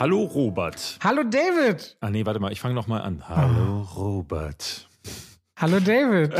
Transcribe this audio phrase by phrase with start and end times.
[0.00, 0.98] Hallo Robert.
[1.04, 1.98] Hallo David.
[2.00, 3.28] Ah nee, warte mal, ich fange noch mal an.
[3.28, 4.88] Hallo Robert.
[5.58, 6.32] Hallo David.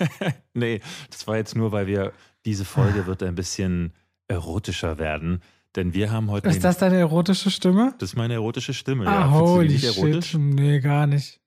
[0.54, 0.80] nee,
[1.10, 2.14] das war jetzt nur, weil wir
[2.46, 3.92] diese Folge wird ein bisschen
[4.26, 5.42] erotischer werden,
[5.76, 7.94] denn wir haben heute Ist das deine erotische Stimme?
[7.98, 9.06] Das ist meine erotische Stimme.
[9.06, 9.30] Ah, ja.
[9.30, 10.30] Holy nicht erotisch?
[10.30, 10.40] shit.
[10.40, 11.40] Nee, gar nicht.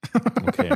[0.46, 0.70] Okay.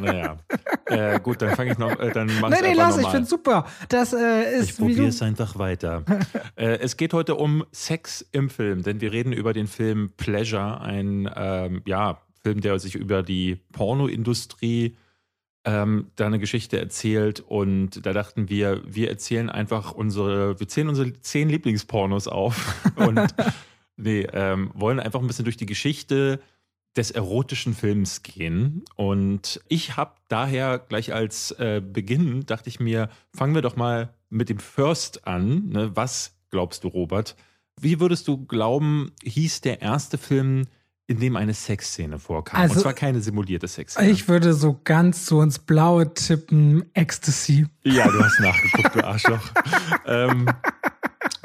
[0.00, 0.38] Naja.
[0.86, 3.30] Äh, gut, dann fange ich noch, äh, dann mach Nee, ich nee, lass, ich find's
[3.30, 3.66] super.
[3.88, 6.02] Das äh, Ich ist wie probiere es einfach weiter.
[6.56, 10.80] äh, es geht heute um Sex im Film, denn wir reden über den Film Pleasure,
[10.80, 14.96] ein ähm, ja, Film, der sich über die Pornoindustrie
[15.64, 17.40] ähm, da eine Geschichte erzählt.
[17.40, 23.34] Und da dachten wir, wir erzählen einfach unsere, wir zählen unsere zehn Lieblingspornos auf und
[23.96, 26.40] nee, ähm, wollen einfach ein bisschen durch die Geschichte
[26.96, 28.84] des erotischen Films gehen.
[28.94, 34.14] Und ich habe daher gleich als äh, Beginn, dachte ich mir, fangen wir doch mal
[34.30, 35.68] mit dem First an.
[35.70, 35.90] Ne?
[35.94, 37.36] Was glaubst du, Robert?
[37.80, 40.66] Wie würdest du glauben, hieß der erste Film,
[41.06, 42.60] in dem eine Sexszene vorkam?
[42.60, 44.10] Also- Und zwar keine simulierte Sexszene.
[44.10, 47.66] Ich würde so ganz so ins Blaue tippen, Ecstasy.
[47.84, 49.50] ja, du hast nachgeguckt, du Arschloch.
[50.06, 50.48] ähm,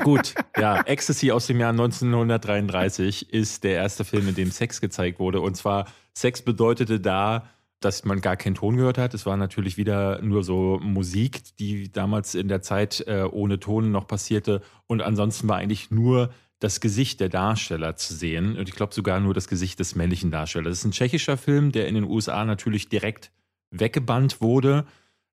[0.03, 5.19] gut, ja, Ecstasy aus dem Jahr 1933 ist der erste Film, in dem Sex gezeigt
[5.19, 5.41] wurde.
[5.41, 7.47] Und zwar, Sex bedeutete da,
[7.81, 9.13] dass man gar keinen Ton gehört hat.
[9.13, 13.91] Es war natürlich wieder nur so Musik, die damals in der Zeit äh, ohne Ton
[13.91, 14.61] noch passierte.
[14.87, 18.57] Und ansonsten war eigentlich nur das Gesicht der Darsteller zu sehen.
[18.57, 20.71] Und ich glaube sogar nur das Gesicht des männlichen Darstellers.
[20.71, 23.31] Das ist ein tschechischer Film, der in den USA natürlich direkt
[23.71, 24.85] weggebannt wurde.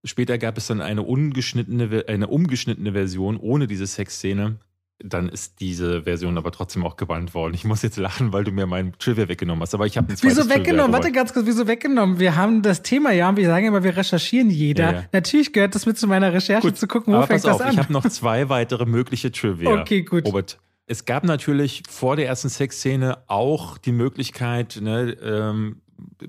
[0.05, 4.57] Später gab es dann eine ungeschnittene, eine umgeschnittene Version ohne diese Sexszene.
[4.99, 7.53] Dann ist diese Version aber trotzdem auch gebannt worden.
[7.53, 9.75] Ich muss jetzt lachen, weil du mir meinen Trivia weggenommen hast.
[9.75, 10.93] Aber ich habe Wieso weggenommen?
[10.93, 12.19] Warte ganz kurz, wieso weggenommen?
[12.19, 14.85] Wir haben das Thema ja und wir sagen immer, wir recherchieren jeder.
[14.85, 15.05] Ja, ja.
[15.13, 17.73] Natürlich gehört das mit zu meiner Recherche Gut, zu gucken, wo fängt pass auf, das
[17.73, 17.85] ich an.
[17.85, 19.81] habe noch zwei weitere mögliche Trivia.
[19.83, 20.25] Okay, gut.
[20.25, 25.81] Robert, es gab natürlich vor der ersten Sexszene auch die Möglichkeit, ne, ähm,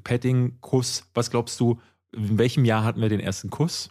[0.03, 1.03] Petting, Kuss.
[1.13, 1.79] Was glaubst du,
[2.13, 3.89] in welchem Jahr hatten wir den ersten Kuss?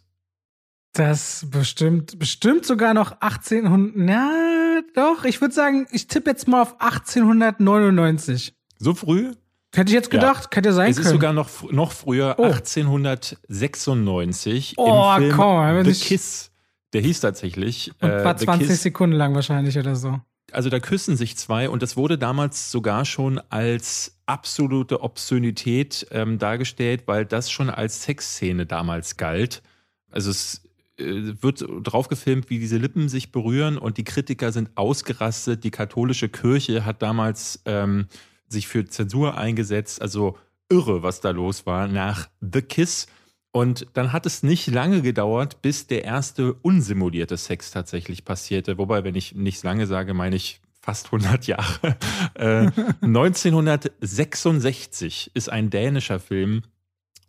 [0.93, 3.93] Das bestimmt, bestimmt sogar noch 1800.
[3.97, 8.55] Na, doch, ich würde sagen, ich tippe jetzt mal auf 1899.
[8.79, 9.33] So früh?
[9.75, 10.21] Hätte ich jetzt Ja.
[10.21, 11.17] gedacht, könnte sein Es ist können.
[11.17, 12.47] sogar noch, noch früher, Oh.
[12.47, 16.51] Oh,1896, im Film komm, The Kiss.
[16.93, 18.83] Der hieß tatsächlich und äh, war The 20 Kiss.
[18.83, 20.19] Sekunden lang wahrscheinlich oder so.
[20.53, 26.39] Also da küssen sich zwei und das wurde damals sogar schon als absolute Obszönität ähm,
[26.39, 29.63] dargestellt, weil das schon als Sexszene damals galt.
[30.11, 30.63] Also es
[30.99, 35.65] äh, wird drauf gefilmt, wie diese Lippen sich berühren und die Kritiker sind ausgerastet.
[35.65, 38.07] Die katholische Kirche hat damals ähm,
[38.49, 40.01] sich für Zensur eingesetzt.
[40.01, 43.07] Also irre, was da los war nach The Kiss.
[43.53, 48.77] Und dann hat es nicht lange gedauert, bis der erste unsimulierte Sex tatsächlich passierte.
[48.77, 51.97] Wobei, wenn ich nicht lange sage, meine ich fast 100 Jahre.
[52.35, 52.71] Äh,
[53.01, 56.65] 1966 ist ein dänischer Film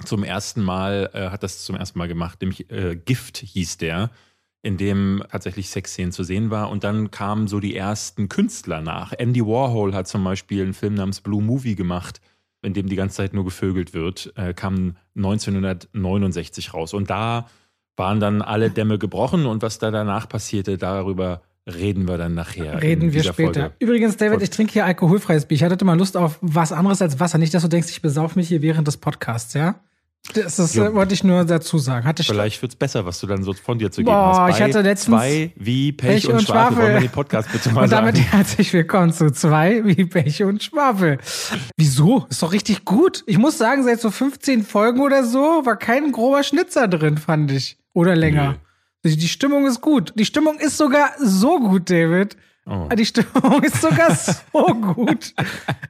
[0.03, 4.11] zum ersten Mal, äh, hat das zum ersten Mal gemacht, nämlich äh, Gift hieß der,
[4.61, 6.69] in dem tatsächlich Sexszenen zu sehen war.
[6.69, 9.13] Und dann kamen so die ersten Künstler nach.
[9.17, 12.19] Andy Warhol hat zum Beispiel einen Film namens Blue Movie gemacht,
[12.61, 16.93] in dem die ganze Zeit nur gevögelt wird, äh, kam 1969 raus.
[16.93, 17.47] Und da
[17.95, 22.81] waren dann alle Dämme gebrochen und was da danach passierte, darüber reden wir dann nachher.
[22.81, 23.61] Reden wir später.
[23.61, 23.75] Folge.
[23.79, 25.55] Übrigens, David, ich trinke hier alkoholfreies Bier.
[25.55, 27.37] Ich hatte mal Lust auf was anderes als Wasser.
[27.37, 29.75] Nicht, dass du denkst, ich besauf mich hier während des Podcasts, ja?
[30.33, 32.05] Das ist, äh, wollte ich nur dazu sagen.
[32.05, 34.47] Hatte ich Vielleicht wird es besser, was du dann so von dir zu geben Boah,
[34.47, 34.57] hast.
[34.57, 36.73] ich hatte letztens zwei wie Pech, Pech und, und Schwafel.
[36.75, 36.77] Schwafel.
[36.83, 38.27] Wollen wir den Podcast bitte mal Und damit sagen?
[38.29, 41.19] herzlich willkommen zu zwei wie Pech und Schwafel.
[41.77, 42.25] Wieso?
[42.29, 43.23] Ist doch richtig gut.
[43.25, 47.51] Ich muss sagen, seit so 15 Folgen oder so war kein grober Schnitzer drin, fand
[47.51, 47.77] ich.
[47.93, 48.57] Oder länger.
[49.05, 50.11] Die die Stimmung ist gut.
[50.15, 52.35] Die Stimmung ist sogar so gut, David.
[52.69, 52.89] Oh.
[52.93, 54.13] Die Stimmung ist sogar
[54.53, 55.33] so gut,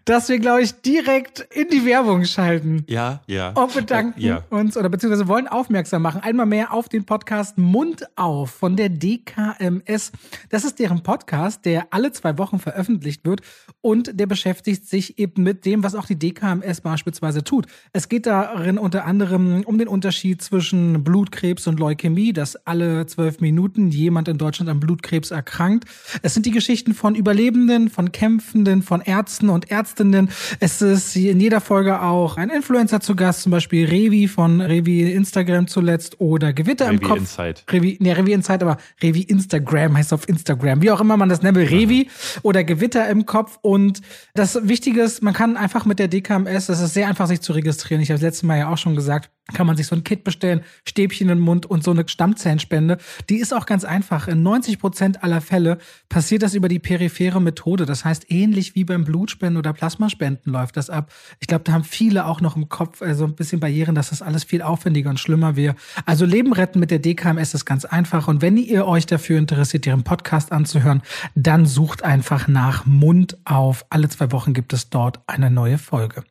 [0.05, 2.83] dass wir, glaube ich, direkt in die Werbung schalten.
[2.87, 3.49] Ja, ja.
[3.53, 4.43] Und bedanken Ja.
[4.51, 8.89] uns oder beziehungsweise wollen aufmerksam machen, einmal mehr auf den Podcast Mund auf von der
[8.89, 10.11] DKMS.
[10.49, 13.41] Das ist deren Podcast, der alle zwei Wochen veröffentlicht wird
[13.81, 17.65] und der beschäftigt sich eben mit dem, was auch die DKMS beispielsweise tut.
[17.91, 23.39] Es geht darin unter anderem um den Unterschied zwischen Blutkrebs und Leukämie, dass alle zwölf
[23.39, 25.85] Minuten jemand in Deutschland an Blutkrebs erkrankt.
[26.21, 30.29] Es sind die Geschichten von Überlebenden, von Kämpfenden, von Ärzten und Ärztinnen.
[30.59, 35.09] Es ist in jeder Folge auch ein Influencer zu Gast, zum Beispiel Revi von Revi
[35.13, 37.19] Instagram zuletzt oder Gewitter im Revi Kopf.
[37.19, 37.63] Insight.
[37.71, 40.81] Revi, nee, Revi Insight, aber Revi Instagram heißt auf Instagram.
[40.81, 42.09] Wie auch immer man das nennt, Revi
[42.41, 43.59] oder Gewitter im Kopf.
[43.61, 44.01] Und
[44.33, 47.53] das Wichtige ist, man kann einfach mit der DKMS, das ist sehr einfach, sich zu
[47.53, 48.01] registrieren.
[48.01, 50.23] Ich habe das letzte Mal ja auch schon gesagt, kann man sich so ein Kit
[50.23, 52.97] bestellen, Stäbchen im Mund und so eine Stammzellenspende.
[53.29, 54.27] Die ist auch ganz einfach.
[54.27, 55.77] In 90 Prozent aller Fälle
[56.09, 57.85] passiert das über die periphere Methode.
[57.85, 61.11] Das heißt, ähnlich wie beim Blutspenden oder Plasmaspenden läuft das ab.
[61.39, 64.09] Ich glaube, da haben viele auch noch im Kopf äh, so ein bisschen Barrieren, dass
[64.09, 65.75] das alles viel aufwendiger und schlimmer wäre.
[66.05, 68.27] Also Leben retten mit der DKMS ist ganz einfach.
[68.27, 71.01] Und wenn ihr euch dafür interessiert, ihren Podcast anzuhören,
[71.35, 73.85] dann sucht einfach nach Mund auf.
[73.89, 76.23] Alle zwei Wochen gibt es dort eine neue Folge.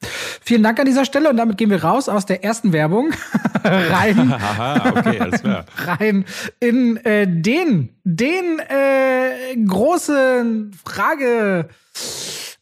[0.42, 3.12] Vielen Dank an dieser Stelle und damit gehen wir raus aus der ersten Werbung
[3.64, 4.32] rein,
[4.96, 5.64] okay, alles klar.
[5.86, 6.24] rein
[6.60, 11.68] in äh, den, den äh, großen Frage.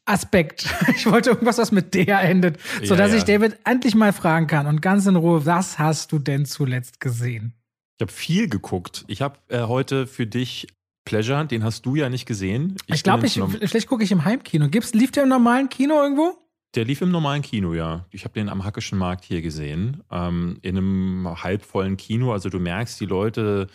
[0.07, 0.67] Aspekt.
[0.97, 3.19] Ich wollte irgendwas, was mit der endet, sodass ja, ja.
[3.19, 7.01] ich David endlich mal fragen kann und ganz in Ruhe, was hast du denn zuletzt
[7.01, 7.53] gesehen?
[7.99, 9.05] Ich habe viel geguckt.
[9.09, 10.67] Ich habe äh, heute für dich
[11.05, 12.77] Pleasure, den hast du ja nicht gesehen.
[12.87, 14.69] Ich, ich glaube, vielleicht gucke ich im Heimkino.
[14.69, 16.39] Gibt's, lief der im normalen Kino irgendwo?
[16.75, 18.07] Der lief im normalen Kino, ja.
[18.11, 20.03] Ich habe den am Hackischen Markt hier gesehen.
[20.11, 22.33] Ähm, in einem halbvollen Kino.
[22.33, 23.69] Also du merkst, die Leute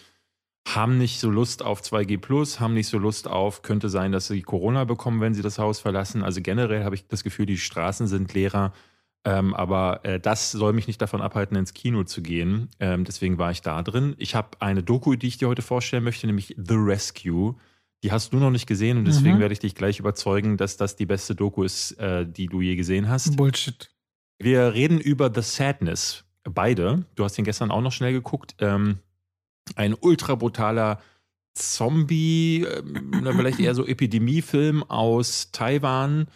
[0.75, 4.27] haben nicht so Lust auf 2G Plus, haben nicht so Lust auf, könnte sein, dass
[4.27, 6.23] sie Corona bekommen, wenn sie das Haus verlassen.
[6.23, 8.73] Also generell habe ich das Gefühl, die Straßen sind leerer.
[9.25, 12.69] Ähm, aber äh, das soll mich nicht davon abhalten, ins Kino zu gehen.
[12.79, 14.15] Ähm, deswegen war ich da drin.
[14.17, 17.55] Ich habe eine Doku, die ich dir heute vorstellen möchte, nämlich The Rescue.
[18.03, 19.39] Die hast du noch nicht gesehen und deswegen mhm.
[19.41, 22.77] werde ich dich gleich überzeugen, dass das die beste Doku ist, äh, die du je
[22.77, 23.35] gesehen hast.
[23.35, 23.91] Bullshit.
[24.37, 26.23] Wir reden über The Sadness.
[26.45, 27.03] Beide.
[27.15, 28.55] Du hast ihn gestern auch noch schnell geguckt.
[28.59, 28.99] Ähm,
[29.75, 30.99] ein ultra brutaler
[31.53, 32.83] Zombie, äh,
[33.33, 36.27] vielleicht eher so Epidemiefilm aus Taiwan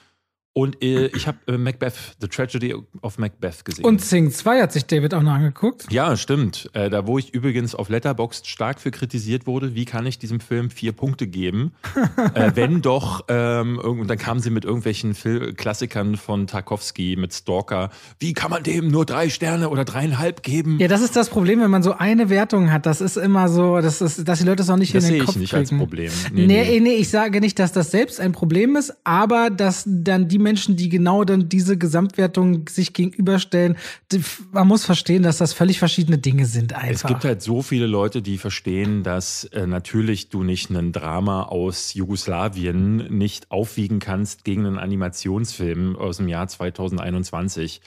[0.53, 3.85] und äh, ich habe äh, Macbeth, The Tragedy of Macbeth gesehen.
[3.85, 5.91] Und Sing 2 hat sich David auch noch angeguckt.
[5.91, 6.69] Ja, stimmt.
[6.73, 10.39] Äh, da, wo ich übrigens auf Letterboxd stark für kritisiert wurde, wie kann ich diesem
[10.39, 11.73] Film vier Punkte geben?
[12.35, 17.33] Äh, wenn doch, ähm, und dann kamen sie mit irgendwelchen Fil Klassikern von Tarkovsky, mit
[17.33, 17.89] Stalker.
[18.19, 20.77] Wie kann man dem nur drei Sterne oder dreieinhalb geben?
[20.79, 22.85] Ja, das ist das Problem, wenn man so eine Wertung hat.
[22.85, 25.25] Das ist immer so, das ist, dass die Leute es auch nicht das in den
[25.25, 25.43] Kopf kriegen.
[25.43, 26.11] Das sehe ich nicht als Problem.
[26.33, 29.83] Nee nee, nee, nee, ich sage nicht, dass das selbst ein Problem ist, aber dass
[29.85, 33.77] dann die Menschen, die genau dann diese Gesamtwertung sich gegenüberstellen,
[34.51, 36.91] man muss verstehen, dass das völlig verschiedene Dinge sind einfach.
[36.91, 41.43] Es gibt halt so viele Leute, die verstehen, dass äh, natürlich du nicht ein Drama
[41.43, 47.81] aus Jugoslawien nicht aufwiegen kannst gegen einen Animationsfilm aus dem Jahr 2021.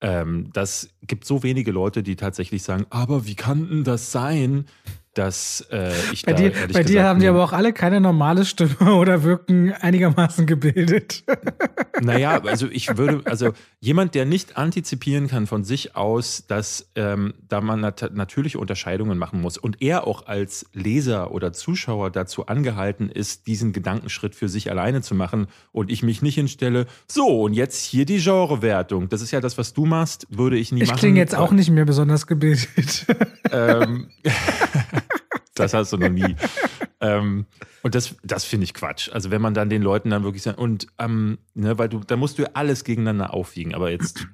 [0.00, 4.66] Ähm, das gibt so wenige Leute, die tatsächlich sagen, aber wie kann denn das sein,
[5.16, 8.44] dass äh, ich bei da, dir, bei dir haben die aber auch alle keine normale
[8.44, 11.24] Stimme oder wirken einigermaßen gebildet.
[12.02, 17.32] Naja, also ich würde, also jemand, der nicht antizipieren kann von sich aus, dass ähm,
[17.48, 22.48] da man nat natürliche Unterscheidungen machen muss und er auch als Leser oder Zuschauer dazu
[22.48, 27.44] angehalten ist, diesen Gedankenschritt für sich alleine zu machen und ich mich nicht hinstelle, so
[27.44, 29.08] und jetzt hier die Genrewertung.
[29.08, 30.96] Das ist ja das, was du machst, würde ich nie ich machen.
[30.96, 33.06] Ich klinge jetzt auch nicht mehr besonders gebildet.
[33.50, 34.08] Ähm,
[35.58, 36.36] das hast du noch nie.
[37.00, 37.46] ähm,
[37.82, 39.10] und das, das finde ich Quatsch.
[39.12, 42.16] Also wenn man dann den Leuten dann wirklich sagt, und ähm, ne, weil du, da
[42.16, 43.74] musst du alles gegeneinander aufwiegen.
[43.74, 44.26] Aber jetzt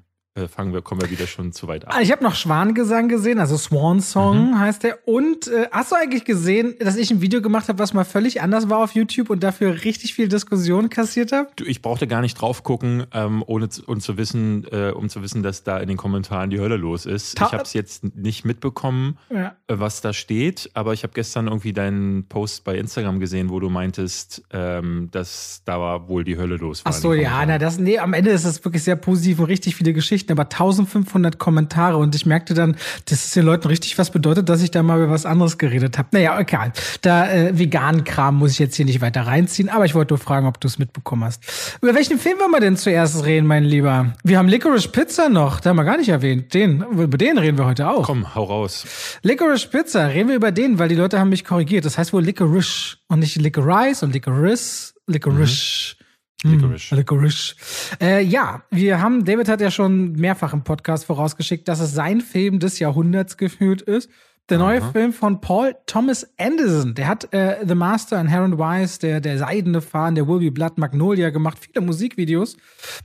[0.49, 1.94] fangen wir, kommen wir wieder schon zu weit ab.
[2.00, 4.58] Ich habe noch Schwangesang gesehen, also Swan Song mhm.
[4.58, 5.06] heißt der.
[5.06, 8.40] Und äh, hast du eigentlich gesehen, dass ich ein Video gemacht habe, was mal völlig
[8.40, 11.49] anders war auf YouTube und dafür richtig viel Diskussion kassiert habe?
[11.67, 15.23] Ich brauchte gar nicht drauf gucken, ähm, ohne zu, um zu wissen, äh, um zu
[15.23, 17.37] wissen, dass da in den Kommentaren die Hölle los ist.
[17.37, 19.54] Ta ich habe es jetzt nicht mitbekommen, ja.
[19.66, 23.61] äh, was da steht, aber ich habe gestern irgendwie deinen Post bei Instagram gesehen, wo
[23.61, 26.80] du meintest, ähm, dass da war wohl die Hölle los.
[26.85, 29.76] Ach so, ja, na das, nee, am Ende ist es wirklich sehr positiv und richtig
[29.76, 32.76] viele Geschichten Geschichten, aber 1500 Kommentare und ich merkte dann,
[33.07, 35.99] dass es den Leuten richtig was bedeutet, dass ich da mal über was anderes geredet
[35.99, 36.09] habe.
[36.12, 36.73] Naja, egal.
[37.02, 40.19] Da äh, veganen Kram muss ich jetzt hier nicht weiter reinziehen, aber ich wollte nur
[40.19, 41.43] fragen, ob du es mitbekommen hast.
[41.81, 44.12] Über welchen Film wollen wir denn zuerst reden, mein Lieber?
[44.23, 46.55] Wir haben Licorice Pizza noch, da haben wir gar nicht erwähnt.
[46.55, 48.05] Den, über den reden wir heute auch.
[48.05, 48.85] Komm, hau raus.
[49.23, 51.85] Licorice Pizza, reden wir über den, weil die Leute haben mich korrigiert.
[51.85, 54.95] Das heißt wohl Licorice und nicht Licorice und Licorice.
[55.07, 55.97] Licorice.
[55.99, 56.01] Mhm.
[56.44, 56.94] Licorice.
[56.94, 57.54] Licorice.
[58.00, 62.20] Äh, ja, wir haben, David hat ja schon mehrfach im Podcast vorausgeschickt, dass es sein
[62.20, 64.11] Film des Jahrhunderts gefühlt ist.
[64.49, 64.90] Der neue Aha.
[64.90, 69.38] Film von Paul Thomas Anderson, der hat äh, The Master and Heron Wise, der, der
[69.38, 72.56] Seidene Fahren, der Will Be Blood, Magnolia gemacht, viele Musikvideos.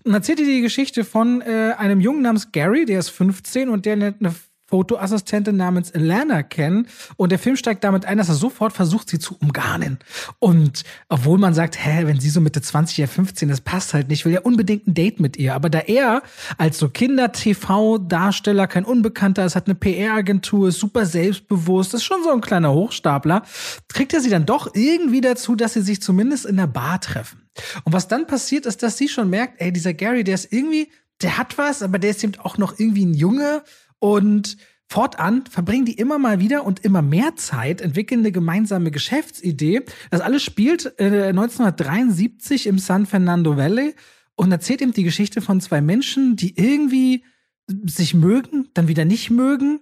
[0.04, 3.94] Und erzählt die Geschichte von äh, einem Jungen namens Gary, der ist 15 und der
[3.94, 4.16] eine
[4.68, 9.20] Fotoassistentin namens Alana kennen und der Film steigt damit ein, dass er sofort versucht, sie
[9.20, 10.00] zu umgarnen.
[10.40, 14.10] Und obwohl man sagt, hä, wenn sie so Mitte 20, ja 15, das passt halt
[14.10, 15.56] nicht, will ja unbedingt ein Date mit ihr.
[15.56, 16.22] Aber da er
[16.58, 22.32] als so Kinder-TV-Darsteller kein Unbekannter ist, hat eine PR-Agentur, ist super selbstbewusst, ist schon so
[22.32, 23.44] ein kleiner Hochstapler,
[23.88, 27.48] kriegt er sie dann doch irgendwie dazu, dass sie sich zumindest in der Bar treffen.
[27.86, 30.92] Und was dann passiert, ist, dass sie schon merkt, ey, dieser Gary, der ist irgendwie,
[31.22, 33.64] der hat was, aber der ist eben auch noch irgendwie ein Junge
[34.00, 34.58] Und
[34.90, 39.82] Fortan verbringen die immer mal wieder und immer mehr Zeit, entwickeln eine gemeinsame Geschäftsidee.
[40.12, 43.96] Das alles spielt äh, 1973 im San Fernando Valley
[44.36, 47.26] und erzählt ihm die Geschichte von zwei Menschen, die irgendwie
[47.86, 49.82] sich mögen, dann wieder nicht mögen,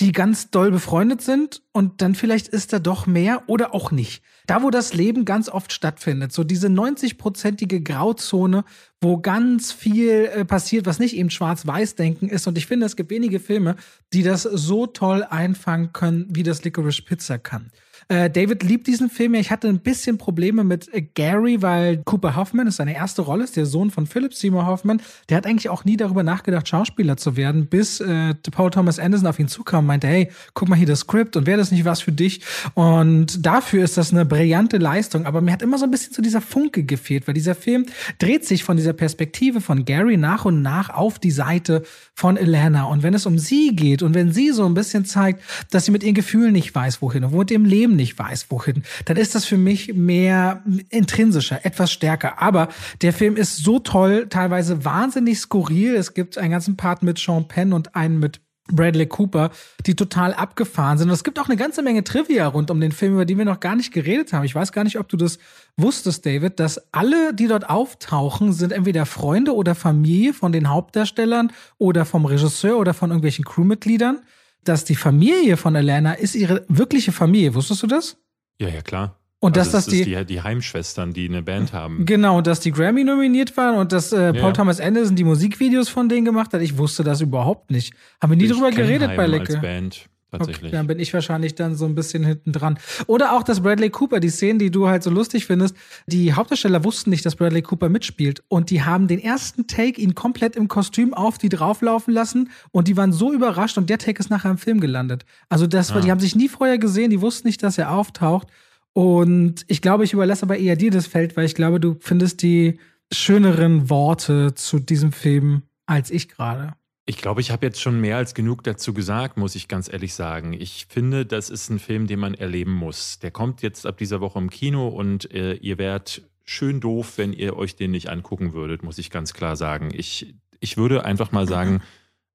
[0.00, 4.22] die ganz doll befreundet sind und dann vielleicht ist da doch mehr oder auch nicht.
[4.46, 8.64] Da, wo das Leben ganz oft stattfindet, so diese 90-prozentige Grauzone,
[9.00, 12.46] wo ganz viel äh, passiert, was nicht eben Schwarz-Weiß-Denken ist.
[12.46, 13.74] Und ich finde, es gibt wenige Filme,
[14.12, 17.72] die das so toll einfangen können, wie das Licorice Pizza kann.
[18.08, 19.40] Äh, David liebt diesen Film ja.
[19.40, 23.44] Ich hatte ein bisschen Probleme mit äh, Gary, weil Cooper Hoffman ist seine erste Rolle,
[23.44, 25.02] ist der Sohn von Philip Seymour Hoffman.
[25.28, 29.26] Der hat eigentlich auch nie darüber nachgedacht, Schauspieler zu werden, bis äh, Paul Thomas Anderson
[29.26, 31.84] auf ihn zukam und meinte, hey, guck mal hier das Skript und wäre das nicht
[31.84, 32.40] was für dich?
[32.72, 35.26] Und dafür ist das eine brillante Leistung.
[35.26, 37.84] Aber mir hat immer so ein bisschen zu dieser Funke gefehlt, weil dieser Film
[38.18, 41.82] dreht sich von dieser Perspektive von Gary nach und nach auf die Seite
[42.14, 42.84] von Elena.
[42.84, 45.90] Und wenn es um sie geht und wenn sie so ein bisschen zeigt, dass sie
[45.90, 49.18] mit ihren Gefühlen nicht weiß, wohin und wo mit dem Leben nicht weiß, wohin, dann
[49.18, 52.40] ist das für mich mehr intrinsischer, etwas stärker.
[52.40, 52.68] Aber
[53.02, 55.94] der Film ist so toll, teilweise wahnsinnig skurril.
[55.94, 58.40] Es gibt einen ganzen Part mit Sean Penn und einen mit
[58.70, 59.50] Bradley Cooper,
[59.86, 61.08] die total abgefahren sind.
[61.08, 63.44] Und es gibt auch eine ganze Menge Trivia rund um den Film, über die wir
[63.44, 64.44] noch gar nicht geredet haben.
[64.44, 65.38] Ich weiß gar nicht, ob du das
[65.76, 71.52] wusstest, David, dass alle, die dort auftauchen, sind entweder Freunde oder Familie von den Hauptdarstellern
[71.78, 74.20] oder vom Regisseur oder von irgendwelchen Crewmitgliedern
[74.68, 77.54] dass die Familie von Alana ist ihre wirkliche Familie.
[77.54, 78.16] Wusstest du das?
[78.60, 79.18] Ja, ja, klar.
[79.40, 82.04] Und also dass das die, die, die Heimschwestern, die eine Band haben.
[82.06, 84.52] Genau, dass die Grammy nominiert waren und dass äh, Paul ja.
[84.52, 86.60] Thomas Anderson die Musikvideos von denen gemacht hat.
[86.60, 87.94] Ich wusste das überhaupt nicht.
[88.20, 89.54] Haben wir nie ich drüber geredet Heim bei Lecke.
[89.54, 90.08] Als Band.
[90.30, 90.64] Tatsächlich.
[90.64, 92.78] Okay, dann bin ich wahrscheinlich dann so ein bisschen hinten dran.
[93.06, 95.74] Oder auch, dass Bradley Cooper, die Szenen, die du halt so lustig findest,
[96.06, 98.42] die Hauptdarsteller wussten nicht, dass Bradley Cooper mitspielt.
[98.48, 102.88] Und die haben den ersten Take ihn komplett im Kostüm auf die drauflaufen lassen und
[102.88, 105.24] die waren so überrascht und der Take ist nachher im Film gelandet.
[105.48, 106.00] Also das war, ah.
[106.00, 108.48] die haben sich nie vorher gesehen, die wussten nicht, dass er auftaucht.
[108.92, 112.42] Und ich glaube, ich überlasse aber eher dir das Feld, weil ich glaube, du findest
[112.42, 112.78] die
[113.12, 116.74] schöneren Worte zu diesem Film als ich gerade.
[117.08, 120.12] Ich glaube, ich habe jetzt schon mehr als genug dazu gesagt, muss ich ganz ehrlich
[120.12, 120.52] sagen.
[120.52, 123.18] Ich finde, das ist ein Film, den man erleben muss.
[123.18, 127.32] Der kommt jetzt ab dieser Woche im Kino und äh, ihr wärt schön doof, wenn
[127.32, 129.88] ihr euch den nicht angucken würdet, muss ich ganz klar sagen.
[129.94, 131.80] Ich, ich würde einfach mal sagen,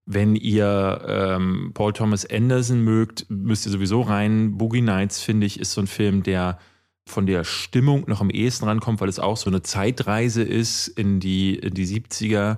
[0.08, 4.58] wenn ihr ähm, Paul Thomas Anderson mögt, müsst ihr sowieso rein.
[4.58, 6.58] Boogie Nights, finde ich, ist so ein Film, der
[7.06, 11.20] von der Stimmung noch am ehesten rankommt, weil es auch so eine Zeitreise ist in
[11.20, 12.58] die, in die 70er.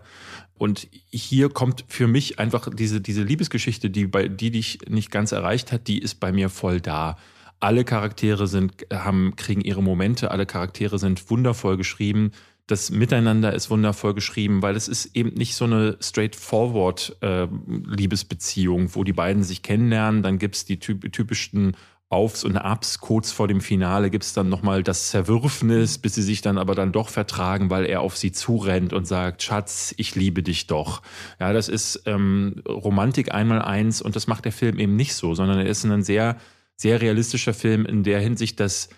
[0.57, 5.31] Und hier kommt für mich einfach diese, diese Liebesgeschichte, die bei, die dich nicht ganz
[5.31, 7.17] erreicht hat, die ist bei mir voll da.
[7.59, 12.31] Alle Charaktere sind, haben, kriegen ihre Momente, alle Charaktere sind wundervoll geschrieben.
[12.67, 18.95] Das Miteinander ist wundervoll geschrieben, weil es ist eben nicht so eine straightforward äh, Liebesbeziehung,
[18.95, 21.75] wo die beiden sich kennenlernen, dann gibt es die typ typischen
[22.09, 23.00] Aufs und Abs.
[23.00, 26.75] Kurz vor dem Finale gibt es dann nochmal das Zerwürfnis, bis sie sich dann aber
[26.75, 31.01] dann doch vertragen, weil er auf sie zurennt und sagt, Schatz, ich liebe dich doch.
[31.39, 35.33] Ja, das ist ähm, Romantik einmal eins und das macht der Film eben nicht so,
[35.33, 36.38] sondern er ist ein sehr,
[36.75, 38.89] sehr realistischer Film in der Hinsicht, dass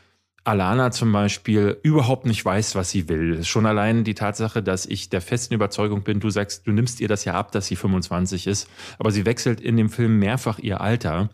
[0.48, 3.44] Alana zum Beispiel überhaupt nicht weiß, was sie will.
[3.44, 7.10] Schon allein die Tatsache, dass ich der festen Überzeugung bin, du sagst, du nimmst ihr
[7.10, 10.80] das ja ab, dass sie 25 ist, aber sie wechselt in dem Film mehrfach ihr
[10.80, 11.30] Alter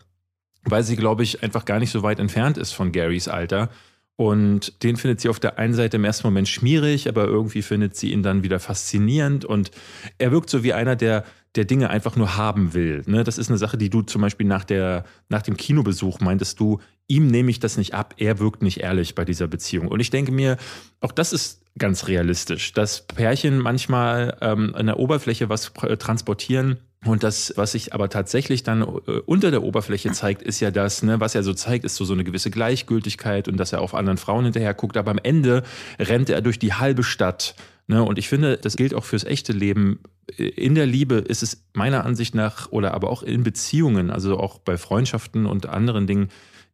[0.64, 3.70] weil sie, glaube ich, einfach gar nicht so weit entfernt ist von Garys Alter.
[4.16, 7.96] Und den findet sie auf der einen Seite im ersten Moment schmierig, aber irgendwie findet
[7.96, 9.44] sie ihn dann wieder faszinierend.
[9.44, 9.72] Und
[10.18, 11.24] er wirkt so wie einer, der,
[11.56, 13.02] der Dinge einfach nur haben will.
[13.06, 13.24] Ne?
[13.24, 16.80] Das ist eine Sache, die du zum Beispiel nach, der, nach dem Kinobesuch meintest du,
[17.08, 19.88] ihm nehme ich das nicht ab, er wirkt nicht ehrlich bei dieser Beziehung.
[19.88, 20.58] Und ich denke mir,
[21.00, 27.22] auch das ist ganz realistisch, dass Pärchen manchmal ähm, an der Oberfläche was transportieren, und
[27.22, 31.20] das, was sich aber tatsächlich dann äh, unter der Oberfläche zeigt, ist ja das, ne,
[31.20, 34.18] was er so zeigt, ist so, so eine gewisse Gleichgültigkeit und dass er auf anderen
[34.18, 34.96] Frauen hinterher guckt.
[34.96, 35.62] Aber am Ende
[35.98, 37.54] rennt er durch die halbe Stadt.
[37.86, 38.02] Ne?
[38.02, 40.00] Und ich finde, das gilt auch fürs echte Leben.
[40.36, 44.58] In der Liebe ist es meiner Ansicht nach oder aber auch in Beziehungen, also auch
[44.58, 46.28] bei Freundschaften und anderen Dingen,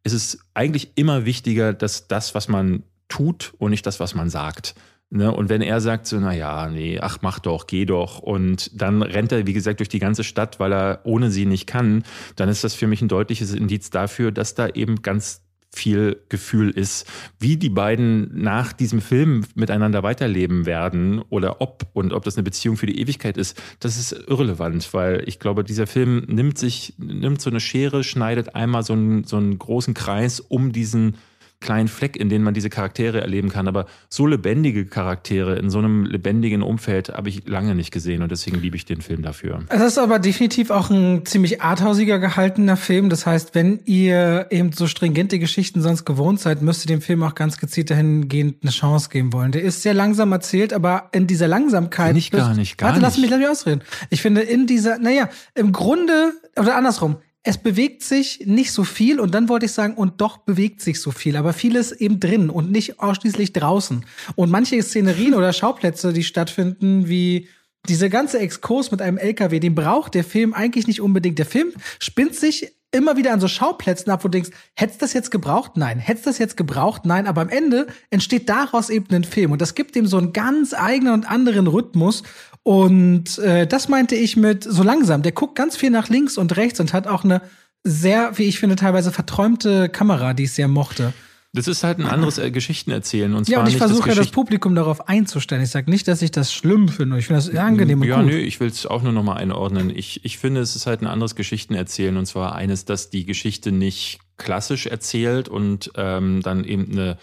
[0.05, 4.31] ist es eigentlich immer wichtiger, dass das, was man tut und nicht das, was man
[4.31, 4.75] sagt.
[5.11, 5.33] Ne?
[5.33, 8.21] Und wenn er sagt so, na ja, nee, ach, mach doch, geh doch.
[8.21, 11.67] Und dann rennt er, wie gesagt, durch die ganze Stadt, weil er ohne sie nicht
[11.67, 12.05] kann,
[12.37, 16.71] dann ist das für mich ein deutliches Indiz dafür, dass da eben ganz viel Gefühl
[16.71, 17.07] ist,
[17.39, 22.43] wie die beiden nach diesem Film miteinander weiterleben werden oder ob und ob das eine
[22.43, 26.95] Beziehung für die Ewigkeit ist, das ist irrelevant, weil ich glaube, dieser Film nimmt sich,
[26.99, 31.17] nimmt so eine Schere, schneidet einmal so einen, so einen großen Kreis um diesen
[31.61, 33.69] kleinen Fleck, in dem man diese Charaktere erleben kann.
[33.69, 38.33] Aber so lebendige Charaktere in so einem lebendigen Umfeld habe ich lange nicht gesehen und
[38.33, 39.63] deswegen liebe ich den Film dafür.
[39.69, 43.11] Es ist aber definitiv auch ein ziemlich arthausiger gehaltener Film.
[43.11, 47.23] Das heißt, wenn ihr eben so stringente Geschichten sonst gewohnt seid, müsst ihr dem Film
[47.23, 49.53] auch ganz gezielt dahingehend eine Chance geben wollen.
[49.53, 52.15] Der ist sehr langsam erzählt, aber in dieser Langsamkeit.
[52.15, 53.83] Nicht gar nicht, gar warte, lass mich, lass mich ausreden.
[54.09, 59.19] Ich finde, in dieser, naja, im Grunde, oder andersrum, es bewegt sich nicht so viel
[59.19, 62.51] und dann wollte ich sagen, und doch bewegt sich so viel, aber vieles eben drin
[62.51, 64.05] und nicht ausschließlich draußen.
[64.37, 67.49] Und manche Szenerien oder Schauplätze, die stattfinden, wie
[67.89, 71.39] diese ganze Exkurs mit einem LKW, den braucht der Film eigentlich nicht unbedingt.
[71.39, 75.13] Der Film spinnt sich immer wieder an so Schauplätzen ab, wo du denkst, hättest das
[75.13, 75.77] jetzt gebraucht?
[75.77, 75.99] Nein.
[75.99, 77.07] Hättest das jetzt gebraucht?
[77.07, 77.27] Nein.
[77.27, 79.53] Aber am Ende entsteht daraus eben ein Film.
[79.53, 82.23] Und das gibt ihm so einen ganz eigenen und anderen Rhythmus.
[82.63, 85.23] Und äh, das meinte ich mit so langsam.
[85.23, 87.41] Der guckt ganz viel nach links und rechts und hat auch eine
[87.85, 91.15] sehr, wie ich finde, teilweise verträumte Kamera, die ich sehr mochte.
[91.53, 93.35] Das ist halt ein anderes äh, Geschichtenerzählen.
[93.35, 95.63] Und zwar Ja, und ich das versuche ja das Publikum darauf einzustellen.
[95.63, 97.19] Ich sage nicht, dass ich das schlimm finde.
[97.19, 98.27] Ich finde das angenehm und Ja, gut.
[98.27, 99.91] nö, ich will es auch nur nochmal einordnen.
[99.91, 102.17] Ich, ich finde, es ist halt ein anderes Geschichtenerzählen.
[102.17, 107.19] Und zwar eines, dass die Geschichte nicht klassisch erzählt und ähm, dann eben eine,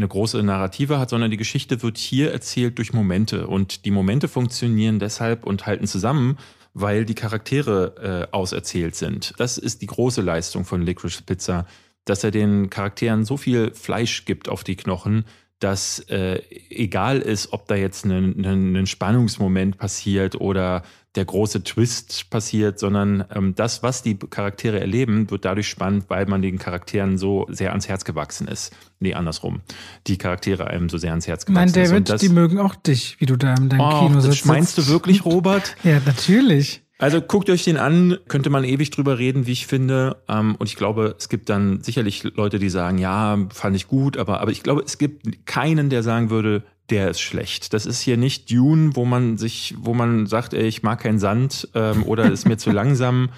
[0.00, 3.46] eine große Narrative hat, sondern die Geschichte wird hier erzählt durch Momente.
[3.46, 6.38] Und die Momente funktionieren deshalb und halten zusammen,
[6.74, 9.34] weil die Charaktere äh, auserzählt sind.
[9.38, 11.66] Das ist die große Leistung von Licorice Pizza,
[12.04, 15.24] dass er den Charakteren so viel Fleisch gibt auf die Knochen,
[15.60, 20.82] dass äh, egal ist, ob da jetzt ein, Spannungsmoment passiert oder
[21.16, 26.26] der große Twist passiert, sondern ähm, das, was die Charaktere erleben, wird dadurch spannend, weil
[26.26, 28.72] man den Charakteren so sehr ans Herz gewachsen ist.
[29.00, 29.60] Nee, andersrum.
[30.06, 31.92] Die Charaktere einem so sehr ans Herz gewachsen Mein ist.
[31.92, 34.46] Und David, die mögen auch dich, wie du da in deinem oh, Kino das sitzt.
[34.46, 35.76] meinst du wirklich, Robert?
[35.84, 36.82] Ja, natürlich.
[37.00, 40.18] Also guckt euch den an, könnte man ewig drüber reden, wie ich finde.
[40.28, 44.18] Ähm, und ich glaube, es gibt dann sicherlich Leute, die sagen, ja, fand ich gut,
[44.18, 47.72] aber, aber ich glaube, es gibt keinen, der sagen würde, der ist schlecht.
[47.72, 51.18] Das ist hier nicht Dune, wo man sich, wo man sagt, ey, ich mag keinen
[51.18, 53.30] Sand ähm, oder ist mir zu langsam,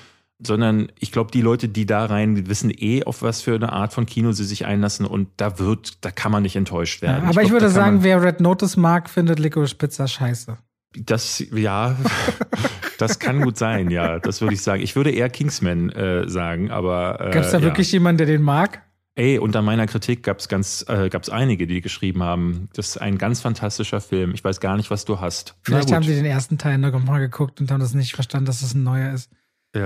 [0.45, 3.93] sondern ich glaube, die Leute, die da rein, wissen eh, auf was für eine Art
[3.93, 7.29] von Kino sie sich einlassen und da wird, da kann man nicht enttäuscht Ja, werden.
[7.29, 10.59] aber ich, glaub, würde sagen, wer Red Notice mag, findet Licorice Pizza scheiße.
[10.97, 11.97] Das, ja,
[12.99, 14.83] das kann gut sein, ja, das würde ich sagen.
[14.83, 17.21] Ich würde eher Kingsman äh, sagen, aber.
[17.21, 17.65] Äh, Gab es da ja.
[17.65, 18.83] wirklich jemanden, der den mag?
[19.15, 22.97] Ey, unter meiner Kritik gab es ganz, äh, gab's einige, die geschrieben haben, das ist
[22.97, 24.33] ein ganz fantastischer Film.
[24.33, 25.55] Ich weiß gar nicht, was du hast.
[25.61, 28.63] Vielleicht haben sie den ersten Teil noch mal geguckt und haben das nicht verstanden, dass
[28.63, 29.31] es ein neuer ist.
[29.77, 29.85] Ja.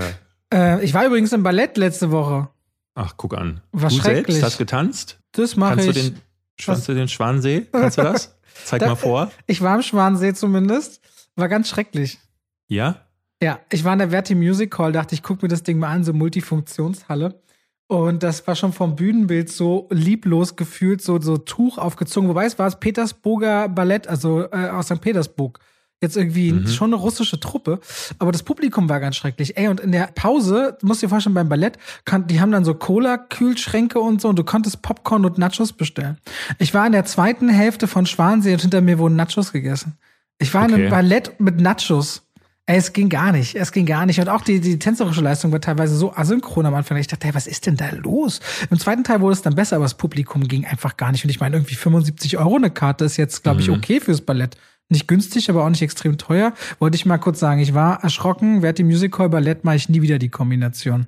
[0.53, 2.47] Äh, ich war übrigens im Ballett letzte Woche.
[2.95, 3.61] Ach, guck an.
[3.73, 4.37] War du schrecklich.
[4.37, 5.19] selbst hast getanzt?
[5.33, 5.93] Das mache ich.
[5.93, 6.21] den,
[6.57, 7.67] kannst du den Schwansee?
[7.71, 8.33] Kannst du das?
[8.67, 9.31] Zeig Da- mal vor.
[9.45, 10.99] Ich war im Schwansee zumindest.
[11.37, 12.19] War ganz schrecklich.
[12.67, 12.97] Ja?
[13.41, 15.89] Ja, ich war in der Verti Music Hall, dachte ich, guck mir das Ding mal
[15.89, 17.41] an, so Multifunktionshalle.
[17.87, 22.27] Und das war schon vom Bühnenbild so lieblos gefühlt, so, so Tuch aufgezogen.
[22.27, 24.99] Wobei es war das Petersburger Ballett, also äh, aus St.
[24.99, 25.59] Petersburg.
[26.01, 26.67] Jetzt irgendwie Mhm.
[26.67, 27.79] schon eine russische Truppe.
[28.19, 29.57] Aber das Publikum war ganz schrecklich.
[29.57, 31.77] Ey, und in der Pause, musst du dir vorstellen, beim Ballett,
[32.29, 36.17] die haben dann so Cola-Kühlschränke und so und du konntest Popcorn und Nachos bestellen.
[36.59, 39.97] Ich war in der zweiten Hälfte von Schwansee und hinter mir wurden Nachos gegessen.
[40.37, 40.81] Ich war in Okay.
[40.83, 42.23] einem Ballett mit Nachos.
[42.67, 43.55] Ey, es ging gar nicht.
[43.55, 44.19] Es ging gar nicht.
[44.19, 46.97] Und auch die, die tänzerische Leistung war teilweise so asynchron am Anfang.
[46.97, 48.41] Ich dachte, hey, was ist denn da los?
[48.69, 51.23] Im zweiten Teil wurde es dann besser, aber das Publikum ging einfach gar nicht.
[51.23, 53.75] Und ich meine, irgendwie 75 Euro eine Karte ist jetzt, glaube ich, Mhm.
[53.75, 54.57] okay fürs Ballett.
[54.89, 56.53] Nicht günstig, aber auch nicht extrem teuer.
[56.79, 57.59] Wollte ich mal kurz sagen.
[57.59, 58.61] Ich war erschrocken.
[58.61, 61.07] Wer hat die Musical Ballett, mache ich nie wieder die Kombination.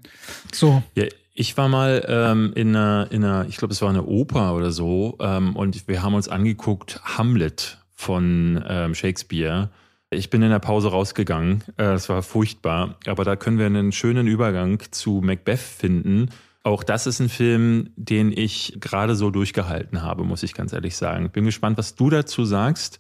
[0.51, 0.83] So.
[0.95, 4.53] Ja, ich war mal ähm, in einer, in einer, ich glaube, es war eine Oper
[4.55, 9.69] oder so, ähm, und wir haben uns angeguckt Hamlet von ähm, Shakespeare.
[10.09, 11.63] Ich bin in der Pause rausgegangen.
[11.77, 16.29] Äh, Es war furchtbar, aber da können wir einen schönen Übergang zu Macbeth finden.
[16.63, 20.97] Auch das ist ein Film, den ich gerade so durchgehalten habe, muss ich ganz ehrlich
[20.97, 21.29] sagen.
[21.29, 22.99] Bin gespannt, was du dazu sagst.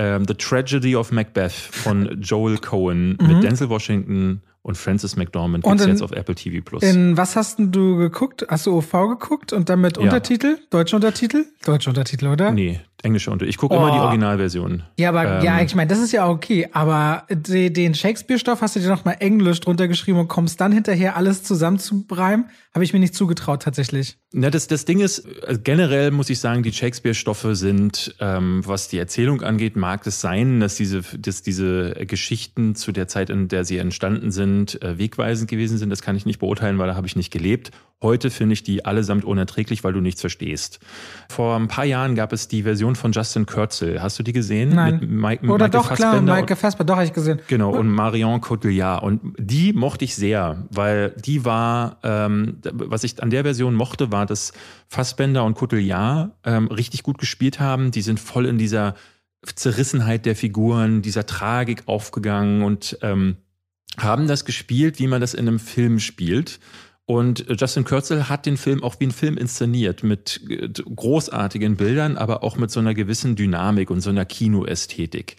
[0.00, 3.26] Ähm, The Tragedy of Macbeth von Joel Cohen Mhm.
[3.28, 6.82] mit Denzel Washington und Francis McDormand gibt's in- jetzt auf Apple TV Plus.
[6.82, 8.46] In was hast du geguckt?
[8.48, 10.02] Hast du OV geguckt und dann mit Ja.
[10.04, 10.58] Untertitel?
[10.70, 11.44] Deutsche Untertitel?
[11.64, 12.50] Deutsche Untertitel, oder?
[12.52, 13.46] Nee, englische Unter.
[13.46, 14.02] Ich gucke immer die Oh.
[14.02, 14.82] Originalversion.
[14.98, 16.68] Ja, aber Ähm, ja, ich meine, das ist ja okay.
[16.72, 20.72] Aber de, den Shakespeare-Stoff hast du dir noch mal Englisch drunter geschrieben und kommst dann
[20.72, 22.46] hinterher alles zusammenzubreimen?
[22.74, 24.16] Habe ich mir nicht zugetraut tatsächlich.
[24.32, 28.88] Na, das, das Ding ist, äh, generell muss ich sagen, die Shakespeare-Stoffe sind, ähm, was
[28.88, 33.48] die Erzählung angeht, mag es sein, dass diese, dass diese Geschichten zu der Zeit, in
[33.48, 35.90] der sie entstanden sind, äh, wegweisend gewesen sind.
[35.90, 37.72] Das kann ich nicht beurteilen, weil da habe ich nicht gelebt.
[38.02, 40.78] Heute finde ich die allesamt unerträglich, weil du nichts verstehst.
[41.28, 44.02] Vor ein paar Jahren gab es die Version Version von Justin Kurzel.
[44.02, 44.70] Hast du die gesehen?
[44.70, 45.00] Nein.
[45.00, 47.40] Mit Mike, Oder Michael doch, klar, Fassbender Michael Fassbender, doch, habe ich gesehen.
[47.48, 49.02] Genau, und Marion Cotillard.
[49.02, 54.12] Und die mochte ich sehr, weil die war, ähm, was ich an der Version mochte,
[54.12, 54.52] war, dass
[54.88, 57.90] Fassbender und Cotillard ähm, richtig gut gespielt haben.
[57.90, 58.94] Die sind voll in dieser
[59.54, 63.36] Zerrissenheit der Figuren, dieser Tragik aufgegangen und ähm,
[63.98, 66.60] haben das gespielt, wie man das in einem Film spielt.
[67.10, 72.16] Und Justin Kurzel hat den Film auch wie ein Film inszeniert, mit äh, großartigen Bildern,
[72.16, 75.34] aber auch mit so einer gewissen Dynamik und so einer Kinoästhetik.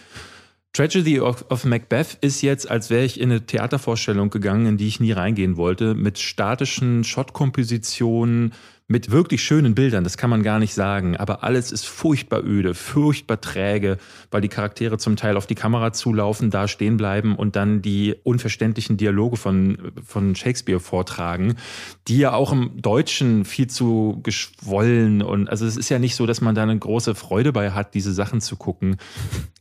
[0.74, 4.88] Tragedy of, of Macbeth ist jetzt, als wäre ich in eine Theatervorstellung gegangen, in die
[4.90, 8.52] ich nie reingehen wollte, mit statischen Shotkompositionen,
[8.92, 12.74] mit wirklich schönen Bildern, das kann man gar nicht sagen, aber alles ist furchtbar öde,
[12.74, 13.98] furchtbar träge,
[14.32, 18.16] weil die Charaktere zum Teil auf die Kamera zulaufen, da stehen bleiben und dann die
[18.24, 21.56] unverständlichen Dialoge von, von Shakespeare vortragen,
[22.10, 26.26] die ja auch im Deutschen viel zu geschwollen und also es ist ja nicht so,
[26.26, 28.98] dass man da eine große Freude bei hat, diese Sachen zu gucken.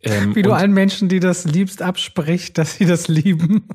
[0.02, 3.68] Ähm, Wie du allen Menschen, die das liebst, abspricht, dass sie das lieben.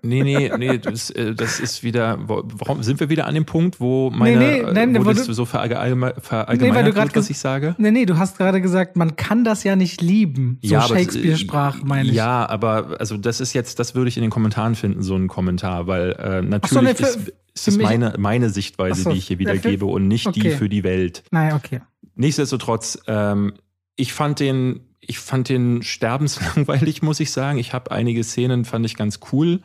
[0.00, 3.78] nee, nee, nee, das, äh, das ist wieder, warum sind wir wieder an dem Punkt,
[3.78, 6.24] wo meine nee, nee nee, nein, wo das so verallgemeinert
[6.60, 7.74] nee, wird, was ich sage?
[7.78, 10.58] Nee, nee, du hast gerade gesagt, man kann das ja nicht lieben.
[10.62, 12.14] So ja, Shakespeare-Sprach, meine ich.
[12.14, 15.28] Ja, aber also das ist jetzt, das würde ich in den Kommentaren finden, so ein
[15.28, 19.26] Kommentar, weil äh, natürlich so, nee, ist, ist es meine, meine Sichtweise, so, die ich
[19.26, 20.40] hier wiedergebe und nicht okay.
[20.40, 21.22] die für die Welt.
[21.30, 21.80] Naja, okay.
[22.14, 23.54] Nichtsdestotrotz, ähm,
[23.96, 27.58] ich fand den, ich fand den sterbenslangweilig, muss ich sagen.
[27.58, 29.60] Ich habe einige Szenen, fand ich ganz cool.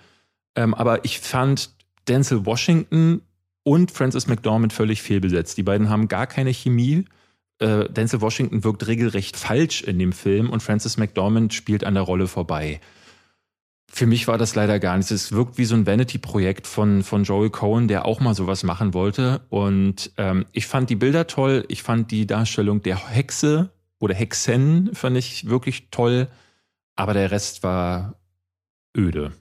[0.56, 1.71] Ähm, aber ich fand
[2.08, 3.21] Denzel Washington
[3.63, 5.58] und Francis McDormand völlig fehlbesetzt.
[5.58, 7.06] Die beiden haben gar keine Chemie.
[7.60, 12.04] Äh, Denzel Washington wirkt regelrecht falsch in dem Film und Francis McDormand spielt an der
[12.04, 12.82] Rolle vorbei.
[13.93, 15.12] Für mich war das leider gar nichts.
[15.12, 18.93] Es wirkt wie so ein Vanity-Projekt von, von Joel Cohen, der auch mal sowas machen
[18.93, 19.41] wollte.
[19.50, 21.65] Und ähm, ich fand die Bilder toll.
[21.67, 23.69] Ich fand die Darstellung der Hexe
[24.00, 26.30] oder Hexen fand ich wirklich toll.
[26.95, 28.15] Aber der Rest war
[28.97, 29.34] öde.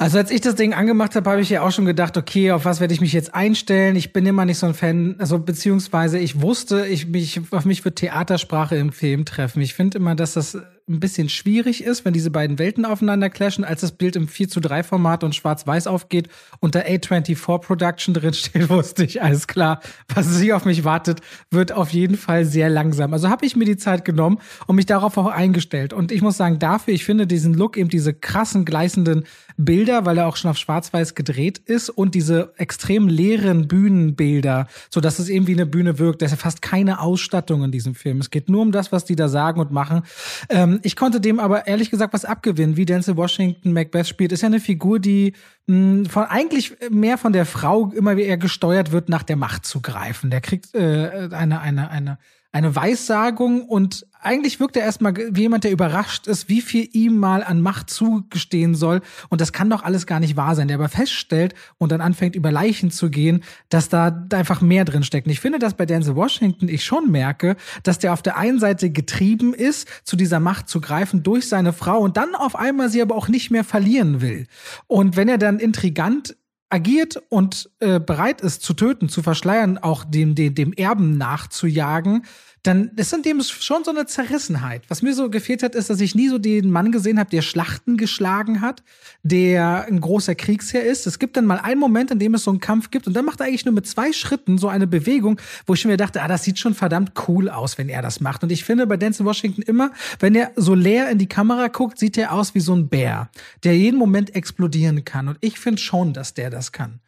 [0.00, 2.64] Also als ich das Ding angemacht habe, habe ich ja auch schon gedacht, okay, auf
[2.64, 3.96] was werde ich mich jetzt einstellen?
[3.96, 7.84] Ich bin immer nicht so ein Fan, also beziehungsweise ich wusste, ich mich auf mich
[7.84, 9.60] wird Theatersprache im Film treffen.
[9.60, 10.56] Ich finde immer, dass das
[10.88, 14.48] ein bisschen schwierig ist, wenn diese beiden Welten aufeinander clashen, als das Bild im 4
[14.48, 16.28] zu 3 Format und schwarz-weiß aufgeht
[16.60, 19.80] und da A24 Production drin steht, wusste ich, alles klar,
[20.14, 21.20] was sich auf mich wartet,
[21.50, 23.12] wird auf jeden Fall sehr langsam.
[23.12, 25.92] Also habe ich mir die Zeit genommen und mich darauf auch eingestellt.
[25.92, 29.24] Und ich muss sagen, dafür, ich finde diesen Look, eben diese krassen, gleißenden
[29.56, 35.00] Bilder, weil er auch schon auf schwarz-weiß gedreht ist und diese extrem leeren Bühnenbilder, so
[35.00, 36.22] dass es eben wie eine Bühne wirkt.
[36.22, 38.18] Da ist ja fast keine Ausstattung in diesem Film.
[38.18, 40.02] Es geht nur um das, was die da sagen und machen.
[40.48, 44.32] Ähm, ich konnte dem aber ehrlich gesagt was abgewinnen, wie Denzel Washington Macbeth spielt.
[44.32, 45.34] Ist ja eine Figur, die
[45.66, 49.36] mh, hm, von eigentlich mehr von der Frau immer wie er gesteuert wird, nach der
[49.36, 50.30] Macht zu greifen.
[50.30, 52.18] Der kriegt äh, eine, eine, eine
[52.52, 57.18] eine Weissagung und eigentlich wirkt er erstmal wie jemand, der überrascht ist, wie viel ihm
[57.18, 59.00] mal an Macht zugestehen soll.
[59.28, 60.66] Und das kann doch alles gar nicht wahr sein.
[60.66, 65.04] Der aber feststellt und dann anfängt, über Leichen zu gehen, dass da einfach mehr drin
[65.04, 65.26] steckt.
[65.26, 68.58] Und ich finde, dass bei Denzel Washington ich schon merke, dass der auf der einen
[68.58, 72.88] Seite getrieben ist, zu dieser Macht zu greifen durch seine Frau und dann auf einmal
[72.88, 74.46] sie aber auch nicht mehr verlieren will.
[74.86, 76.36] Und wenn er dann intrigant
[76.70, 82.24] agiert und äh, bereit ist zu töten, zu verschleiern, auch dem, dem, dem Erben nachzujagen,
[82.62, 84.82] dann ist in dem schon so eine Zerrissenheit.
[84.88, 87.42] Was mir so gefehlt hat, ist, dass ich nie so den Mann gesehen habe, der
[87.42, 88.82] Schlachten geschlagen hat,
[89.22, 91.06] der ein großer Kriegsherr ist.
[91.06, 93.24] Es gibt dann mal einen Moment, in dem es so einen Kampf gibt und dann
[93.24, 96.28] macht er eigentlich nur mit zwei Schritten so eine Bewegung, wo ich mir dachte, ah,
[96.28, 98.42] das sieht schon verdammt cool aus, wenn er das macht.
[98.42, 101.98] Und ich finde bei Denzel Washington immer, wenn er so leer in die Kamera guckt,
[101.98, 103.30] sieht er aus wie so ein Bär,
[103.64, 105.28] der jeden Moment explodieren kann.
[105.28, 107.00] Und ich finde schon, dass der das kann.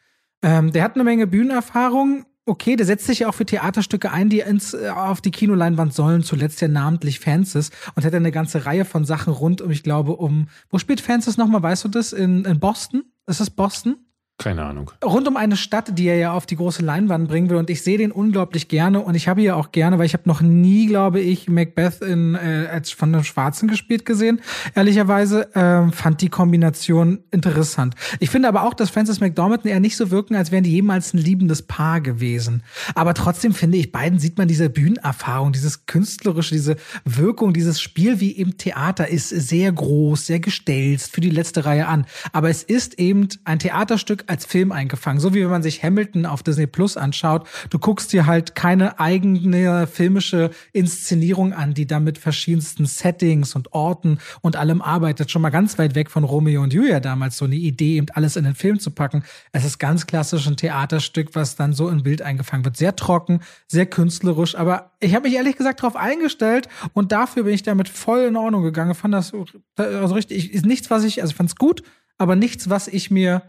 [0.43, 4.29] Ähm, der hat eine Menge Bühnenerfahrung okay, der setzt sich ja auch für Theaterstücke ein,
[4.29, 8.67] die ins, äh, auf die Kinoleinwand sollen, zuletzt ja namentlich Francis und hat eine ganze
[8.67, 12.13] Reihe von Sachen rund um, ich glaube, um, wo spielt Francis nochmal, weißt du das?
[12.13, 13.05] In, in Boston?
[13.27, 13.97] Ist das Boston?
[14.41, 14.91] Keine Ahnung.
[15.05, 17.59] Rund um eine Stadt, die er ja auf die große Leinwand bringen will.
[17.59, 19.01] Und ich sehe den unglaublich gerne.
[19.01, 22.01] Und ich habe ihn ja auch gerne, weil ich habe noch nie, glaube ich, Macbeth
[22.01, 24.41] in, äh, als von einem Schwarzen gespielt gesehen.
[24.75, 27.97] Ehrlicherweise äh, fand die Kombination interessant.
[28.19, 31.13] Ich finde aber auch, dass Francis McDormand eher nicht so wirken, als wären die jemals
[31.13, 32.63] ein liebendes Paar gewesen.
[32.95, 38.21] Aber trotzdem finde ich, beiden sieht man diese Bühnenerfahrung, dieses künstlerische, diese Wirkung, dieses Spiel
[38.21, 42.07] wie im Theater ist sehr groß, sehr gestelzt für die letzte Reihe an.
[42.33, 45.21] Aber es ist eben ein Theaterstück als Film eingefangen.
[45.21, 47.47] So wie wenn man sich Hamilton auf Disney Plus anschaut.
[47.69, 53.73] Du guckst dir halt keine eigene filmische Inszenierung an, die da mit verschiedensten Settings und
[53.73, 55.31] Orten und allem arbeitet.
[55.31, 58.37] Schon mal ganz weit weg von Romeo und Julia damals so eine Idee, eben alles
[58.37, 59.25] in den Film zu packen.
[59.53, 62.77] Es ist ganz klassisch ein Theaterstück, was dann so in Bild eingefangen wird.
[62.77, 67.55] Sehr trocken, sehr künstlerisch, aber ich habe mich ehrlich gesagt darauf eingestellt und dafür bin
[67.55, 68.95] ich damit voll in Ordnung gegangen.
[68.95, 69.33] Fand das
[69.77, 71.83] also richtig, ist nichts, was ich, also ich fand es gut,
[72.17, 73.43] aber nichts, was ich mir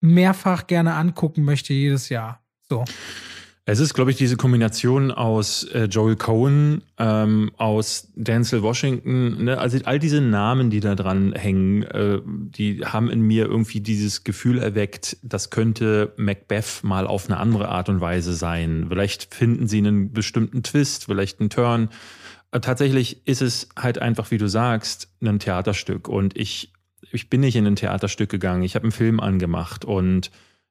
[0.00, 2.42] mehrfach gerne angucken möchte jedes Jahr.
[2.68, 2.84] So.
[3.68, 9.58] Es ist, glaube ich, diese Kombination aus äh, Joel Cohen, ähm, aus Denzel Washington, ne?
[9.58, 14.22] also all diese Namen, die da dran hängen, äh, die haben in mir irgendwie dieses
[14.22, 18.86] Gefühl erweckt, das könnte Macbeth mal auf eine andere Art und Weise sein.
[18.88, 21.88] Vielleicht finden sie einen bestimmten Twist, vielleicht einen Turn.
[22.52, 26.06] Äh, tatsächlich ist es halt einfach, wie du sagst, ein Theaterstück.
[26.06, 26.72] Und ich,
[27.12, 28.62] ich bin nicht in ein Theaterstück gegangen.
[28.62, 30.30] Ich habe einen Film angemacht und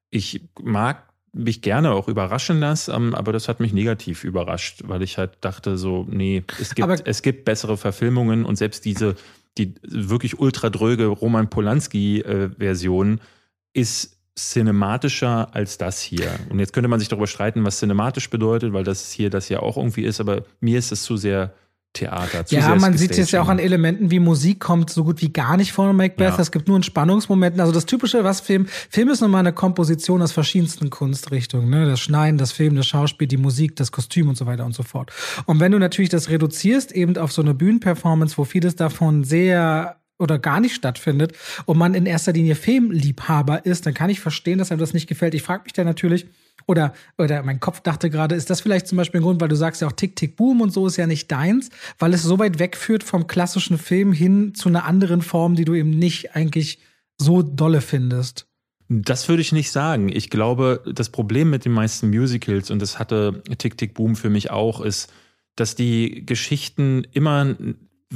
[0.09, 5.01] ich mag mich gerne auch überraschen lasse, ähm, aber das hat mich negativ überrascht, weil
[5.01, 9.15] ich halt dachte so, nee, es gibt, es gibt bessere Verfilmungen und selbst diese,
[9.57, 16.31] die wirklich ultra dröge Roman Polanski-Version äh, ist cinematischer als das hier.
[16.49, 19.59] Und jetzt könnte man sich darüber streiten, was cinematisch bedeutet, weil das hier das ja
[19.59, 21.53] auch irgendwie ist, aber mir ist es zu sehr
[21.95, 22.45] Theater.
[22.45, 25.31] Zu ja, man sieht es ja auch an Elementen wie Musik kommt so gut wie
[25.33, 26.37] gar nicht vor Macbeth.
[26.37, 27.59] Es gibt nur in Spannungsmomenten.
[27.59, 31.69] Also das typische, was Film, Film ist nochmal eine Komposition aus verschiedensten Kunstrichtungen.
[31.69, 31.85] Ne?
[31.85, 34.83] Das Schneiden, das Film, das Schauspiel, die Musik, das Kostüm und so weiter und so
[34.83, 35.11] fort.
[35.45, 39.97] Und wenn du natürlich das reduzierst eben auf so eine Bühnenperformance, wo vieles davon sehr
[40.17, 41.33] oder gar nicht stattfindet
[41.65, 45.07] und man in erster Linie Filmliebhaber ist, dann kann ich verstehen, dass einem das nicht
[45.07, 45.33] gefällt.
[45.33, 46.27] Ich frage mich dann natürlich,
[46.67, 49.55] oder, oder mein Kopf dachte gerade, ist das vielleicht zum Beispiel ein Grund, weil du
[49.55, 52.39] sagst ja auch Tick, Tick, Boom und so ist ja nicht deins, weil es so
[52.39, 56.79] weit wegführt vom klassischen Film hin zu einer anderen Form, die du eben nicht eigentlich
[57.17, 58.47] so dolle findest.
[58.87, 60.09] Das würde ich nicht sagen.
[60.09, 64.29] Ich glaube, das Problem mit den meisten Musicals, und das hatte Tick, Tick, Boom für
[64.29, 65.11] mich auch, ist,
[65.55, 67.55] dass die Geschichten immer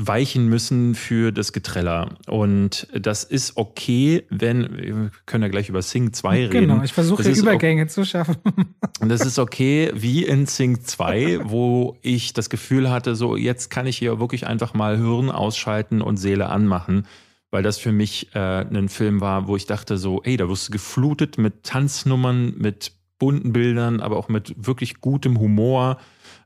[0.08, 2.10] weichen müssen für das Getreller.
[2.28, 6.52] Und das ist okay, wenn, wir können ja gleich über Sing 2 reden.
[6.52, 8.38] Genau, ich versuche Übergänge zu schaffen.
[9.00, 13.70] Und das ist okay, wie in Sing 2, wo ich das Gefühl hatte, so jetzt
[13.70, 17.06] kann ich hier wirklich einfach mal Hirn ausschalten und Seele anmachen.
[17.52, 20.68] Weil das für mich äh, ein Film war, wo ich dachte so, ey, da wirst
[20.68, 25.98] du geflutet mit Tanznummern, mit bunten Bildern, aber auch mit wirklich gutem Humor.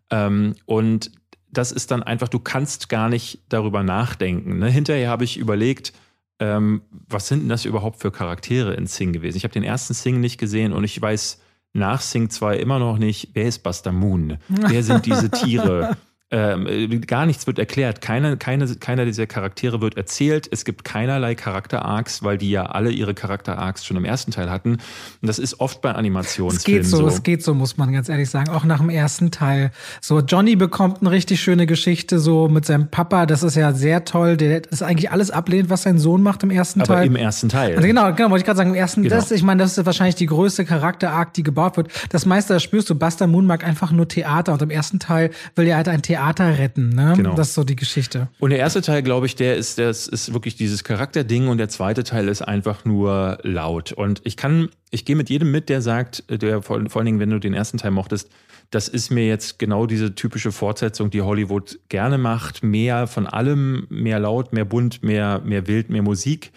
[0.09, 1.11] Ähm, und
[1.53, 4.59] das ist dann einfach, du kannst gar nicht darüber nachdenken.
[4.59, 4.69] Ne?
[4.69, 5.93] Hinterher habe ich überlegt,
[6.39, 9.37] ähm, was sind denn das überhaupt für Charaktere in Sing gewesen?
[9.37, 11.39] Ich habe den ersten Sing nicht gesehen und ich weiß
[11.73, 14.37] nach Sing 2 immer noch nicht, wer ist Buster Moon?
[14.47, 15.97] Wer sind diese Tiere?
[16.33, 18.01] Ähm, äh, gar nichts wird erklärt.
[18.01, 20.49] Keine, keine, keiner dieser Charaktere wird erzählt.
[20.51, 24.71] Es gibt keinerlei Charakter-Arcs, weil die ja alle ihre Charakter-Arcs schon im ersten Teil hatten.
[24.71, 24.81] Und
[25.21, 26.97] das ist oft bei Animationsfilmen es geht so.
[26.97, 27.07] so.
[27.07, 28.49] Es geht so, muss man ganz ehrlich sagen.
[28.49, 29.69] Auch nach dem ersten Teil.
[30.01, 33.27] So, Johnny bekommt eine richtig schöne Geschichte so mit seinem Papa.
[33.27, 34.35] Das ist ja sehr toll.
[34.35, 37.05] Der ist eigentlich alles ablehnt, was sein Sohn macht im ersten Aber Teil.
[37.05, 37.75] im ersten Teil.
[37.75, 39.17] Also genau, genau, wollte ich gerade sagen, im ersten, genau.
[39.17, 41.89] das, ich meine, das ist wahrscheinlich die größte Charakter-Arc, die gebaut wird.
[42.09, 45.29] Das meiste, das spürst du, Buster Moon mag einfach nur Theater und im ersten Teil
[45.55, 47.03] will er halt ein Theater retten, ne?
[47.03, 47.13] Ne?
[47.17, 47.35] Genau.
[47.35, 48.29] Das ist so die Geschichte.
[48.39, 51.69] Und der erste Teil, glaube ich, der ist, das ist wirklich dieses Charakterding und der
[51.69, 53.91] zweite Teil ist einfach nur laut.
[53.91, 57.19] Und ich kann, ich gehe mit jedem mit, der sagt, der vor, vor allen Dingen,
[57.19, 58.29] wenn du den ersten Teil mochtest,
[58.71, 62.63] das ist mir jetzt genau diese typische Fortsetzung, die Hollywood gerne macht.
[62.63, 66.51] Mehr von allem, mehr laut, mehr bunt, mehr, mehr wild, mehr Musik.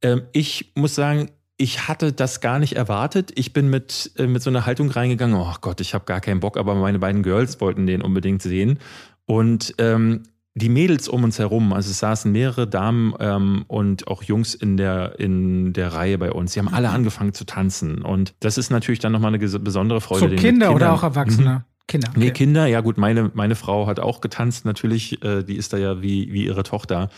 [0.00, 1.30] Ähm, ich muss sagen,
[1.62, 3.30] ich hatte das gar nicht erwartet.
[3.36, 6.40] Ich bin mit, äh, mit so einer Haltung reingegangen, oh Gott, ich habe gar keinen
[6.40, 8.80] Bock, aber meine beiden Girls wollten den unbedingt sehen.
[9.26, 14.24] Und ähm, die Mädels um uns herum, also es saßen mehrere Damen ähm, und auch
[14.24, 18.02] Jungs in der, in der Reihe bei uns, die haben alle angefangen zu tanzen.
[18.02, 20.30] Und das ist natürlich dann nochmal eine besondere Freude.
[20.30, 21.50] So Kinder oder auch Erwachsene?
[21.50, 21.86] Mhm.
[21.86, 22.08] Kinder.
[22.10, 22.18] Okay.
[22.18, 25.76] Nee, Kinder, ja gut, meine, meine Frau hat auch getanzt natürlich, äh, die ist da
[25.76, 27.08] ja wie, wie ihre Tochter.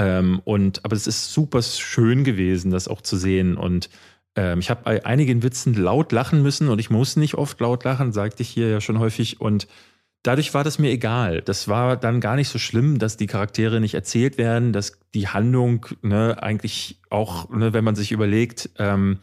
[0.00, 3.58] Ähm, und, aber es ist super schön gewesen, das auch zu sehen.
[3.58, 3.90] Und
[4.34, 7.84] ähm, ich habe bei einigen Witzen laut lachen müssen und ich muss nicht oft laut
[7.84, 9.42] lachen, sagte ich hier ja schon häufig.
[9.42, 9.68] Und
[10.22, 11.42] dadurch war das mir egal.
[11.42, 15.28] Das war dann gar nicht so schlimm, dass die Charaktere nicht erzählt werden, dass die
[15.28, 19.18] Handlung ne, eigentlich auch, ne, wenn man sich überlegt, ähm,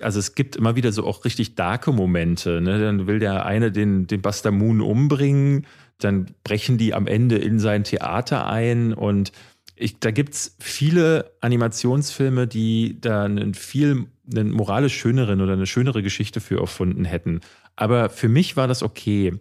[0.00, 2.60] also es gibt immer wieder so auch richtig darke Momente.
[2.60, 2.80] Ne?
[2.80, 5.66] Dann will der eine den, den Buster Moon umbringen,
[5.98, 9.30] dann brechen die am Ende in sein Theater ein und
[9.76, 16.02] ich, da gibt's viele Animationsfilme, die da einen viel einen moralisch schöneren oder eine schönere
[16.02, 17.40] Geschichte für erfunden hätten.
[17.76, 19.34] Aber für mich war das okay.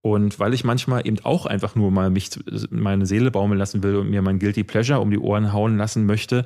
[0.00, 2.30] Und weil ich manchmal eben auch einfach nur mal mich
[2.70, 6.06] meine Seele baumeln lassen will und mir mein Guilty Pleasure um die Ohren hauen lassen
[6.06, 6.44] möchte,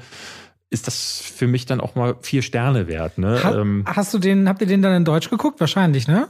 [0.71, 3.19] ist das für mich dann auch mal vier Sterne wert.
[3.19, 3.43] Ne?
[3.45, 5.61] Ha ähm, hast du den, habt ihr den dann in Deutsch geguckt?
[5.61, 6.29] Wahrscheinlich, ne?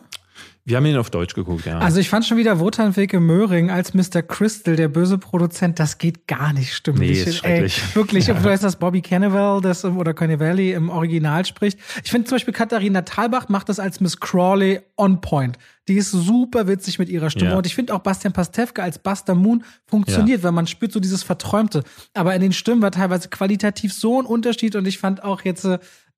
[0.65, 1.79] Wir haben ihn auf Deutsch geguckt, ja.
[1.79, 4.23] Also ich fand schon wieder Wotan Wilke Möhring als Mr.
[4.23, 7.25] Crystal, der böse Produzent, das geht gar nicht stimmlich.
[7.25, 7.83] Nee, ist schrecklich.
[7.83, 8.35] Ey, wirklich, ja.
[8.35, 11.81] du weißt, dass Bobby Cannavale das, oder Carnivale im Original spricht.
[12.05, 15.59] Ich finde zum Beispiel Katharina Thalbach macht das als Miss Crawley on point.
[15.89, 17.51] Die ist super witzig mit ihrer Stimme.
[17.51, 17.57] Ja.
[17.57, 20.45] Und ich finde auch Bastian Pastewka als Buster Moon funktioniert, ja.
[20.45, 21.83] weil man spürt so dieses Verträumte.
[22.15, 24.77] Aber in den Stimmen war teilweise qualitativ so ein Unterschied.
[24.77, 25.67] Und ich fand auch jetzt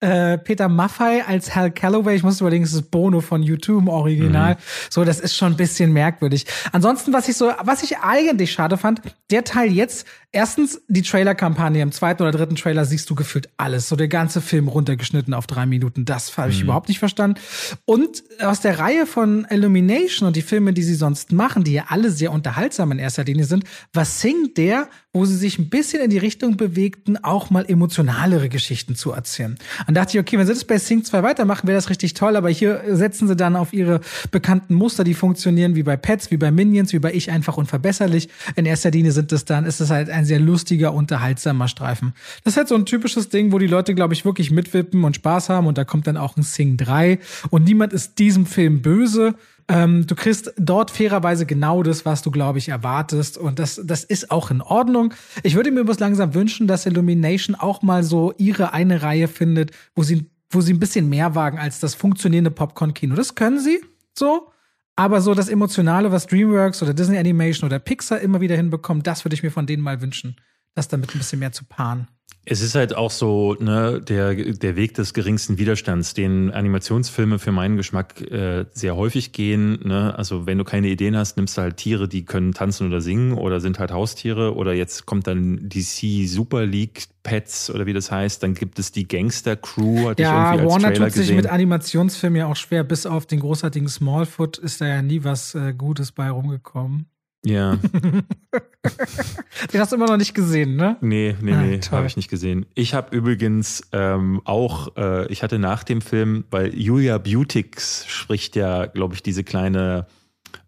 [0.04, 2.14] äh, Peter Maffei als Hal Calloway.
[2.14, 4.54] Ich muss überlegen, es ist Bono von YouTube im Original.
[4.54, 4.58] Mhm.
[4.90, 6.44] So, das ist schon ein bisschen merkwürdig.
[6.72, 11.80] Ansonsten, was ich so, was ich eigentlich schade fand, der Teil jetzt, erstens die Trailer-Kampagne,
[11.80, 13.88] im zweiten oder dritten Trailer siehst du gefühlt alles.
[13.88, 16.04] So der ganze Film runtergeschnitten auf drei Minuten.
[16.04, 16.64] Das habe ich mhm.
[16.64, 17.40] überhaupt nicht verstanden.
[17.86, 21.84] Und aus der Reihe von Illumination und die Filme, die sie sonst machen, die ja
[21.88, 23.64] alle sehr unterhaltsam in erster Linie sind,
[23.94, 28.48] was singt der, wo sie sich ein bisschen in die Richtung bewegten, auch mal emotionalere
[28.48, 29.56] Geschichten zu erzählen.
[29.94, 32.34] Und dachte ich, okay, wenn sie das bei Sing 2 weitermachen, wäre das richtig toll,
[32.34, 34.00] aber hier setzen sie dann auf ihre
[34.32, 38.28] bekannten Muster, die funktionieren wie bei Pets, wie bei Minions, wie bei Ich einfach unverbesserlich.
[38.56, 42.12] In erster Linie sind es dann, ist es halt ein sehr lustiger, unterhaltsamer Streifen.
[42.42, 45.14] Das ist halt so ein typisches Ding, wo die Leute, glaube ich, wirklich mitwippen und
[45.14, 48.82] Spaß haben und da kommt dann auch ein Sing 3 und niemand ist diesem Film
[48.82, 49.36] böse.
[49.68, 53.38] Ähm, du kriegst dort fairerweise genau das, was du, glaube ich, erwartest.
[53.38, 55.14] Und das, das ist auch in Ordnung.
[55.42, 59.70] Ich würde mir bloß langsam wünschen, dass Illumination auch mal so ihre eine Reihe findet,
[59.94, 63.14] wo sie, wo sie ein bisschen mehr wagen als das funktionierende Popcorn-Kino.
[63.14, 63.80] Das können sie
[64.12, 64.50] so.
[64.96, 69.24] Aber so das Emotionale, was DreamWorks oder Disney Animation oder Pixar immer wieder hinbekommt, das
[69.24, 70.36] würde ich mir von denen mal wünschen,
[70.74, 72.06] das damit ein bisschen mehr zu paaren.
[72.46, 77.52] Es ist halt auch so, ne, der, der Weg des geringsten Widerstands, den Animationsfilme für
[77.52, 79.80] meinen Geschmack äh, sehr häufig gehen.
[79.82, 80.14] Ne?
[80.16, 83.32] Also wenn du keine Ideen hast, nimmst du halt Tiere, die können tanzen oder singen
[83.32, 84.54] oder sind halt Haustiere.
[84.54, 88.42] Oder jetzt kommt dann DC Super League Pets oder wie das heißt.
[88.42, 90.10] Dann gibt es die Gangster Crew.
[90.10, 91.36] Hatte ja, ich irgendwie als Warner Trailer tut sich gesehen.
[91.36, 92.84] mit Animationsfilmen ja auch schwer.
[92.84, 97.06] Bis auf den großartigen Smallfoot ist da ja nie was äh, Gutes bei rumgekommen.
[97.44, 97.78] Ja.
[99.72, 100.96] Den hast du immer noch nicht gesehen, ne?
[101.00, 102.66] Nee, nee, nee, ah, habe ich nicht gesehen.
[102.74, 108.56] Ich habe übrigens ähm, auch, äh, ich hatte nach dem Film, weil Julia Beautix spricht
[108.56, 110.06] ja, glaube ich, diese kleine,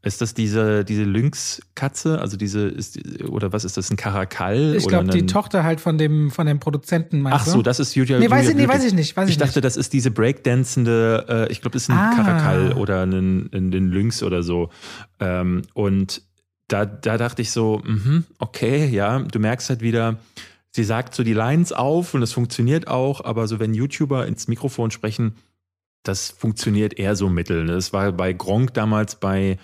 [0.02, 2.20] ist das diese, diese Lynx-Katze?
[2.20, 4.74] Also diese, ist, oder was ist das, ein Karakal?
[4.76, 7.94] Ich glaube, die Tochter halt von dem, von dem Produzenten, meinst Ach so, das ist
[7.94, 9.16] Julia, nee, Julia weiß ich, Nee, weiß ich nicht.
[9.16, 9.64] Weiß ich, ich dachte, nicht.
[9.64, 12.14] das ist diese breakdancende, äh, ich glaube, das ist ein ah.
[12.14, 14.70] Karakal oder ein, ein, ein Lynx oder so.
[15.20, 16.22] Ähm, und
[16.68, 20.18] da, da dachte ich so, mh, okay, ja, du merkst halt wieder,
[20.70, 24.48] sie sagt so die Lines auf und es funktioniert auch, aber so wenn YouTuber ins
[24.48, 25.36] Mikrofon sprechen,
[26.02, 27.66] das funktioniert eher so mittel.
[27.66, 29.58] Das war bei Gronk damals bei,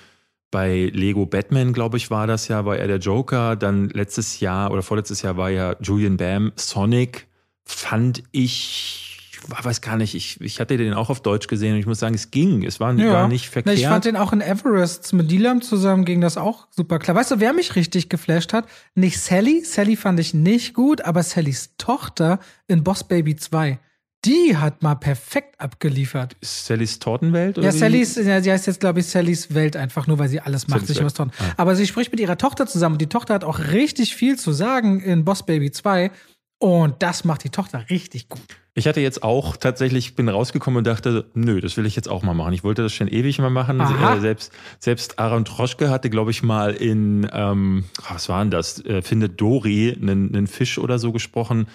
[0.51, 3.57] bei Lego Batman, glaube ich, war das ja, war er der Joker.
[3.57, 7.29] Dann letztes Jahr oder vorletztes Jahr war ja Julian Bam Sonic.
[7.65, 9.12] Fand ich
[9.49, 12.15] weiß gar nicht, ich, ich hatte den auch auf Deutsch gesehen und ich muss sagen,
[12.15, 12.65] es ging.
[12.65, 13.13] Es war, ja.
[13.13, 13.77] war nicht verkehrt.
[13.77, 17.17] Ich fand den auch in Everest mit Dilam zusammen ging das auch super klar.
[17.17, 18.67] Weißt du, wer mich richtig geflasht hat?
[18.95, 19.65] Nicht Sally.
[19.65, 23.79] Sally fand ich nicht gut, aber Sallys Tochter in Boss Baby 2.
[24.25, 26.37] Die hat mal perfekt abgeliefert.
[26.41, 27.59] Sallys Tortenwelt?
[27.59, 30.41] Oder ja, Sallys, ja, sie heißt jetzt, glaube ich, Sallys Welt einfach nur, weil sie
[30.41, 31.35] alles macht, sich was Torten.
[31.41, 31.55] Ah.
[31.57, 34.53] Aber sie spricht mit ihrer Tochter zusammen und die Tochter hat auch richtig viel zu
[34.53, 36.13] sagen in Boss Baby 2.
[36.63, 38.41] Und das macht die Tochter richtig gut.
[38.75, 42.23] Ich hatte jetzt auch tatsächlich, bin rausgekommen und dachte, nö, das will ich jetzt auch
[42.23, 42.53] mal machen.
[42.53, 43.81] Ich wollte das schon ewig mal machen.
[43.81, 44.15] Aha.
[44.15, 48.79] Äh, selbst, selbst Aaron Troschke hatte, glaube ich, mal in, ähm, was war denn das,
[48.85, 51.67] äh, Findet Dori, einen, einen Fisch oder so gesprochen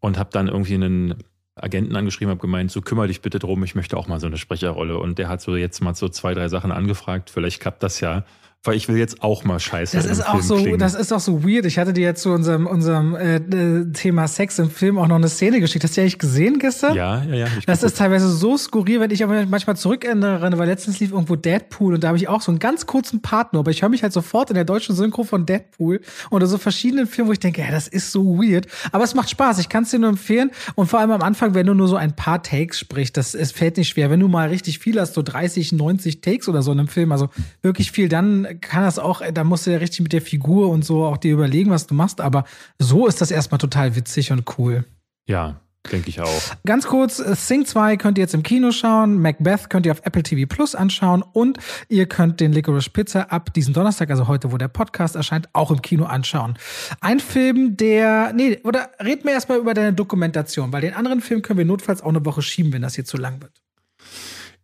[0.00, 1.22] und habe dann irgendwie einen
[1.54, 4.38] Agenten angeschrieben, habe gemeint, so kümmere dich bitte drum, ich möchte auch mal so eine
[4.38, 4.96] Sprecherrolle.
[4.96, 8.24] Und der hat so jetzt mal so zwei, drei Sachen angefragt, vielleicht klappt das ja
[8.64, 10.78] weil ich will jetzt auch mal scheiße das ist auch Film so klingen.
[10.78, 11.66] Das ist auch so weird.
[11.66, 15.16] Ich hatte dir jetzt zu unserem, unserem äh, äh, Thema Sex im Film auch noch
[15.16, 15.82] eine Szene geschickt.
[15.82, 16.94] Hast du die eigentlich gesehen gestern?
[16.94, 17.46] Ja, ja, ja.
[17.66, 21.94] Das ist teilweise so skurril, wenn ich aber manchmal zurückerinnere, weil letztens lief irgendwo Deadpool
[21.94, 24.12] und da habe ich auch so einen ganz kurzen Partner, aber ich höre mich halt
[24.12, 27.70] sofort in der deutschen Synchro von Deadpool oder so verschiedenen Filmen, wo ich denke, ja,
[27.70, 28.68] das ist so weird.
[28.92, 29.58] Aber es macht Spaß.
[29.58, 30.52] Ich kann es dir nur empfehlen.
[30.76, 33.50] Und vor allem am Anfang, wenn du nur so ein paar Takes sprichst, das es
[33.50, 34.10] fällt nicht schwer.
[34.10, 37.10] Wenn du mal richtig viel hast, so 30, 90 Takes oder so in einem Film,
[37.10, 37.28] also
[37.62, 40.84] wirklich viel, dann kann das auch, da musst du ja richtig mit der Figur und
[40.84, 42.20] so auch dir überlegen, was du machst.
[42.20, 42.44] Aber
[42.78, 44.84] so ist das erstmal total witzig und cool.
[45.26, 45.60] Ja,
[45.90, 46.42] Denke ich auch.
[46.64, 50.22] Ganz kurz, Sing 2 könnt ihr jetzt im Kino schauen, Macbeth könnt ihr auf Apple
[50.22, 54.58] TV Plus anschauen und ihr könnt den Licorice Pizza ab diesen Donnerstag, also heute, wo
[54.58, 56.56] der Podcast erscheint, auch im Kino anschauen.
[57.00, 61.42] Ein Film, der, nee, oder red mir erstmal über deine Dokumentation, weil den anderen Film
[61.42, 63.60] können wir notfalls auch eine Woche schieben, wenn das hier zu lang wird.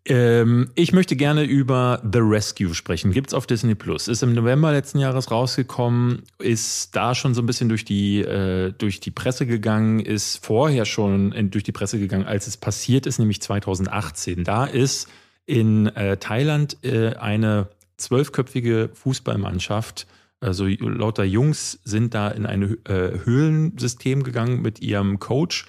[0.09, 3.13] Ähm, ich möchte gerne über The Rescue sprechen.
[3.13, 4.09] Gibt's auf Disney Plus.
[4.09, 8.73] Ist im November letzten Jahres rausgekommen, ist da schon so ein bisschen durch die, äh,
[8.73, 13.07] durch die Presse gegangen, ist vorher schon in, durch die Presse gegangen, als es passiert
[13.07, 14.45] ist, nämlich 2018.
[14.45, 15.09] Da ist
[15.47, 20.07] in äh, Thailand äh, eine zwölfköpfige Fußballmannschaft
[20.41, 25.67] also lauter Jungs sind da in ein äh, Höhlensystem gegangen mit ihrem Coach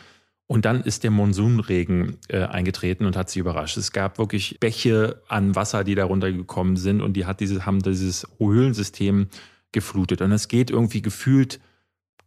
[0.52, 3.78] und dann ist der Monsunregen äh, eingetreten und hat sie überrascht.
[3.78, 7.84] Es gab wirklich Bäche an Wasser, die da runtergekommen sind und die hat diese, haben
[7.84, 9.28] dieses Höhlensystem
[9.72, 10.24] geflutet.
[10.24, 11.60] Und es geht irgendwie gefühlt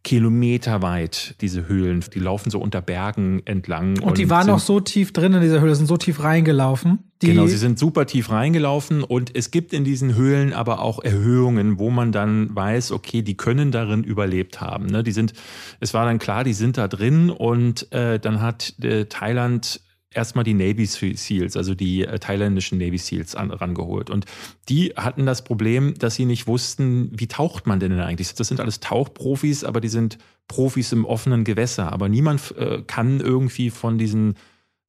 [0.03, 2.03] kilometerweit, diese Höhlen.
[2.13, 3.97] Die laufen so unter Bergen entlang.
[3.99, 6.99] Und, und die waren auch so tief drin in dieser Höhle, sind so tief reingelaufen.
[7.19, 11.79] genau, sie sind super tief reingelaufen und es gibt in diesen Höhlen aber auch Erhöhungen,
[11.79, 14.87] wo man dann weiß, okay, die können darin überlebt haben.
[14.87, 15.03] Ne?
[15.03, 15.33] Die sind,
[15.79, 19.79] es war dann klar, die sind da drin und äh, dann hat äh, Thailand
[20.15, 24.09] erstmal die Navy Seals, also die äh, thailändischen Navy Seals an, rangeholt.
[24.09, 24.25] Und
[24.69, 28.33] die hatten das Problem, dass sie nicht wussten, wie taucht man denn eigentlich?
[28.33, 31.91] Das sind alles Tauchprofis, aber die sind Profis im offenen Gewässer.
[31.91, 34.35] Aber niemand äh, kann irgendwie von diesen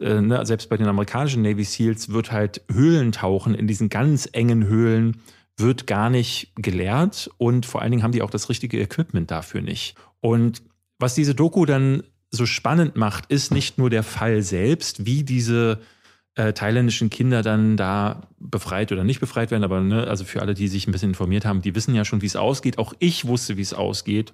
[0.01, 4.67] äh, ne, selbst bei den amerikanischen Navy Seals wird halt Höhlentauchen in diesen ganz engen
[4.67, 5.19] Höhlen
[5.57, 9.63] wird gar nicht gelehrt und vor allen Dingen haben die auch das richtige Equipment dafür
[9.63, 9.95] nicht.
[10.21, 10.63] Und
[10.99, 12.03] was diese Doku dann
[12.35, 15.81] so spannend macht, ist nicht nur der Fall selbst, wie diese
[16.35, 20.55] äh, thailändischen Kinder dann da befreit oder nicht befreit werden, aber ne, also für alle,
[20.55, 22.79] die sich ein bisschen informiert haben, die wissen ja schon, wie es ausgeht.
[22.79, 24.33] Auch ich wusste, wie es ausgeht.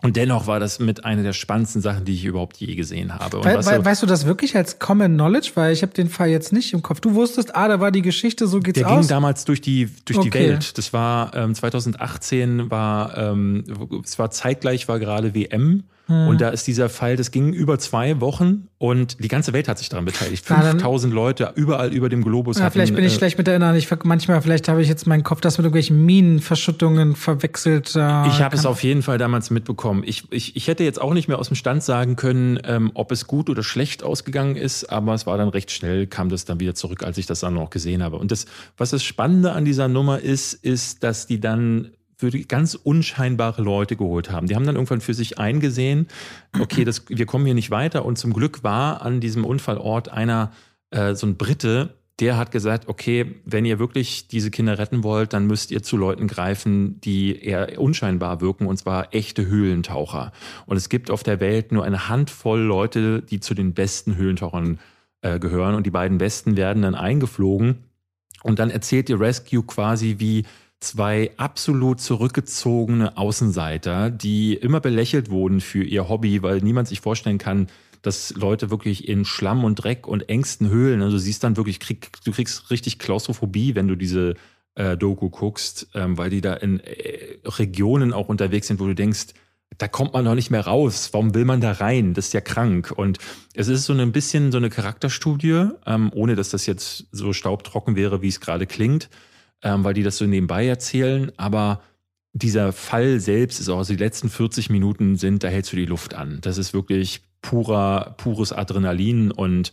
[0.00, 3.42] Und dennoch war das mit einer der spannendsten Sachen, die ich überhaupt je gesehen habe.
[3.42, 5.50] We we weißt du das wirklich als Common Knowledge?
[5.54, 7.00] Weil ich habe den Fall jetzt nicht im Kopf.
[7.00, 8.92] Du wusstest, ah, da war die Geschichte, so geht's der aus.
[8.92, 10.30] Der ging damals durch die durch okay.
[10.30, 10.78] die Welt.
[10.78, 13.64] Das war ähm, 2018 war ähm,
[14.04, 16.38] es war zeitgleich war gerade WM und hm.
[16.38, 19.90] da ist dieser Fall, das ging über zwei Wochen und die ganze Welt hat sich
[19.90, 20.46] daran beteiligt.
[20.46, 22.56] 5000 Leute überall über dem Globus.
[22.56, 23.76] Ja, hatten, vielleicht bin ich äh, schlecht mit erinnern.
[23.76, 27.94] Ich manchmal, vielleicht habe ich jetzt meinen Kopf das mit irgendwelchen Minenverschuttungen verwechselt.
[27.94, 30.02] Äh, ich habe es auf jeden Fall damals mitbekommen.
[30.06, 33.12] Ich, ich, ich hätte jetzt auch nicht mehr aus dem Stand sagen können, ähm, ob
[33.12, 36.58] es gut oder schlecht ausgegangen ist, aber es war dann recht schnell, kam das dann
[36.58, 38.16] wieder zurück, als ich das dann noch gesehen habe.
[38.16, 38.46] Und das,
[38.78, 43.94] was das Spannende an dieser Nummer ist, ist, dass die dann für ganz unscheinbare Leute
[43.94, 44.48] geholt haben.
[44.48, 46.08] Die haben dann irgendwann für sich eingesehen,
[46.58, 48.04] okay, das, wir kommen hier nicht weiter.
[48.04, 50.52] Und zum Glück war an diesem Unfallort einer,
[50.90, 55.32] äh, so ein Brite, der hat gesagt, okay, wenn ihr wirklich diese Kinder retten wollt,
[55.32, 60.32] dann müsst ihr zu Leuten greifen, die eher unscheinbar wirken, und zwar echte Höhlentaucher.
[60.66, 64.80] Und es gibt auf der Welt nur eine Handvoll Leute, die zu den besten Höhlentauchern
[65.22, 65.76] äh, gehören.
[65.76, 67.84] Und die beiden besten werden dann eingeflogen.
[68.42, 70.44] Und dann erzählt die Rescue quasi, wie
[70.80, 77.38] zwei absolut zurückgezogene Außenseiter, die immer belächelt wurden für ihr Hobby, weil niemand sich vorstellen
[77.38, 77.66] kann,
[78.02, 81.80] dass Leute wirklich in Schlamm und Dreck und engsten Höhlen, also du siehst dann wirklich,
[81.80, 84.34] krieg, du kriegst richtig Klaustrophobie, wenn du diese
[84.76, 88.94] äh, Doku guckst, ähm, weil die da in äh, Regionen auch unterwegs sind, wo du
[88.94, 89.26] denkst,
[89.76, 91.10] da kommt man doch nicht mehr raus.
[91.12, 92.14] Warum will man da rein?
[92.14, 92.92] Das ist ja krank.
[92.96, 93.18] Und
[93.52, 97.94] es ist so ein bisschen so eine Charakterstudie, ähm, ohne dass das jetzt so staubtrocken
[97.94, 99.10] wäre, wie es gerade klingt
[99.62, 101.32] ähm, weil die das so nebenbei erzählen.
[101.36, 101.82] Aber
[102.32, 105.86] dieser Fall selbst ist auch, also die letzten 40 Minuten sind, da hältst du die
[105.86, 106.38] Luft an.
[106.40, 109.72] Das ist wirklich purer, pures Adrenalin und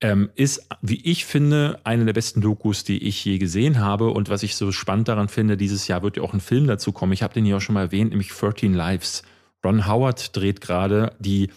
[0.00, 4.10] ähm, ist, wie ich finde, eine der besten Dokus, die ich je gesehen habe.
[4.10, 6.92] Und was ich so spannend daran finde, dieses Jahr wird ja auch ein Film dazu
[6.92, 7.12] kommen.
[7.12, 9.22] Ich habe den hier auch schon mal erwähnt, nämlich 13 Lives.
[9.64, 11.50] Ron Howard dreht gerade die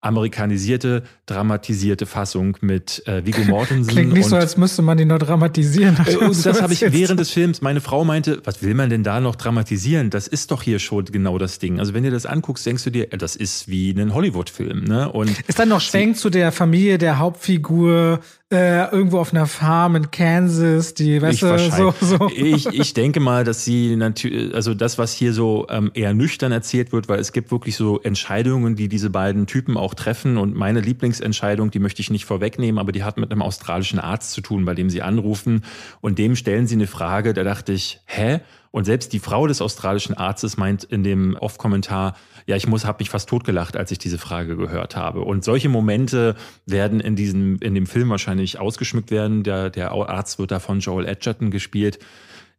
[0.00, 3.92] amerikanisierte, dramatisierte Fassung mit äh, Vigo Mortensen.
[3.92, 5.96] Klingt nicht so, als müsste man die nur dramatisieren.
[6.06, 9.02] Äh, und das habe ich während des Films, meine Frau meinte, was will man denn
[9.02, 10.10] da noch dramatisieren?
[10.10, 11.78] Das ist doch hier schon genau das Ding.
[11.78, 14.84] Also wenn du das anguckst, denkst du dir, das ist wie ein Hollywood-Film.
[14.84, 15.10] Ne?
[15.10, 18.20] Und ist dann noch Schwenk zu der Familie der Hauptfigur
[18.52, 22.30] äh, irgendwo auf einer Farm in Kansas, die, weißt ich du, so, so.
[22.34, 26.50] Ich, ich denke mal, dass sie natürlich, also das, was hier so ähm, eher nüchtern
[26.50, 30.56] erzählt wird, weil es gibt wirklich so Entscheidungen, die diese beiden Typen auch treffen und
[30.56, 34.40] meine Lieblingsentscheidung, die möchte ich nicht vorwegnehmen, aber die hat mit einem australischen Arzt zu
[34.40, 35.64] tun, bei dem sie anrufen
[36.00, 38.40] und dem stellen sie eine Frage, da dachte ich, hä?
[38.72, 42.16] Und selbst die Frau des australischen Arztes meint in dem Off-Kommentar,
[42.46, 45.22] ja, ich muss, habe mich fast totgelacht, als ich diese Frage gehört habe.
[45.22, 49.42] Und solche Momente werden in diesem, in dem Film wahrscheinlich ausgeschmückt werden.
[49.42, 51.98] Der, der Arzt wird da von Joel Edgerton gespielt.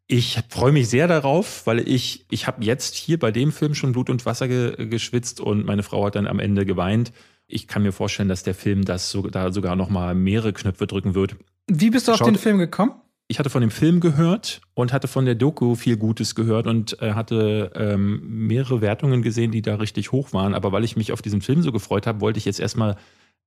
[0.07, 3.93] Ich freue mich sehr darauf, weil ich, ich habe jetzt hier bei dem Film schon
[3.93, 7.14] Blut und Wasser ge, geschwitzt und meine Frau hat dann am Ende geweint.
[7.47, 10.88] Ich kann mir vorstellen, dass der Film das so, da sogar noch mal mehrere Knöpfe
[10.88, 11.38] drücken wird.
[11.68, 12.91] Wie bist du Schaut, auf den Film gekommen?
[13.32, 17.01] Ich hatte von dem Film gehört und hatte von der Doku viel Gutes gehört und
[17.01, 20.53] äh, hatte ähm, mehrere Wertungen gesehen, die da richtig hoch waren.
[20.53, 22.97] Aber weil ich mich auf diesen Film so gefreut habe, wollte ich jetzt erstmal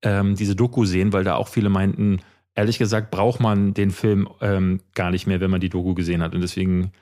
[0.01, 2.21] ähm, diese Doku sehen, weil da auch viele meinten,
[2.55, 6.23] ehrlich gesagt braucht man den Film ähm, gar nicht mehr, wenn man die Doku gesehen
[6.23, 6.35] hat.
[6.35, 6.93] Und deswegen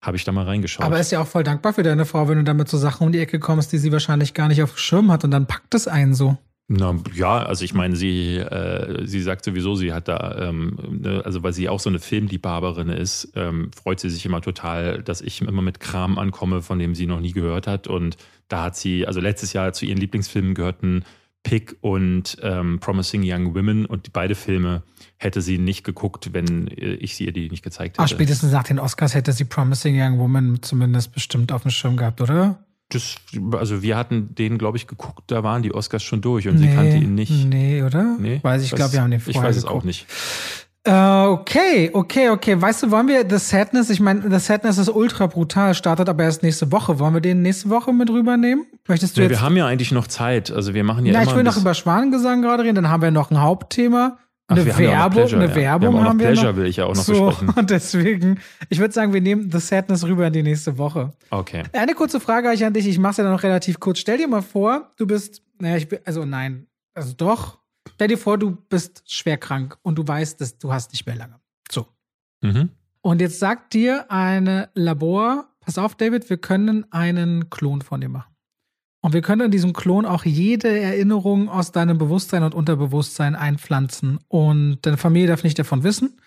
[0.00, 0.86] habe ich da mal reingeschaut.
[0.86, 3.12] Aber ist ja auch voll dankbar für deine Frau, wenn du damit so Sachen um
[3.12, 5.74] die Ecke kommst, die sie wahrscheinlich gar nicht auf dem Schirm hat und dann packt
[5.74, 6.38] es einen so.
[6.72, 11.20] Na ja, also ich meine, sie, äh, sie sagt sowieso, sie hat da, ähm, ne,
[11.24, 15.20] also weil sie auch so eine Filmliebhaberin ist, ähm, freut sie sich immer total, dass
[15.20, 17.88] ich immer mit Kram ankomme, von dem sie noch nie gehört hat.
[17.88, 21.04] Und da hat sie, also letztes Jahr zu ihren Lieblingsfilmen gehörten
[21.42, 24.84] Pick und ähm, Promising Young Women und die beide Filme
[25.16, 28.04] hätte sie nicht geguckt, wenn ich sie ihr die nicht gezeigt hätte.
[28.04, 31.96] Ach, spätestens nach den Oscars hätte sie Promising Young Woman zumindest bestimmt auf dem Schirm
[31.96, 32.64] gehabt, oder?
[32.90, 33.16] Das,
[33.52, 36.68] also wir hatten den, glaube ich, geguckt, da waren die Oscars schon durch und nee,
[36.68, 37.46] sie kannte ihn nicht.
[37.46, 38.16] Nee, oder?
[38.18, 39.72] Nee, weiß ich, glaube, wir haben den vorher Ich weiß geguckt.
[39.72, 40.06] es auch nicht.
[40.88, 42.60] Uh, okay, okay, okay.
[42.60, 46.24] Weißt du, wollen wir The Sadness, ich meine, The Sadness ist ultra brutal, startet aber
[46.24, 46.98] erst nächste Woche.
[46.98, 48.64] Wollen wir den nächste Woche mit rübernehmen?
[48.88, 49.38] Möchtest du ja, jetzt?
[49.38, 50.50] Wir haben ja eigentlich noch Zeit.
[50.50, 51.12] Also wir machen ja.
[51.12, 54.16] Immer ich will noch über Schwanengesang gerade reden, dann haben wir noch ein Hauptthema.
[54.50, 56.56] Eine Ach, Werbung, Pleasure, eine Werbung wir haben, haben wir Pleasure noch.
[56.56, 57.54] will ich ja auch noch so, besprechen.
[57.54, 61.12] Und deswegen, ich würde sagen, wir nehmen The Sadness rüber in die nächste Woche.
[61.30, 61.62] Okay.
[61.72, 62.88] Eine kurze Frage euch an dich.
[62.88, 64.00] Ich mache es ja dann noch relativ kurz.
[64.00, 67.60] Stell dir mal vor, du bist, naja, ich bin, also nein, also doch.
[67.94, 71.16] Stell dir vor, du bist schwer krank und du weißt, dass du hast nicht mehr
[71.16, 71.38] lange.
[71.70, 71.86] So.
[72.42, 72.70] Mhm.
[73.02, 78.08] Und jetzt sagt dir eine Labor, pass auf, David, wir können einen Klon von dir
[78.08, 78.29] machen.
[79.02, 84.18] Und wir können in diesem Klon auch jede Erinnerung aus deinem Bewusstsein und Unterbewusstsein einpflanzen.
[84.28, 86.20] Und deine Familie darf nicht davon wissen.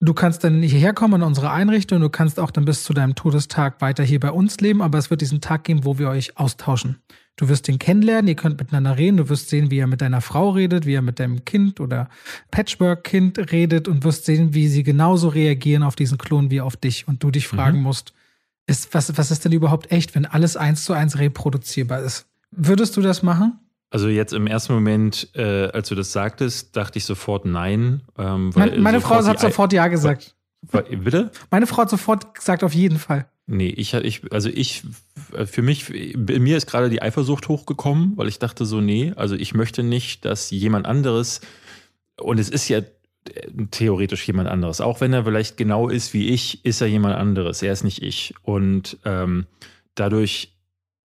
[0.00, 2.00] Du kannst dann hierher kommen in unsere Einrichtung.
[2.00, 4.80] Du kannst auch dann bis zu deinem Todestag weiter hier bei uns leben.
[4.80, 7.02] Aber es wird diesen Tag geben, wo wir euch austauschen.
[7.36, 10.20] Du wirst ihn kennenlernen, ihr könnt miteinander reden, du wirst sehen, wie er mit deiner
[10.20, 12.08] Frau redet, wie er mit deinem Kind oder
[12.50, 17.06] Patchwork-Kind redet und wirst sehen, wie sie genauso reagieren auf diesen Klon wie auf dich.
[17.06, 17.84] Und du dich fragen mhm.
[17.84, 18.12] musst,
[18.68, 22.26] ist, was, was ist denn überhaupt echt, wenn alles eins zu eins reproduzierbar ist?
[22.50, 23.58] Würdest du das machen?
[23.90, 28.02] Also jetzt im ersten Moment, äh, als du das sagtest, dachte ich sofort nein.
[28.18, 30.34] Ähm, meine, meine Frau hat sofort ja gesagt.
[30.62, 31.30] Bitte?
[31.50, 33.26] Meine Frau hat sofort gesagt, auf jeden Fall.
[33.46, 34.82] Nee, ich, ich, also ich,
[35.46, 39.34] für mich, bei mir ist gerade die Eifersucht hochgekommen, weil ich dachte so, nee, also
[39.36, 41.40] ich möchte nicht, dass jemand anderes,
[42.20, 42.82] und es ist ja
[43.70, 44.80] theoretisch jemand anderes.
[44.80, 47.62] Auch wenn er vielleicht genau ist wie ich, ist er jemand anderes.
[47.62, 48.34] Er ist nicht ich.
[48.42, 49.46] Und ähm,
[49.94, 50.52] dadurch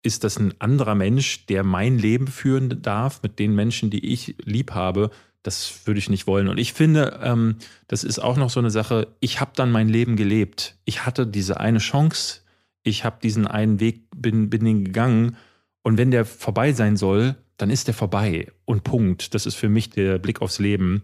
[0.02, 4.36] ist das ein anderer Mensch, der mein Leben führen darf mit den Menschen, die ich
[4.44, 5.12] lieb habe.
[5.44, 6.48] Das würde ich nicht wollen.
[6.48, 7.56] Und ich finde, ähm,
[7.88, 10.76] das ist auch noch so eine Sache, ich habe dann mein Leben gelebt.
[10.86, 12.42] Ich hatte diese eine Chance,
[12.84, 15.38] ich habe diesen einen Weg, bin, bin den gegangen.
[15.82, 18.48] Und wenn der vorbei sein soll, dann ist der vorbei.
[18.66, 19.34] Und Punkt.
[19.34, 21.04] Das ist für mich der Blick aufs Leben.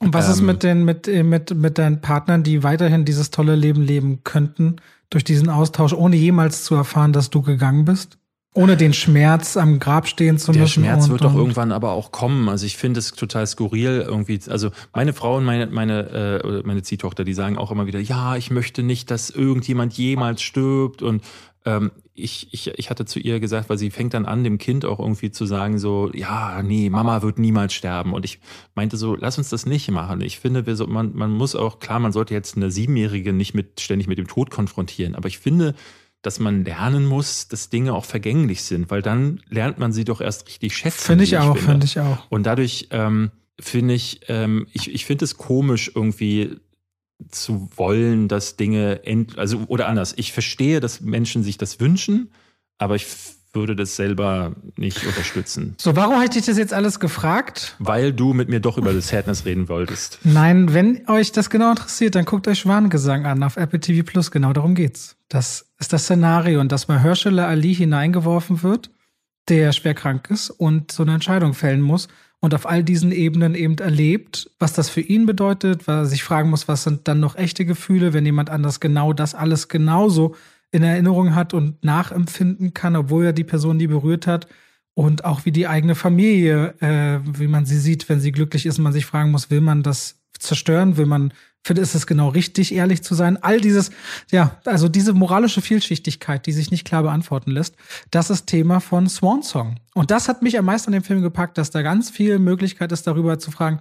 [0.00, 3.54] Und was ähm, ist mit den, mit, mit, mit deinen Partnern, die weiterhin dieses tolle
[3.54, 4.76] Leben leben könnten,
[5.10, 8.16] durch diesen Austausch, ohne jemals zu erfahren, dass du gegangen bist?
[8.52, 10.60] Ohne den Schmerz am Grab stehen zu müssen.
[10.60, 12.48] Der Schmerz wird doch irgendwann aber auch kommen.
[12.48, 14.40] Also ich finde es total skurril irgendwie.
[14.48, 18.34] Also meine Frau und meine, meine, äh, meine Ziehtochter, die sagen auch immer wieder, ja,
[18.34, 21.00] ich möchte nicht, dass irgendjemand jemals stirbt.
[21.00, 21.22] Und
[21.64, 21.92] ähm,
[22.22, 24.98] ich, ich, ich hatte zu ihr gesagt, weil sie fängt dann an, dem Kind auch
[24.98, 28.12] irgendwie zu sagen, so, ja, nee, Mama wird niemals sterben.
[28.12, 28.40] Und ich
[28.74, 30.20] meinte so, lass uns das nicht machen.
[30.20, 33.54] Ich finde, wir so, man, man muss auch, klar, man sollte jetzt eine Siebenjährige nicht
[33.54, 35.14] mit, ständig mit dem Tod konfrontieren.
[35.14, 35.74] Aber ich finde,
[36.22, 40.20] dass man lernen muss, dass Dinge auch vergänglich sind, weil dann lernt man sie doch
[40.20, 41.06] erst richtig schätzen.
[41.06, 42.30] Finde ich auch, finde ich auch.
[42.30, 46.56] Und dadurch ähm, finde ich, ähm, ich, ich finde es komisch irgendwie,
[47.30, 50.14] zu wollen, dass Dinge end also oder anders.
[50.16, 52.30] Ich verstehe, dass Menschen sich das wünschen,
[52.78, 53.06] aber ich
[53.52, 55.74] würde das selber nicht unterstützen.
[55.78, 57.74] So, warum hätte ich das jetzt alles gefragt?
[57.78, 60.20] Weil du mit mir doch über das Sadness reden wolltest.
[60.22, 64.30] Nein, wenn euch das genau interessiert, dann guckt euch Schwanengesang an auf Apple TV Plus.
[64.30, 65.16] Genau darum geht's.
[65.28, 68.90] Das ist das Szenario, und dass Mahershala Ali hineingeworfen wird,
[69.48, 72.08] der schwer krank ist und so eine Entscheidung fällen muss
[72.40, 76.24] und auf all diesen Ebenen eben erlebt, was das für ihn bedeutet, weil er sich
[76.24, 80.34] fragen muss, was sind dann noch echte Gefühle, wenn jemand anders genau das alles genauso
[80.72, 84.46] in Erinnerung hat und nachempfinden kann, obwohl er die Person die berührt hat.
[84.94, 88.78] Und auch wie die eigene Familie, äh, wie man sie sieht, wenn sie glücklich ist,
[88.78, 91.32] man sich fragen muss, will man das zerstören, will man
[91.62, 93.42] finde, ist es genau richtig, ehrlich zu sein.
[93.42, 93.90] All dieses,
[94.30, 97.76] ja, also diese moralische Vielschichtigkeit, die sich nicht klar beantworten lässt,
[98.10, 99.76] das ist Thema von Swan Song.
[99.94, 102.92] Und das hat mich am meisten an dem Film gepackt, dass da ganz viel Möglichkeit
[102.92, 103.80] ist, darüber zu fragen,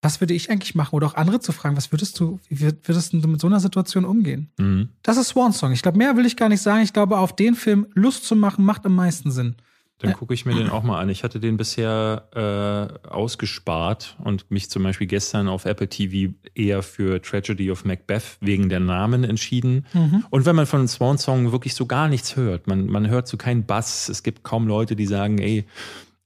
[0.00, 0.94] was würde ich eigentlich machen?
[0.94, 4.04] Oder auch andere zu fragen, was würdest du, wie würdest du mit so einer Situation
[4.04, 4.50] umgehen?
[4.56, 4.90] Mhm.
[5.02, 5.72] Das ist Swan Song.
[5.72, 6.82] Ich glaube, mehr will ich gar nicht sagen.
[6.82, 9.56] Ich glaube, auf den Film Lust zu machen, macht am meisten Sinn.
[10.00, 11.08] Dann gucke ich mir den auch mal an.
[11.08, 16.84] Ich hatte den bisher äh, ausgespart und mich zum Beispiel gestern auf Apple TV eher
[16.84, 19.86] für Tragedy of Macbeth wegen der Namen entschieden.
[19.92, 20.24] Mhm.
[20.30, 23.36] Und wenn man von Swan Song wirklich so gar nichts hört, man, man hört so
[23.36, 25.64] keinen Bass, es gibt kaum Leute, die sagen, ey,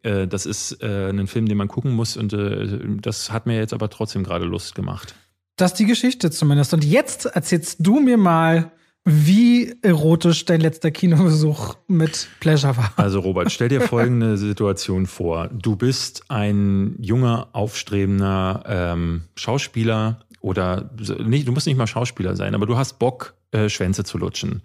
[0.02, 3.56] äh, das ist äh, ein Film, den man gucken muss und äh, das hat mir
[3.56, 5.14] jetzt aber trotzdem gerade Lust gemacht.
[5.56, 6.74] Das ist die Geschichte zumindest.
[6.74, 8.72] Und jetzt erzählst du mir mal,
[9.04, 12.92] wie erotisch dein letzter Kinobesuch mit Pleasure war.
[12.96, 15.48] Also Robert, stell dir folgende Situation vor.
[15.48, 20.90] Du bist ein junger, aufstrebender ähm, Schauspieler oder
[21.24, 24.62] nicht, du musst nicht mal Schauspieler sein, aber du hast Bock, äh, Schwänze zu lutschen.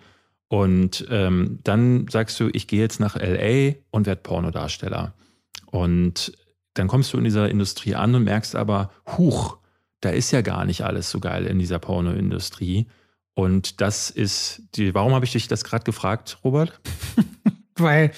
[0.49, 5.13] Und ähm, dann sagst du, ich gehe jetzt nach LA und werde Pornodarsteller.
[5.65, 6.31] Und
[6.73, 9.57] dann kommst du in dieser Industrie an und merkst aber, huch,
[9.99, 12.87] da ist ja gar nicht alles so geil in dieser Pornoindustrie.
[13.37, 16.81] Und das ist die, warum habe ich dich das gerade gefragt, Robert?
[17.77, 18.09] Weil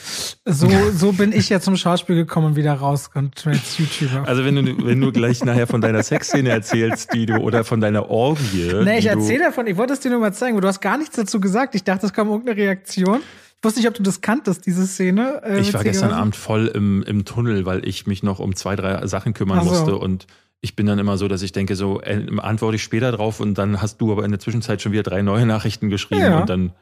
[0.46, 4.26] so, so bin ich ja zum Schauspiel gekommen und wieder raus und als YouTuber.
[4.26, 7.82] Also wenn du, wenn du gleich nachher von deiner Sexszene erzählst, die du, oder von
[7.82, 8.72] deiner Orgie.
[8.82, 10.98] Nee, ich erzähle davon, ich wollte es dir nur mal zeigen, aber du hast gar
[10.98, 11.76] nichts dazu gesagt.
[11.76, 13.20] Ich dachte, es kam irgendeine Reaktion.
[13.58, 15.42] Ich wusste nicht, ob du das kanntest, diese Szene.
[15.44, 18.78] Äh, ich war gestern Abend voll im, im Tunnel, weil ich mich noch um zwei,
[18.78, 19.70] drei Sachen kümmern so.
[19.70, 20.28] musste und
[20.62, 23.58] ich bin dann immer so, dass ich denke, so äh, antworte ich später drauf und
[23.58, 26.40] dann hast du aber in der Zwischenzeit schon wieder drei neue Nachrichten geschrieben ja.
[26.40, 26.74] und dann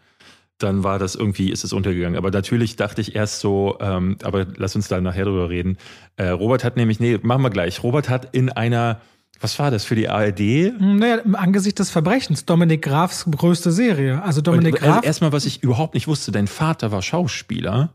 [0.58, 2.18] dann war das irgendwie, ist es untergegangen.
[2.18, 5.78] Aber natürlich dachte ich erst so, ähm, aber lass uns da nachher drüber reden.
[6.16, 7.84] Äh, Robert hat nämlich, nee, machen wir gleich.
[7.84, 9.00] Robert hat in einer,
[9.40, 10.74] was war das für die ARD?
[10.80, 14.24] Naja, im Angesicht des Verbrechens, Dominik Grafs größte Serie.
[14.24, 14.96] Also Dominik also Graf.
[14.98, 17.92] Also erstmal, was ich überhaupt nicht wusste, dein Vater war Schauspieler.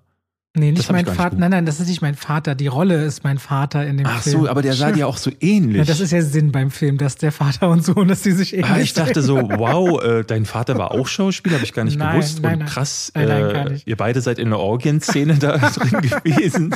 [0.54, 1.36] Nee, nicht mein Vater.
[1.36, 2.54] Nein, nein, das ist nicht mein Vater.
[2.54, 4.36] Die Rolle ist mein Vater in dem Ach Film.
[4.36, 5.78] Ach so, aber der sah dir auch so ähnlich.
[5.78, 8.52] Ja, das ist ja Sinn beim Film, dass der Vater und Sohn, dass die sich
[8.52, 11.84] ähnlich ah, Ich dachte so, wow, äh, dein Vater war auch Schauspieler, habe ich gar
[11.84, 12.42] nicht nein, gewusst.
[12.42, 16.74] Nein, und krass, nein, äh, ihr beide seid in der Orgienszene da drin gewesen.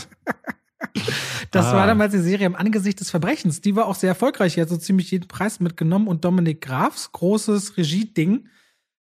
[1.51, 1.75] Das ah.
[1.75, 3.61] war damals die Serie im Angesicht des Verbrechens.
[3.61, 4.55] Die war auch sehr erfolgreich.
[4.55, 8.49] Die hat so ziemlich jeden Preis mitgenommen und Dominik Grafs großes Regieding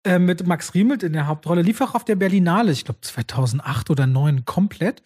[0.06, 3.90] äh, mit Max Riemelt in der Hauptrolle lief auch auf der Berlinale, ich glaube 2008
[3.90, 5.02] oder 2009 komplett.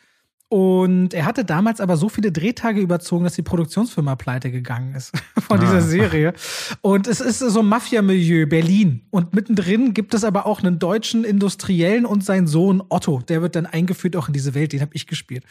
[0.52, 5.12] Und er hatte damals aber so viele Drehtage überzogen, dass die Produktionsfirma pleite gegangen ist
[5.38, 5.60] von ah.
[5.60, 6.34] dieser Serie.
[6.80, 9.06] Und es ist so ein Mafia-Milieu, Berlin.
[9.10, 13.20] Und mittendrin gibt es aber auch einen deutschen Industriellen und seinen Sohn Otto.
[13.20, 15.44] Der wird dann eingeführt auch in diese Welt, den habe ich gespielt.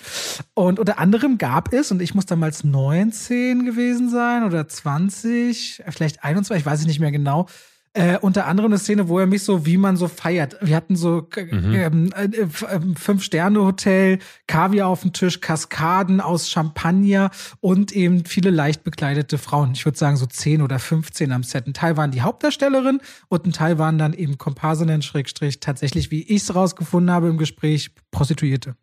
[0.54, 6.26] Und unter anderem gab es, und ich muss damals 19 gewesen sein oder 20, vielleicht
[6.26, 7.48] 21, ich weiß es nicht mehr genau,
[7.94, 10.58] äh, unter anderem eine Szene, wo er mich so, wie man so feiert.
[10.62, 11.74] Wir hatten so mhm.
[11.74, 12.48] ähm, äh, äh,
[12.96, 17.32] Fünf-Sterne-Hotel, Kaviar auf dem Tisch, Kaskaden aus Champagner
[17.62, 19.72] und eben viele leicht bekleidete Frauen.
[19.74, 21.66] Ich würde sagen so zehn oder 15 am Set.
[21.66, 26.22] Ein Teil waren die Hauptdarstellerin und ein Teil waren dann eben Komparsinnen, Schrägstrich, tatsächlich, wie
[26.22, 28.76] ich es rausgefunden habe im Gespräch, Prostituierte.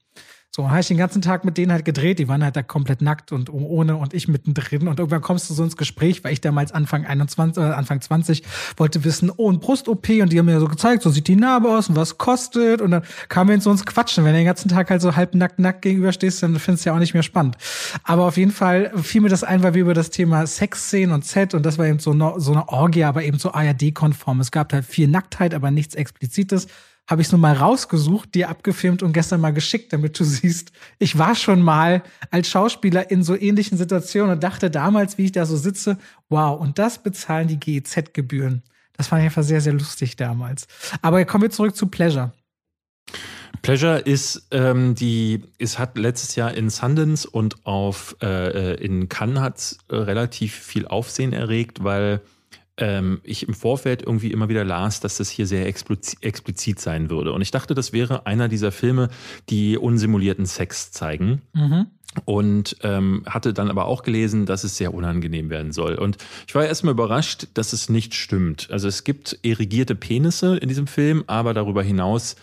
[0.57, 2.19] So, habe ich den ganzen Tag mit denen halt gedreht.
[2.19, 4.89] Die waren halt da komplett nackt und ohne und ich mittendrin.
[4.89, 8.43] Und irgendwann kommst du so ins Gespräch, weil ich damals Anfang 21 oder Anfang 20
[8.79, 10.09] wollte wissen, oh, ein Brust-OP.
[10.09, 12.81] Und die haben mir so gezeigt, so sieht die Narbe aus und was kostet.
[12.81, 14.25] Und dann kamen wir in so ins Quatschen.
[14.25, 16.97] Wenn du den ganzen Tag halt so halb nackt, nackt gegenüberstehst, dann findest du ja
[16.97, 17.59] auch nicht mehr spannend.
[18.03, 21.27] Aber auf jeden Fall fiel mir das ein, weil wir über das Thema Sexszenen und
[21.27, 24.41] Set und das war eben so eine, so eine Orgie, aber eben so ARD-konform.
[24.41, 26.67] Es gab halt viel Nacktheit, aber nichts Explizites
[27.09, 30.73] habe ich es nur mal rausgesucht, dir abgefilmt und gestern mal geschickt, damit du siehst,
[30.99, 35.33] ich war schon mal als Schauspieler in so ähnlichen Situationen und dachte damals, wie ich
[35.33, 35.99] da so sitze,
[36.29, 38.63] wow, und das bezahlen die GEZ-Gebühren.
[38.97, 40.67] Das fand ich einfach sehr, sehr lustig damals.
[41.03, 42.33] Aber kommen wir zurück zu Pleasure.
[43.63, 49.09] Pleasure ist ähm, die, es hat letztes Jahr in Sundance und auf äh, äh in
[49.09, 52.21] Cannes hat äh, relativ viel Aufsehen erregt, weil
[52.79, 57.33] ähm, ich im Vorfeld irgendwie immer wieder las, dass das hier sehr explizit sein würde.
[57.33, 59.09] Und ich dachte, das wäre einer dieser Filme,
[59.49, 61.43] die unsimulierten Sex zeigen.
[61.53, 61.87] Mhm.
[62.25, 65.97] Und ähm, hatte dann aber auch gelesen, dass es sehr unangenehm werden soll.
[65.97, 66.17] Und
[66.47, 68.69] ich war erstmal überrascht, dass es nicht stimmt.
[68.71, 72.37] Also es gibt erigierte Penisse in diesem Film, aber darüber hinaus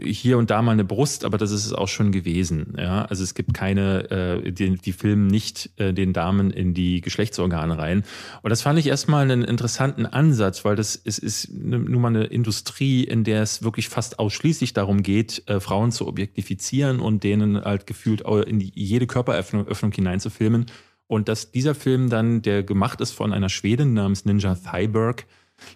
[0.00, 2.74] hier und da mal eine Brust, aber das ist es auch schon gewesen.
[2.76, 3.04] Ja?
[3.04, 7.78] Also es gibt keine, äh, die, die filmen nicht äh, den Damen in die Geschlechtsorgane
[7.78, 8.02] rein.
[8.42, 12.24] Und das fand ich erstmal einen interessanten Ansatz, weil das ist, ist nun mal eine
[12.24, 17.64] Industrie, in der es wirklich fast ausschließlich darum geht, äh, Frauen zu objektifizieren und denen
[17.64, 20.66] halt gefühlt in die, jede Körperöffnung Öffnung hineinzufilmen.
[21.06, 25.26] Und dass dieser Film dann, der gemacht ist von einer Schwedin namens Ninja Thyberg,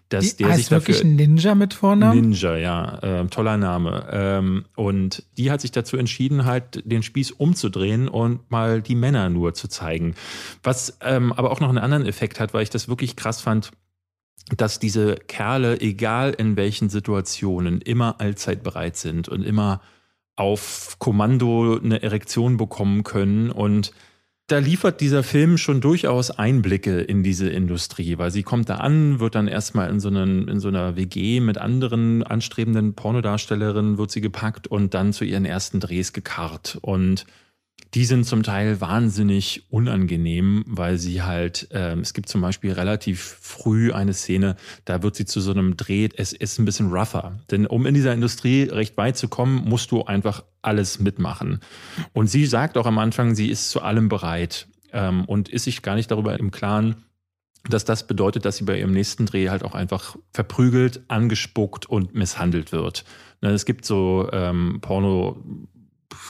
[0.08, 2.20] dass die der heißt sich dafür, wirklich Ninja mit Vornamen?
[2.20, 4.06] Ninja, ja, äh, toller Name.
[4.10, 9.28] Ähm, und die hat sich dazu entschieden, halt den Spieß umzudrehen und mal die Männer
[9.28, 10.14] nur zu zeigen.
[10.62, 13.70] Was ähm, aber auch noch einen anderen Effekt hat, weil ich das wirklich krass fand,
[14.56, 19.80] dass diese Kerle, egal in welchen Situationen, immer allzeit bereit sind und immer
[20.36, 23.92] auf Kommando eine Erektion bekommen können und
[24.48, 29.20] da liefert dieser Film schon durchaus Einblicke in diese Industrie, weil sie kommt da an,
[29.20, 34.10] wird dann erstmal in so, einen, in so einer WG mit anderen anstrebenden Pornodarstellerinnen wird
[34.10, 36.78] sie gepackt und dann zu ihren ersten Drehs gekarrt.
[36.80, 37.26] Und
[37.94, 43.38] die sind zum Teil wahnsinnig unangenehm, weil sie halt, ähm, es gibt zum Beispiel relativ
[43.40, 47.40] früh eine Szene, da wird sie zu so einem Dreh, es ist ein bisschen rougher.
[47.50, 51.60] Denn um in dieser Industrie recht weit zu kommen, musst du einfach alles mitmachen.
[52.12, 55.80] Und sie sagt auch am Anfang, sie ist zu allem bereit ähm, und ist sich
[55.80, 57.04] gar nicht darüber im Klaren,
[57.70, 62.14] dass das bedeutet, dass sie bei ihrem nächsten Dreh halt auch einfach verprügelt, angespuckt und
[62.14, 63.04] misshandelt wird.
[63.40, 65.42] Ne, es gibt so ähm, Porno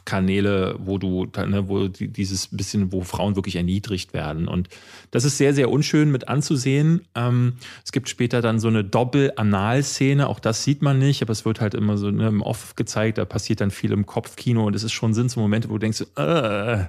[0.05, 4.49] Kanäle, wo du, ne, wo dieses bisschen, wo Frauen wirklich erniedrigt werden.
[4.49, 4.69] Und
[5.11, 7.03] das ist sehr, sehr unschön mit anzusehen.
[7.15, 7.55] Ähm,
[7.85, 11.61] es gibt später dann so eine Doppel-Anal-Szene, auch das sieht man nicht, aber es wird
[11.61, 14.83] halt immer so ne, im Off gezeigt, da passiert dann viel im Kopfkino und es
[14.83, 16.85] ist schon sind so Momente, wo du denkst, äh.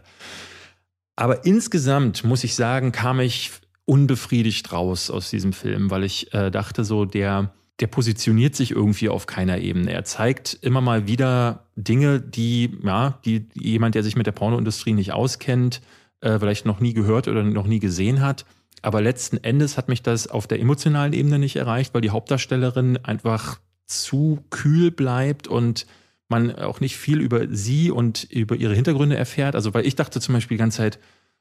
[1.16, 3.52] aber insgesamt muss ich sagen, kam ich
[3.86, 9.10] unbefriedigt raus aus diesem Film, weil ich äh, dachte so, der der positioniert sich irgendwie
[9.10, 9.92] auf keiner Ebene.
[9.92, 14.94] Er zeigt immer mal wieder Dinge, die, ja, die jemand, der sich mit der Pornoindustrie
[14.94, 15.82] nicht auskennt,
[16.22, 18.46] äh, vielleicht noch nie gehört oder noch nie gesehen hat.
[18.82, 22.98] Aber letzten Endes hat mich das auf der emotionalen Ebene nicht erreicht, weil die Hauptdarstellerin
[22.98, 25.86] einfach zu kühl bleibt und
[26.28, 29.56] man auch nicht viel über sie und über ihre Hintergründe erfährt.
[29.56, 31.00] Also, weil ich dachte zum Beispiel die ganze Zeit,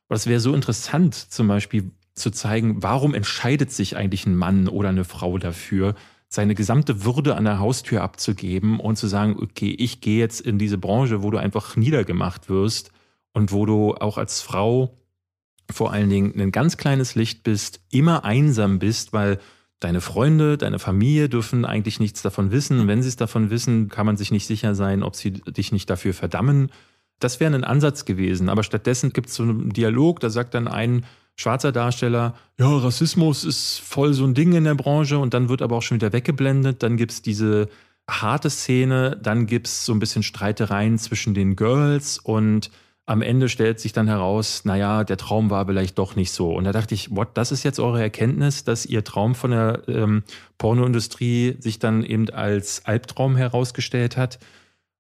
[0.09, 4.89] das wäre so interessant, zum Beispiel zu zeigen, warum entscheidet sich eigentlich ein Mann oder
[4.89, 5.95] eine Frau dafür,
[6.29, 10.59] seine gesamte Würde an der Haustür abzugeben und zu sagen, okay, ich gehe jetzt in
[10.59, 12.93] diese Branche, wo du einfach niedergemacht wirst
[13.33, 14.95] und wo du auch als Frau
[15.71, 19.39] vor allen Dingen ein ganz kleines Licht bist, immer einsam bist, weil
[19.81, 22.81] deine Freunde, deine Familie dürfen eigentlich nichts davon wissen.
[22.81, 25.73] Und wenn sie es davon wissen, kann man sich nicht sicher sein, ob sie dich
[25.73, 26.71] nicht dafür verdammen.
[27.21, 28.49] Das wäre ein Ansatz gewesen.
[28.49, 31.05] Aber stattdessen gibt es so einen Dialog, da sagt dann ein
[31.39, 35.63] schwarzer Darsteller, ja, Rassismus ist voll so ein Ding in der Branche und dann wird
[35.63, 36.83] aber auch schon wieder weggeblendet.
[36.83, 37.69] Dann gibt es diese
[38.11, 42.71] harte Szene, dann gibt es so ein bisschen Streitereien zwischen den Girls und
[43.07, 46.55] am Ende stellt sich dann heraus, naja, der Traum war vielleicht doch nicht so.
[46.55, 49.83] Und da dachte ich, what, das ist jetzt eure Erkenntnis, dass ihr Traum von der
[49.89, 50.25] ähm,
[50.59, 54.39] Pornoindustrie sich dann eben als Albtraum herausgestellt hat.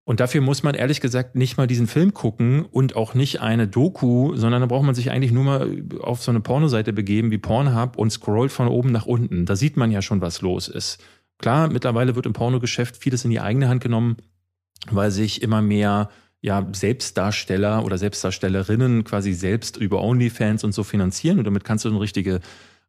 [0.08, 3.68] Und dafür muss man ehrlich gesagt nicht mal diesen Film gucken und auch nicht eine
[3.68, 7.36] Doku, sondern da braucht man sich eigentlich nur mal auf so eine Pornoseite begeben wie
[7.36, 9.44] Pornhub und scrollt von oben nach unten.
[9.44, 11.04] Da sieht man ja schon, was los ist.
[11.36, 14.16] Klar, mittlerweile wird im Pornogeschäft vieles in die eigene Hand genommen,
[14.90, 16.08] weil sich immer mehr
[16.40, 21.90] ja, Selbstdarsteller oder Selbstdarstellerinnen quasi selbst über OnlyFans und so finanzieren und damit kannst du
[21.90, 22.40] eine richtige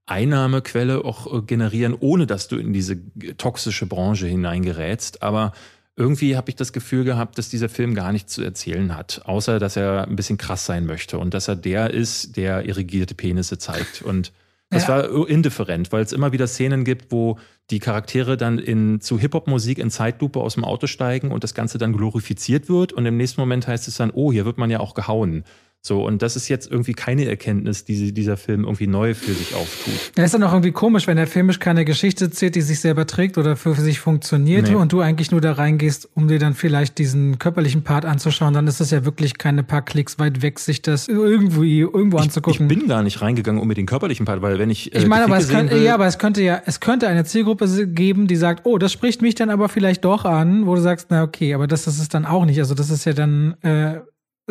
[0.05, 2.97] Einnahmequelle auch äh, generieren, ohne dass du in diese
[3.35, 5.21] toxische Branche hineingerätst.
[5.21, 5.51] Aber
[5.99, 9.59] irgendwie habe ich das Gefühl gehabt, dass dieser Film gar nichts zu erzählen hat, außer
[9.59, 13.57] dass er ein bisschen krass sein möchte und dass er der ist, der irrigierte Penisse
[13.57, 14.01] zeigt.
[14.01, 14.31] Und
[14.69, 14.89] das ja.
[14.89, 17.37] war indifferent, weil es immer wieder Szenen gibt, wo
[17.69, 21.77] die Charaktere dann in, zu Hip-Hop-Musik in Zeitlupe aus dem Auto steigen und das Ganze
[21.77, 22.93] dann glorifiziert wird.
[22.93, 25.43] Und im nächsten Moment heißt es dann, oh, hier wird man ja auch gehauen.
[25.81, 29.55] So, und das ist jetzt irgendwie keine Erkenntnis, die dieser Film irgendwie neu für sich
[29.55, 29.93] auftut.
[30.17, 33.07] Ja, ist dann auch irgendwie komisch, wenn der filmisch keine Geschichte erzählt, die sich selber
[33.07, 34.75] trägt oder für, sich funktioniert nee.
[34.75, 38.67] und du eigentlich nur da reingehst, um dir dann vielleicht diesen körperlichen Part anzuschauen, dann
[38.67, 42.69] ist es ja wirklich keine paar Klicks weit weg, sich das irgendwie irgendwo ich, anzugucken.
[42.69, 44.93] Ich bin gar nicht reingegangen um mir den körperlichen Part, weil wenn ich.
[44.93, 47.87] Äh, ich meine, aber es könnte, ja, aber es könnte ja, es könnte eine Zielgruppe
[47.87, 51.07] geben, die sagt, oh, das spricht mich dann aber vielleicht doch an, wo du sagst,
[51.09, 52.59] na okay, aber das, das ist dann auch nicht.
[52.59, 53.55] Also das ist ja dann.
[53.61, 54.01] Äh,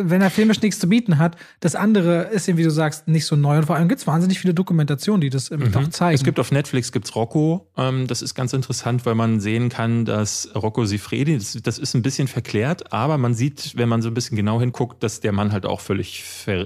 [0.01, 3.25] wenn er filmisch nichts zu bieten hat, das andere ist eben, wie du sagst, nicht
[3.25, 3.57] so neu.
[3.57, 5.75] Und vor allem gibt es wahnsinnig viele Dokumentationen, die das mhm.
[5.75, 6.15] auch zeigen.
[6.15, 7.67] Es gibt auf Netflix gibt's Rocco.
[7.77, 11.93] Ähm, das ist ganz interessant, weil man sehen kann, dass Rocco Sifredi, das, das, ist
[11.93, 15.31] ein bisschen verklärt, aber man sieht, wenn man so ein bisschen genau hinguckt, dass der
[15.31, 16.23] Mann halt auch völlig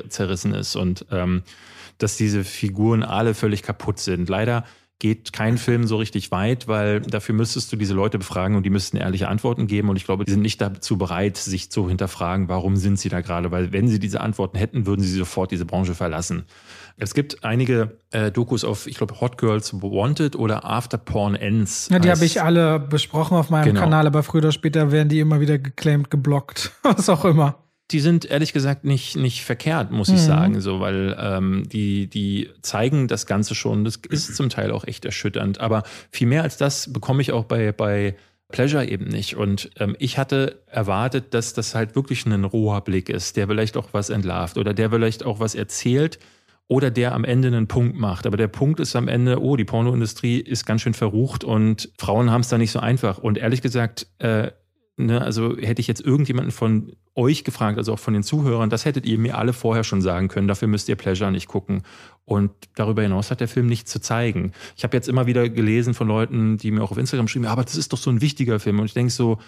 [0.10, 1.44] zerrissen ist und ähm,
[1.98, 4.30] dass diese Figuren alle völlig kaputt sind.
[4.30, 4.66] Leider
[5.04, 8.70] geht kein Film so richtig weit, weil dafür müsstest du diese Leute befragen und die
[8.70, 9.90] müssten ehrliche Antworten geben.
[9.90, 13.20] Und ich glaube, die sind nicht dazu bereit, sich zu hinterfragen, warum sind sie da
[13.20, 13.52] gerade.
[13.52, 16.46] Weil wenn sie diese Antworten hätten, würden sie sofort diese Branche verlassen.
[16.96, 21.90] Es gibt einige äh, Dokus auf, ich glaube, Hot Girls Wanted oder After Porn Ends.
[21.92, 23.82] Ja, die habe ich alle besprochen auf meinem genau.
[23.82, 28.00] Kanal, aber früher oder später werden die immer wieder geclaimed, geblockt, was auch immer die
[28.00, 30.20] sind ehrlich gesagt nicht, nicht verkehrt, muss ich mhm.
[30.20, 33.84] sagen, so, weil ähm, die, die zeigen das Ganze schon.
[33.84, 35.60] Das ist zum Teil auch echt erschütternd.
[35.60, 38.16] Aber viel mehr als das bekomme ich auch bei, bei
[38.54, 39.36] Pleasure eben nicht.
[39.36, 43.76] Und ähm, ich hatte erwartet, dass das halt wirklich ein roher Blick ist, der vielleicht
[43.76, 46.20] auch was entlarvt oder der vielleicht auch was erzählt
[46.68, 48.26] oder der am Ende einen Punkt macht.
[48.26, 52.32] Aber der Punkt ist am Ende, oh, die Pornoindustrie ist ganz schön verrucht und Frauen
[52.32, 53.18] haben es da nicht so einfach.
[53.18, 54.52] Und ehrlich gesagt, äh,
[54.96, 58.86] Ne, also hätte ich jetzt irgendjemanden von euch gefragt, also auch von den Zuhörern, das
[58.86, 60.48] hättet ihr mir alle vorher schon sagen können.
[60.48, 61.82] Dafür müsst ihr Pleasure nicht gucken.
[62.26, 64.52] Und darüber hinaus hat der Film nichts zu zeigen.
[64.78, 67.64] Ich habe jetzt immer wieder gelesen von Leuten, die mir auch auf Instagram schreiben, aber
[67.64, 68.80] das ist doch so ein wichtiger Film.
[68.80, 69.40] Und ich denke so,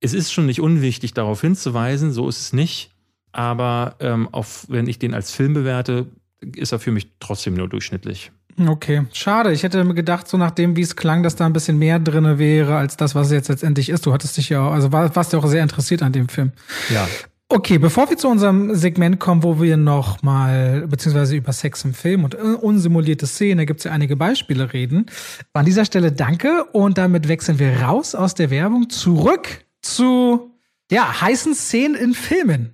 [0.00, 2.90] es ist schon nicht unwichtig, darauf hinzuweisen, so ist es nicht.
[3.32, 6.06] aber ähm, auf, wenn ich den als Film bewerte,
[6.40, 8.30] ist er für mich trotzdem nur durchschnittlich.
[8.58, 9.52] Okay, schade.
[9.52, 12.38] Ich hätte mir gedacht, so nachdem, wie es klang, dass da ein bisschen mehr drin
[12.38, 14.06] wäre, als das, was es jetzt letztendlich ist.
[14.06, 16.52] Du hattest dich ja auch, also warst ja auch sehr interessiert an dem Film.
[16.90, 17.08] Ja.
[17.48, 21.94] Okay, bevor wir zu unserem Segment kommen, wo wir noch mal beziehungsweise über Sex im
[21.94, 25.06] Film und unsimulierte Szenen, da gibt es ja einige Beispiele reden.
[25.52, 30.52] An dieser Stelle danke und damit wechseln wir raus aus der Werbung zurück zu
[30.90, 32.73] ja heißen Szenen in Filmen.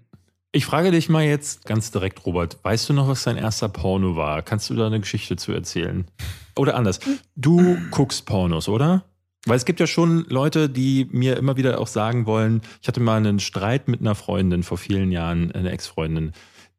[0.52, 4.16] Ich frage dich mal jetzt ganz direkt, Robert, weißt du noch, was dein erster Porno
[4.16, 4.42] war?
[4.42, 6.06] Kannst du da eine Geschichte zu erzählen?
[6.56, 6.98] Oder anders,
[7.36, 9.04] du guckst Pornos, oder?
[9.46, 12.98] Weil es gibt ja schon Leute, die mir immer wieder auch sagen wollen, ich hatte
[12.98, 16.32] mal einen Streit mit einer Freundin vor vielen Jahren, eine Ex-Freundin,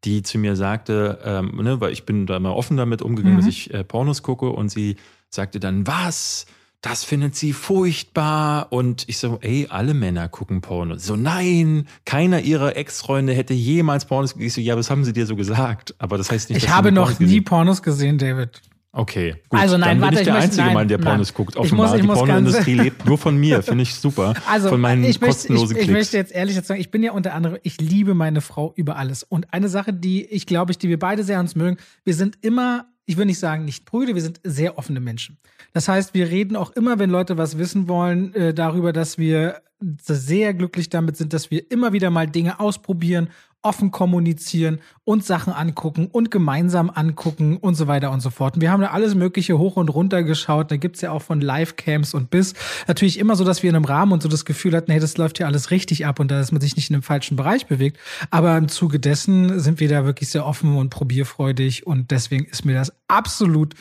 [0.04, 3.40] die zu mir sagte, ähm, ne, weil ich bin da mal offen damit umgegangen, mhm.
[3.40, 4.96] dass ich äh, Pornos gucke und sie
[5.30, 6.44] sagte dann, was?
[6.82, 8.66] Das findet sie furchtbar.
[8.70, 10.96] Und ich so, ey, alle Männer gucken Porno.
[10.98, 14.46] So, nein, keiner ihrer Ex-Freunde hätte jemals Pornos gesehen.
[14.48, 15.94] Ich so, ja, was haben sie dir so gesagt?
[15.98, 18.60] Aber das heißt nicht, Ich habe noch nie Pornos gesehen, David.
[18.94, 19.58] Okay, gut.
[19.58, 21.34] Also nein, Dann bin warte, ich der ich einzige nein, Mann, der Pornos nein.
[21.34, 21.54] guckt.
[21.54, 21.86] Ich Offenbar.
[21.88, 23.62] muss- ich Die Pornoindustrie lebt nur von mir.
[23.62, 24.34] Finde ich super.
[24.46, 25.98] Also, von meinen ich, möchte, ich, kostenlosen ich Klicks.
[25.98, 29.22] möchte jetzt ehrlich sagen, ich bin ja unter anderem, ich liebe meine Frau über alles.
[29.22, 32.36] Und eine Sache, die ich glaube, ich, die wir beide sehr uns mögen, wir sind
[32.42, 35.38] immer, ich will nicht sagen nicht Brüder, wir sind sehr offene Menschen.
[35.72, 39.62] Das heißt, wir reden auch immer, wenn Leute was wissen wollen, äh, darüber, dass wir
[39.80, 43.30] sehr glücklich damit sind, dass wir immer wieder mal Dinge ausprobieren,
[43.62, 48.54] offen kommunizieren und Sachen angucken und gemeinsam angucken und so weiter und so fort.
[48.54, 50.70] Und wir haben da alles Mögliche hoch und runter geschaut.
[50.70, 52.54] Da gibt's ja auch von Livecams und bis.
[52.88, 55.16] Natürlich immer so, dass wir in einem Rahmen und so das Gefühl hatten, hey, das
[55.16, 57.98] läuft hier alles richtig ab und dass man sich nicht in einem falschen Bereich bewegt.
[58.30, 62.64] Aber im Zuge dessen sind wir da wirklich sehr offen und probierfreudig und deswegen ist
[62.64, 63.74] mir das absolut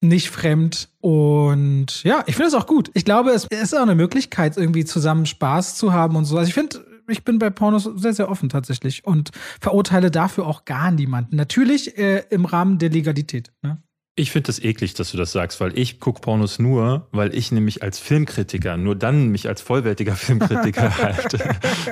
[0.00, 0.88] nicht fremd.
[1.00, 2.90] Und ja, ich finde es auch gut.
[2.94, 6.36] Ich glaube, es ist auch eine Möglichkeit, irgendwie zusammen Spaß zu haben und so.
[6.38, 9.30] Also ich finde, ich bin bei Pornos sehr, sehr offen tatsächlich und
[9.60, 11.36] verurteile dafür auch gar niemanden.
[11.36, 13.52] Natürlich äh, im Rahmen der Legalität.
[13.62, 13.82] Ne?
[14.18, 17.52] Ich finde das eklig, dass du das sagst, weil ich gucke Pornos nur, weil ich
[17.52, 21.38] nämlich als Filmkritiker nur dann mich als vollwertiger Filmkritiker halte,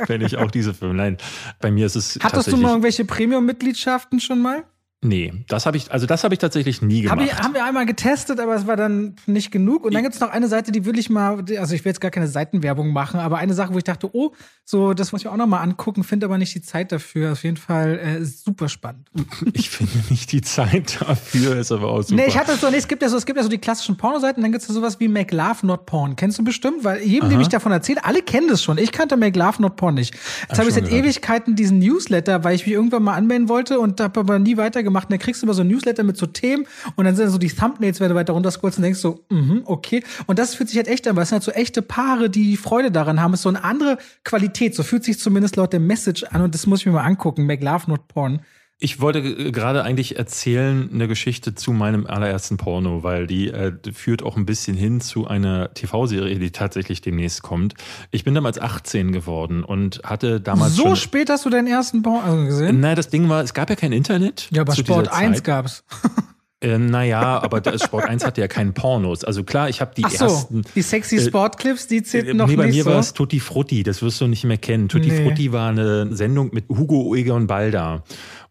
[0.09, 0.95] wenn ich auch diese Filme.
[0.95, 1.19] Nein,
[1.61, 4.65] bei mir ist es Hattest du mal irgendwelche Premium-Mitgliedschaften schon mal?
[5.07, 7.33] Nee, das habe ich, also das habe ich tatsächlich nie Hab gemacht.
[7.33, 9.85] ich, haben wir einmal getestet, aber es war dann nicht genug.
[9.85, 12.11] Und dann gibt's noch eine Seite, die will ich mal, also ich will jetzt gar
[12.11, 14.33] keine Seitenwerbung machen, aber eine Sache, wo ich dachte, oh,
[14.65, 17.33] so, das muss ich auch noch mal angucken, finde aber nicht die Zeit dafür.
[17.33, 19.09] Auf jeden Fall äh, super spannend.
[19.53, 22.17] Ich finde nicht die Zeit dafür, ist aber auch super.
[22.21, 23.97] Nee, ich hatte so, nee, es gibt ja so, es gibt ja so die klassischen
[23.97, 26.17] Pornoseiten, dann gibt's ja sowas wie Make Love Not Porn.
[26.17, 26.85] Kennst du bestimmt?
[26.85, 28.79] Weil jedem, dem ich davon erzähle, alle kennen das schon.
[28.79, 30.15] Ich kannte Make Love Not Porn nicht.
[30.49, 30.91] Jetzt habe ich seit.
[30.97, 34.96] Ewigkeiten diesen Newsletter, weil ich mich irgendwann mal anmelden wollte und habe aber nie weitergemacht.
[35.05, 36.67] Und dann kriegst du immer so ein Newsletter mit so Themen
[36.97, 40.03] und dann sind so die Thumbnails, wenn du weiter runterscrollst und denkst so, mhm, okay.
[40.27, 42.57] Und das fühlt sich halt echt an, weil es sind halt so echte Paare, die
[42.57, 43.35] Freude daran haben.
[43.35, 44.75] Es ist so eine andere Qualität.
[44.75, 47.47] So fühlt sich zumindest laut der Message an und das muss ich mir mal angucken.
[47.47, 48.41] Make Love Not Porn.
[48.79, 53.73] Ich wollte äh, gerade eigentlich erzählen eine Geschichte zu meinem allerersten Porno, weil die äh,
[53.95, 57.75] führt auch ein bisschen hin zu einer TV-Serie, die tatsächlich demnächst kommt.
[58.11, 62.45] Ich bin damals 18 geworden und hatte damals So spät hast du deinen ersten Porno
[62.45, 62.81] gesehen?
[62.81, 64.49] Nein, das Ding war, es gab ja kein Internet.
[64.53, 65.45] Ja, aber Sport dieser 1 Zeit.
[65.45, 65.85] gab's.
[66.59, 69.25] Äh, naja, aber das Sport 1 hatte ja keinen Pornos.
[69.25, 70.63] Also klar, ich habe die Ach so, ersten.
[70.75, 72.91] die sexy äh, Sportclips, die Äh, zählten noch nee, bei nicht mir so.
[72.93, 74.89] war es Tutti Frutti, das wirst du nicht mehr kennen.
[74.89, 75.23] Tutti Nee.
[75.23, 78.05] Frutti war eine Sendung mit Hugo Egon Balda.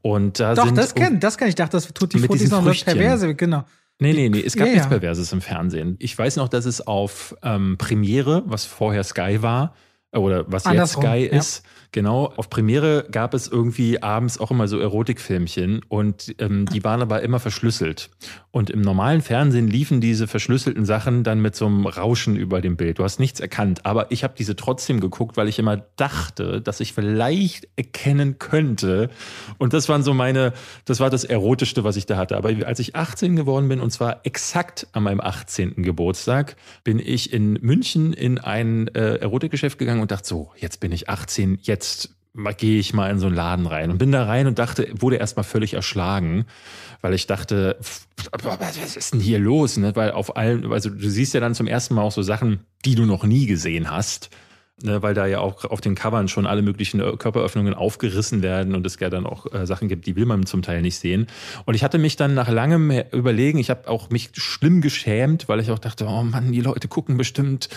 [0.06, 1.56] Und da Doch, sind das kenn, das kann ich.
[1.56, 2.94] dachte, das Frutti diesen ist noch Früchtchen.
[2.94, 3.64] perverse, genau.
[3.98, 4.90] Nee, nee, nee, es gab Ja, nichts ja.
[4.90, 5.96] Perverses im Fernsehen.
[5.98, 9.74] Ich weiß noch, dass es auf ähm, Premiere, was vorher Sky war,
[10.12, 11.40] äh, oder was Andersrum, jetzt Sky ja.
[11.40, 11.64] ist,
[11.96, 17.02] genau, auf Premiere gab es irgendwie abends auch immer so Erotikfilmchen und ähm, die waren
[17.02, 18.10] aber immer verschlüsselt.
[18.52, 22.76] Und im normalen Fernsehen liefen diese verschlüsselten Sachen dann mit so einem Rauschen über dem
[22.76, 23.00] Bild.
[23.00, 26.82] Du hast nichts erkannt, aber ich habe diese trotzdem geguckt, weil ich immer dachte, dass
[26.82, 29.10] ich vielleicht erkennen könnte.
[29.58, 30.52] Und das waren so meine,
[30.84, 32.36] das war das Erotischste, was ich da hatte.
[32.36, 35.82] Aber als ich 18 geworden bin, und zwar exakt an meinem 18.
[35.82, 40.92] Geburtstag, bin ich in München in ein äh, Erotikgeschäft gegangen und dachte so, jetzt bin
[40.92, 41.85] ich 18, jetzt
[42.34, 44.88] mal- gehe ich mal in so einen Laden rein und bin da rein und dachte,
[45.00, 46.46] wurde erstmal völlig erschlagen,
[47.02, 49.78] weil ich dachte, was ist denn hier los?
[49.78, 49.96] Ne?
[49.96, 52.96] Weil auf allen, also du siehst ja dann zum ersten Mal auch so Sachen, die
[52.96, 54.30] du noch nie gesehen hast.
[54.84, 58.76] Ne, weil da ja auch auf den Covern schon alle möglichen äh, Körperöffnungen aufgerissen werden
[58.76, 61.28] und es ja dann auch äh, Sachen gibt, die will man zum Teil nicht sehen.
[61.64, 65.62] Und ich hatte mich dann nach langem Überlegen, ich habe auch mich schlimm geschämt, weil
[65.62, 67.70] ich auch dachte, oh Mann, die Leute gucken bestimmt,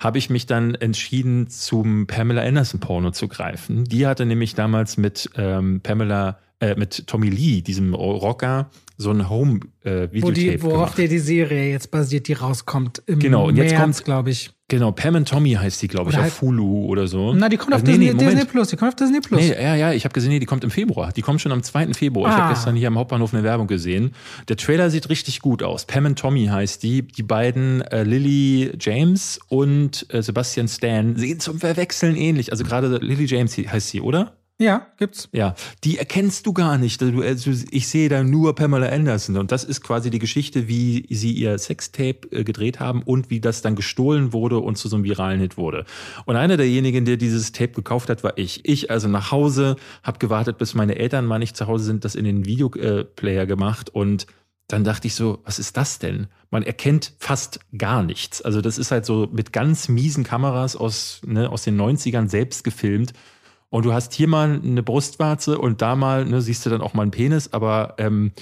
[0.00, 3.84] habe ich mich dann entschieden, zum Pamela Anderson Porno zu greifen.
[3.84, 8.70] Die hatte nämlich damals mit ähm, Pamela, äh, mit Tommy Lee, diesem Rocker,
[9.00, 13.46] so ein Home-Videotape Wo die, worauf dir die Serie jetzt basiert, die rauskommt im Genau,
[13.48, 14.50] und jetzt März, kommt- glaube ich.
[14.68, 17.32] Genau, Pam and Tommy heißt die, glaube ich, auf Hulu oder so.
[17.34, 18.30] Na, die kommt auf Also, nee, Disney, nee.
[18.30, 18.68] Disney Plus.
[18.68, 19.40] Die kommt auf Disney Plus.
[19.40, 21.10] Nee, ja, ja, ich habe gesehen, nee, die kommt im Februar.
[21.12, 21.92] Die kommt schon am 2.
[21.94, 22.30] Februar.
[22.30, 22.42] Ich Ah.
[22.44, 24.12] habe gestern hier am Hauptbahnhof eine Werbung gesehen.
[24.48, 25.86] Der Trailer sieht richtig gut aus.
[25.86, 27.02] Pam and Tommy heißt die.
[27.02, 32.52] Die beiden äh, Lily James und äh, Sebastian Stan sehen zum Verwechseln ähnlich.
[32.52, 34.36] Also gerade Lily James heißt sie, oder?
[34.60, 35.30] Ja, gibt's.
[35.32, 35.54] Ja,
[35.84, 37.00] die erkennst du gar nicht.
[37.00, 39.38] Du, also ich sehe da nur Pamela Anderson.
[39.38, 43.40] Und das ist quasi die Geschichte, wie sie ihr Sextape äh, gedreht haben und wie
[43.40, 45.86] das dann gestohlen wurde und zu so einem viralen Hit wurde.
[46.26, 48.68] Und einer derjenigen, der dieses Tape gekauft hat, war ich.
[48.68, 52.14] Ich also nach Hause, habe gewartet, bis meine Eltern mal nicht zu Hause sind, das
[52.14, 54.26] in den Videoplayer gemacht und
[54.68, 56.28] dann dachte ich so, was ist das denn?
[56.50, 58.40] Man erkennt fast gar nichts.
[58.40, 62.62] Also das ist halt so mit ganz miesen Kameras aus, ne, aus den 90ern selbst
[62.62, 63.12] gefilmt.
[63.70, 66.92] Und du hast hier mal eine Brustwarze und da mal, ne, siehst du dann auch
[66.92, 68.32] mal einen Penis, aber ähm,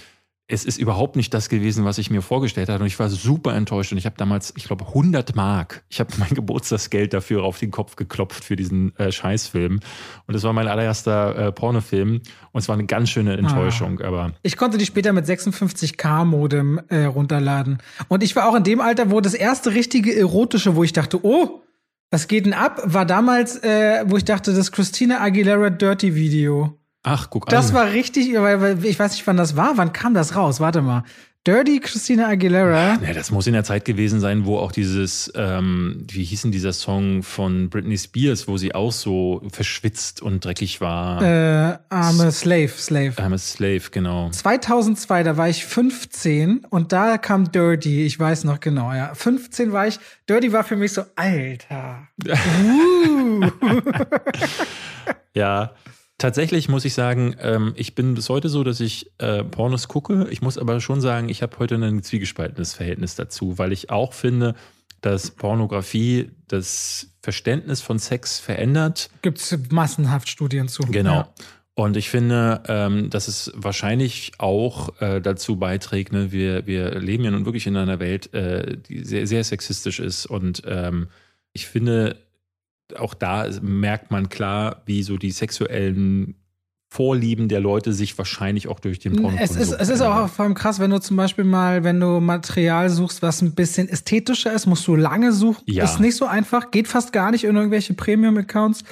[0.51, 2.81] es ist überhaupt nicht das gewesen, was ich mir vorgestellt hatte.
[2.81, 3.93] Und ich war super enttäuscht.
[3.93, 5.85] Und ich habe damals, ich glaube, 100 Mark.
[5.91, 9.81] Ich habe mein Geburtstagsgeld dafür auf den Kopf geklopft für diesen äh, Scheißfilm.
[10.27, 12.23] Und das war mein allererster äh, Pornofilm.
[12.53, 14.01] Und es war eine ganz schöne Enttäuschung.
[14.01, 17.79] Aber Ich konnte die später mit 56K-Modem äh, runterladen.
[18.09, 21.23] Und ich war auch in dem Alter, wo das erste richtige erotische, wo ich dachte,
[21.23, 21.61] oh,
[22.11, 26.79] was geht denn ab, war damals, äh, wo ich dachte, das Christina Aguilera Dirty Video.
[27.03, 27.75] ach, guck Das an.
[27.75, 29.77] war richtig, weil, weil ich weiß nicht, wann das war.
[29.77, 30.61] Wann kam das raus?
[30.61, 31.05] Warte mal.
[31.49, 32.99] Dirty Christina Aguilera.
[33.03, 36.53] Ja, das muss in der Zeit gewesen sein, wo auch dieses, ähm, wie hieß denn
[36.53, 41.23] dieser Song von Britney Spears, wo sie auch so verschwitzt und dreckig war.
[41.23, 43.13] Äh, arme Slave, Slave.
[43.13, 44.29] I'm a Slave, genau.
[44.29, 49.15] 2002, da war ich 15 und da kam Dirty, ich weiß noch genau, ja.
[49.15, 52.09] 15 war ich, Dirty war für mich so, Alter.
[52.61, 53.47] Uh.
[55.35, 55.73] Ja,
[56.19, 60.29] tatsächlich muss ich sagen, ähm, ich bin bis heute so, dass ich äh, Pornos gucke.
[60.31, 64.13] Ich muss aber schon sagen, ich habe heute ein zwiegespaltenes Verhältnis dazu, weil ich auch
[64.13, 64.55] finde,
[65.01, 69.11] dass Pornografie das Verständnis von Sex verändert.
[69.23, 70.83] Gibt's massenhaft Studien zu.
[70.83, 71.15] Genau.
[71.15, 71.35] Ja.
[71.75, 77.23] Und ich finde, ähm, dass es wahrscheinlich auch äh, dazu beiträgt, ne, wir, wir leben
[77.23, 80.27] ja nun wirklich in einer Welt, äh, die sehr, sehr sexistisch ist.
[80.27, 81.07] Und ähm,
[81.53, 82.17] ich finde,
[82.97, 86.35] auch da merkt man klar, wie so die sexuellen
[86.91, 90.47] Vorlieben der Leute sich wahrscheinlich auch durch den Porno Es ist, es ist auch vor
[90.47, 94.55] allem krass, wenn du zum Beispiel mal, wenn du Material suchst, was ein bisschen ästhetischer
[94.55, 95.63] ist, musst du lange suchen.
[95.67, 95.85] Ja.
[95.85, 98.85] Ist nicht so einfach, geht fast gar nicht in irgendwelche Premium-Accounts.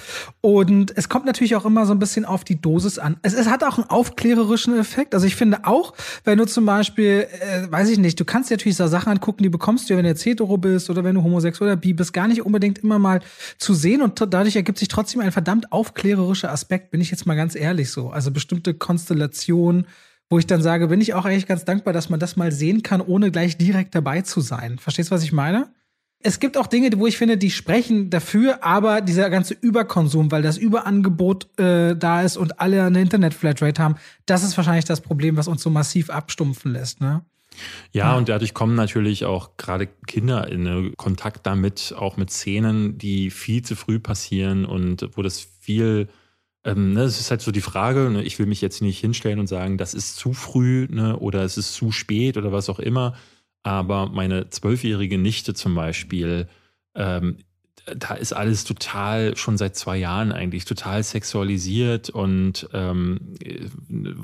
[0.42, 3.16] Und es kommt natürlich auch immer so ein bisschen auf die Dosis an.
[3.22, 5.14] Es, es hat auch einen aufklärerischen Effekt.
[5.14, 5.94] Also ich finde auch,
[6.24, 9.42] wenn du zum Beispiel, äh, weiß ich nicht, du kannst dir natürlich so Sachen angucken,
[9.42, 12.12] die bekommst du, wenn du jetzt hetero bist oder wenn du homosexuell oder bi bist,
[12.12, 13.20] gar nicht unbedingt immer mal
[13.56, 14.02] zu sehen.
[14.02, 17.85] Und dadurch ergibt sich trotzdem ein verdammt aufklärerischer Aspekt, bin ich jetzt mal ganz ehrlich
[17.90, 18.10] so.
[18.10, 19.86] Also bestimmte Konstellationen,
[20.28, 22.82] wo ich dann sage, bin ich auch eigentlich ganz dankbar, dass man das mal sehen
[22.82, 24.78] kann, ohne gleich direkt dabei zu sein.
[24.78, 25.72] Verstehst du, was ich meine?
[26.22, 30.42] Es gibt auch Dinge, wo ich finde, die sprechen dafür, aber dieser ganze Überkonsum, weil
[30.42, 35.36] das Überangebot äh, da ist und alle eine Internet-Flatrate haben, das ist wahrscheinlich das Problem,
[35.36, 37.00] was uns so massiv abstumpfen lässt.
[37.00, 37.22] Ne?
[37.92, 42.98] Ja, und dadurch kommen natürlich auch gerade Kinder in äh, Kontakt damit, auch mit Szenen,
[42.98, 46.08] die viel zu früh passieren und wo das viel,
[46.66, 49.38] ähm, ne, es ist halt so die Frage, ne, ich will mich jetzt nicht hinstellen
[49.38, 52.80] und sagen, das ist zu früh ne, oder es ist zu spät oder was auch
[52.80, 53.14] immer,
[53.62, 56.48] aber meine zwölfjährige Nichte zum Beispiel,
[56.96, 57.38] ähm,
[57.96, 63.68] da ist alles total, schon seit zwei Jahren eigentlich, total sexualisiert und ähm, äh,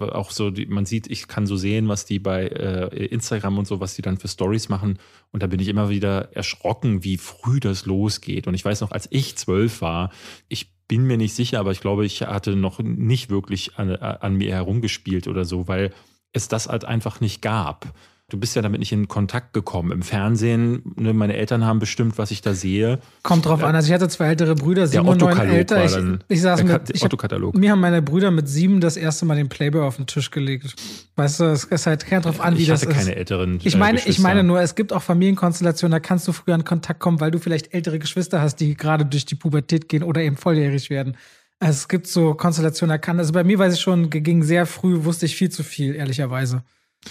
[0.00, 3.68] auch so, die, man sieht, ich kann so sehen, was die bei äh, Instagram und
[3.68, 4.98] so, was die dann für Stories machen.
[5.30, 8.48] Und da bin ich immer wieder erschrocken, wie früh das losgeht.
[8.48, 10.10] Und ich weiß noch, als ich zwölf war,
[10.48, 14.36] ich bin mir nicht sicher, aber ich glaube, ich hatte noch nicht wirklich an, an
[14.36, 15.92] mir herumgespielt oder so, weil
[16.32, 17.94] es das halt einfach nicht gab.
[18.32, 19.92] Du bist ja damit nicht in Kontakt gekommen.
[19.92, 22.98] Im Fernsehen, ne, meine Eltern haben bestimmt, was ich da sehe.
[23.22, 23.74] Kommt drauf an.
[23.74, 25.84] Also ich hatte zwei ältere Brüder, Der sieben und neun älter.
[25.84, 25.94] Ich,
[26.28, 29.50] ich saß mit, ich hab, mir haben meine Brüder mit sieben das erste Mal den
[29.50, 30.74] Playboy auf den Tisch gelegt.
[31.16, 32.98] Weißt du, es ist halt kein drauf an, wie ich das hatte ist.
[33.00, 33.60] keine älteren.
[33.62, 34.22] Ich äh, meine, ich Geschwister.
[34.22, 37.38] meine nur, es gibt auch Familienkonstellationen, da kannst du früher in Kontakt kommen, weil du
[37.38, 41.18] vielleicht ältere Geschwister hast, die gerade durch die Pubertät gehen oder eben volljährig werden.
[41.60, 44.64] Also es gibt so Konstellationen, da kann, also bei mir weiß ich schon, ging sehr
[44.64, 46.62] früh, wusste ich viel zu viel, ehrlicherweise.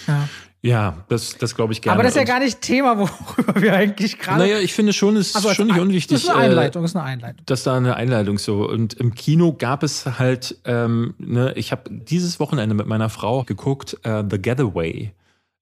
[0.06, 0.28] Ja.
[0.64, 1.94] Ja, das, das glaube ich gerne.
[1.94, 2.96] Aber das ist ja gar nicht Thema,
[3.36, 4.38] worüber wir eigentlich gerade.
[4.38, 6.14] Naja, ich finde schon, es ist Also, schon nicht unwichtig.
[6.14, 7.44] Das ist eine äh, Einleitung, das ist eine Einleitung.
[7.46, 11.90] dass da eine Einleitung so und im Kino gab es halt, ähm, ne, ich habe
[11.90, 15.12] dieses Wochenende mit meiner Frau geguckt, äh, The Getaway.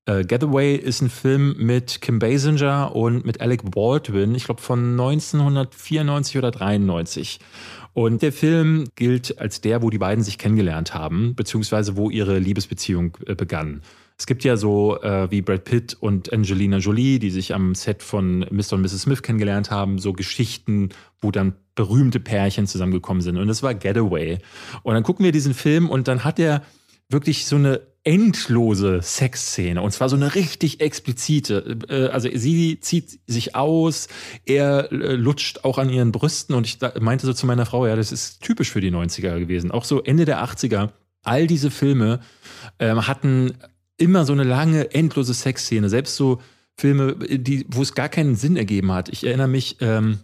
[0.04, 4.92] Äh, Getaway ist ein Film mit Kim Basinger und mit Alec Baldwin, ich glaube von
[5.00, 7.40] 1994 oder 93.
[7.94, 12.38] Und der Film gilt als der, wo die beiden sich kennengelernt haben, beziehungsweise wo ihre
[12.38, 13.82] Liebesbeziehung begann.
[14.20, 18.02] Es gibt ja so äh, wie Brad Pitt und Angelina Jolie, die sich am Set
[18.02, 18.74] von Mr.
[18.74, 19.00] und Mrs.
[19.00, 20.90] Smith kennengelernt haben, so Geschichten,
[21.22, 23.38] wo dann berühmte Pärchen zusammengekommen sind.
[23.38, 24.36] Und das war Getaway.
[24.82, 26.62] Und dann gucken wir diesen Film und dann hat er
[27.08, 31.78] wirklich so eine endlose Sexszene und zwar so eine richtig explizite.
[31.88, 34.08] Äh, also sie zieht sich aus,
[34.44, 37.96] er äh, lutscht auch an ihren Brüsten und ich meinte so zu meiner Frau, ja,
[37.96, 39.70] das ist typisch für die 90er gewesen.
[39.70, 40.90] Auch so Ende der 80er.
[41.22, 42.20] All diese Filme
[42.78, 43.54] ähm, hatten
[44.00, 45.88] immer so eine lange, endlose Sexszene.
[45.88, 46.40] Selbst so
[46.76, 49.08] Filme, die, wo es gar keinen Sinn ergeben hat.
[49.10, 50.20] Ich erinnere mich, ähm,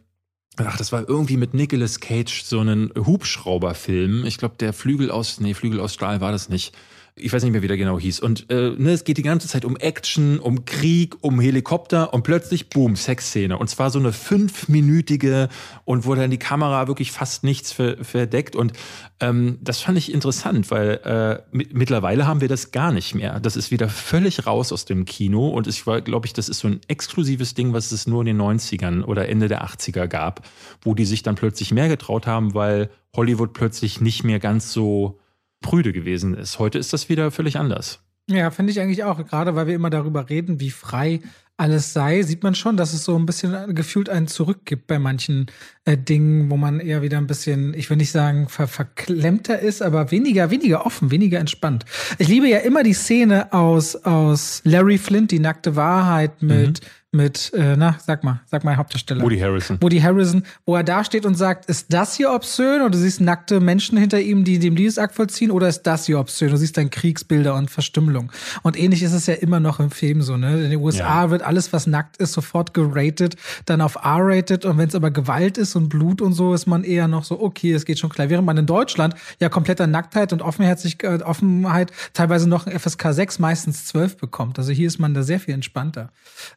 [0.59, 4.25] Ach, das war irgendwie mit Nicolas Cage so einen Hubschrauberfilm.
[4.25, 6.75] Ich glaube, der Flügel aus, nee, Flügel aus Stahl war das nicht
[7.19, 8.21] ich weiß nicht mehr, wie der genau hieß.
[8.21, 12.25] Und äh, ne, es geht die ganze Zeit um Action, um Krieg, um Helikopter und
[12.25, 13.57] plötzlich, boom, Sexszene.
[13.57, 15.49] Und zwar so eine fünfminütige
[15.87, 18.55] und wo dann die Kamera wirklich fast nichts ver verdeckt.
[18.55, 18.75] Und
[19.21, 23.41] ähm, das fand ich interessant, weil äh, mittlerweile haben wir das gar nicht mehr.
[23.41, 25.49] Das ist wieder völlig raus aus dem Kino.
[25.49, 28.41] Und ich glaube ich, das ist so ein exklusives Ding, was es nur in den
[28.43, 30.47] 90ern oder Ende der 80er gab,
[30.83, 35.19] wo die sich dann plötzlich mehr getraut haben, weil Hollywood plötzlich nicht mehr ganz so
[35.61, 36.59] prüde gewesen ist.
[36.59, 38.01] Heute ist das wieder völlig anders.
[38.29, 39.25] Ja, finde ich eigentlich auch.
[39.27, 41.21] Gerade weil wir immer darüber reden, wie frei
[41.59, 45.47] alles sei, sieht man schon, dass es so ein bisschen gefühlt einen zurückgibt bei manchen
[45.87, 49.81] äh, Dingen, wo man eher wieder ein bisschen, ich will nicht sagen ver verklemmter ist,
[49.81, 51.87] aber weniger, weniger offen, weniger entspannt.
[52.19, 56.87] Ich liebe ja immer die Szene aus, aus Larry Flint, die nackte Wahrheit mit, mhm
[57.17, 59.23] mit, äh, na, sag mal, sag mal Hauptdarsteller.
[59.23, 59.79] Woody Harrison.
[59.81, 62.83] Woody Harrison, wo er da steht und sagt, ist das hier obszön?
[62.83, 66.21] Und du siehst nackte Menschen hinter ihm, die dem Liebesakt vollziehen, oder ist das hier
[66.21, 66.51] obszön?
[66.51, 68.31] Du siehst dann Kriegsbilder und Verstümmelung.
[68.63, 70.65] Und ähnlich ist es ja immer noch im Film so, ne?
[70.65, 71.31] In den USA ja.
[71.31, 74.65] wird alles, was nackt ist, sofort geratet, dann auf R-rated.
[74.65, 77.41] Und wenn es aber Gewalt ist und Blut und so, ist man eher noch so,
[77.41, 78.29] okay, es geht schon klar.
[78.29, 83.39] Während man in Deutschland ja kompletter Nacktheit und Offenherzigkeit, Offenheit teilweise noch ein FSK 6,
[83.39, 84.59] meistens 12 bekommt.
[84.59, 86.11] Also hier ist man da sehr viel entspannter.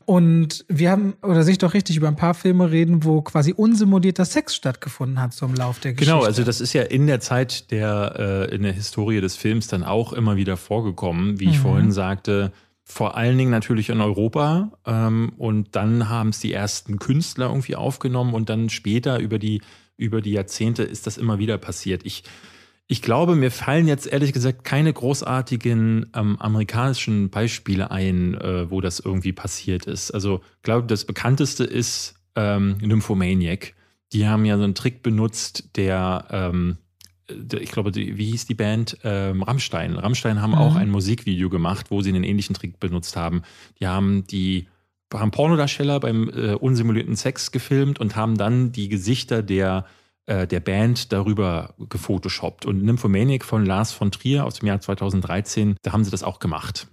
[0.05, 3.53] Und und wir haben, oder sich doch richtig über ein paar Filme reden, wo quasi
[3.53, 6.11] unsimulierter Sex stattgefunden hat, so im Lauf der Geschichte.
[6.11, 9.67] Genau, also das ist ja in der Zeit der, äh, in der Historie des Films
[9.67, 11.61] dann auch immer wieder vorgekommen, wie ich mhm.
[11.61, 12.51] vorhin sagte.
[12.83, 14.71] Vor allen Dingen natürlich in Europa.
[14.85, 19.61] Ähm, und dann haben es die ersten Künstler irgendwie aufgenommen und dann später über die,
[19.97, 22.01] über die Jahrzehnte ist das immer wieder passiert.
[22.05, 22.23] Ich
[22.91, 28.81] ich glaube, mir fallen jetzt ehrlich gesagt keine großartigen ähm, amerikanischen Beispiele ein, äh, wo
[28.81, 30.09] das irgendwie passiert ist.
[30.09, 33.75] Also, ich glaube, das bekannteste ist ähm, Nymphomaniac.
[34.11, 36.77] Die haben ja so einen Trick benutzt, der, ähm,
[37.29, 38.97] der ich glaube, die, wie hieß die Band?
[39.03, 39.95] Ähm, Rammstein.
[39.95, 40.57] Rammstein haben mhm.
[40.57, 43.43] auch ein Musikvideo gemacht, wo sie einen ähnlichen Trick benutzt haben.
[43.79, 44.67] Die haben die
[45.13, 49.85] haben Pornodarsteller beim äh, unsimulierten Sex gefilmt und haben dann die Gesichter der
[50.29, 52.65] äh, der Band darüber gefotoshoppt.
[52.65, 56.39] Und Nymphomaniac von Lars von Trier aus dem Jahr 2013, da haben sie das auch
[56.39, 56.87] gemacht.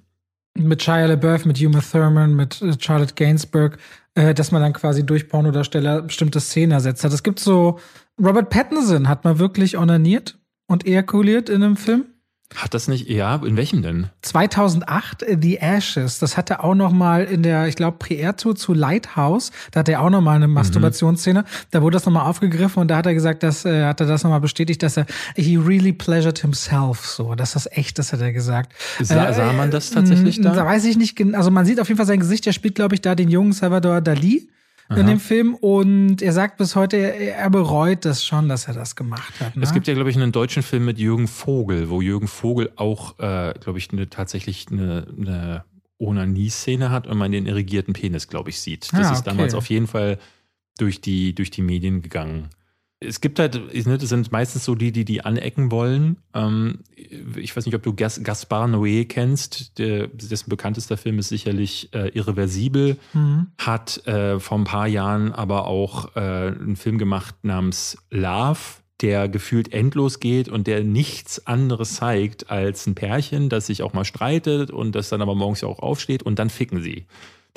[0.58, 3.76] Mit Shia LaBeouf, mit Uma Thurman, mit äh, Charlotte Gainsbourg,
[4.14, 7.12] äh, dass man dann quasi durch Pornodarsteller bestimmte Szenen ersetzt hat.
[7.12, 7.78] Es gibt so,
[8.18, 12.06] Robert Pattinson hat mal wirklich onaniert und ejakuliert in einem Film.
[12.54, 14.08] Hat das nicht, ja, in welchem denn?
[14.22, 16.20] 2008, äh, The Ashes.
[16.20, 19.50] Das hat er auch noch mal in der, ich glaube, Prierto zu Lighthouse.
[19.72, 20.54] Da hat er auch noch mal eine mhm.
[20.54, 21.40] Masturbationsszene.
[21.40, 21.46] Mhm.
[21.72, 24.06] Da wurde das noch mal aufgegriffen und da hat er gesagt, dass, äh, hat er
[24.06, 27.34] das noch mal bestätigt, dass er, he really pleasured himself, so.
[27.34, 28.72] Dass das echt ist, hat er gesagt.
[29.02, 30.54] Sa sah man das tatsächlich äh, da?
[30.54, 32.46] Da weiß ich nicht, also man sieht auf jeden Fall sein Gesicht.
[32.46, 34.48] Er spielt, glaube ich, da den jungen Salvador Dali.
[34.88, 35.00] Aha.
[35.00, 38.94] in dem Film und er sagt bis heute, er bereut das schon, dass er das
[38.94, 39.56] gemacht hat.
[39.56, 39.62] Ne?
[39.62, 43.18] Es gibt ja, glaube ich, einen deutschen Film mit Jürgen Vogel, wo Jürgen Vogel auch,
[43.18, 45.64] äh, glaube ich, eine, tatsächlich eine, eine
[45.98, 48.92] Onanie-Szene hat und man den irrigierten Penis, glaube ich, sieht.
[48.92, 50.18] Das ah, ist damals auf jeden Fall
[50.78, 52.50] durch die, durch die Medien gegangen
[52.98, 56.16] es gibt halt, ne, das sind meistens so die, die die anecken wollen.
[56.32, 56.80] Ähm,
[57.36, 59.78] ich weiß nicht, ob du Gas, Gaspar Noé kennst.
[59.78, 62.96] Der, dessen bekanntester Film ist sicherlich äh, Irreversibel.
[63.12, 63.48] Mhm.
[63.58, 68.60] Hat äh, vor ein paar Jahren aber auch äh, einen Film gemacht namens Love,
[69.02, 73.92] der gefühlt endlos geht und der nichts anderes zeigt als ein Pärchen, das sich auch
[73.92, 77.04] mal streitet und das dann aber morgens ja auch aufsteht und dann ficken sie.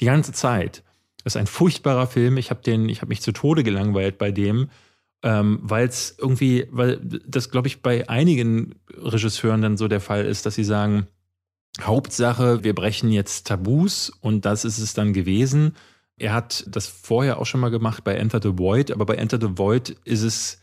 [0.02, 0.84] Die ganze Zeit.
[1.24, 2.36] Das ist ein furchtbarer Film.
[2.36, 4.70] Ich habe den, ich habe mich zu Tode gelangweilt bei dem
[5.24, 6.98] ähm, weil es irgendwie, weil
[7.28, 11.08] das, glaube ich, bei einigen Regisseuren dann so der Fall ist, dass sie sagen,
[11.82, 15.76] Hauptsache, wir brechen jetzt Tabus und das ist es dann gewesen.
[16.18, 19.40] Er hat das vorher auch schon mal gemacht bei Enter the Void, aber bei Enter
[19.40, 20.62] the Void ist es,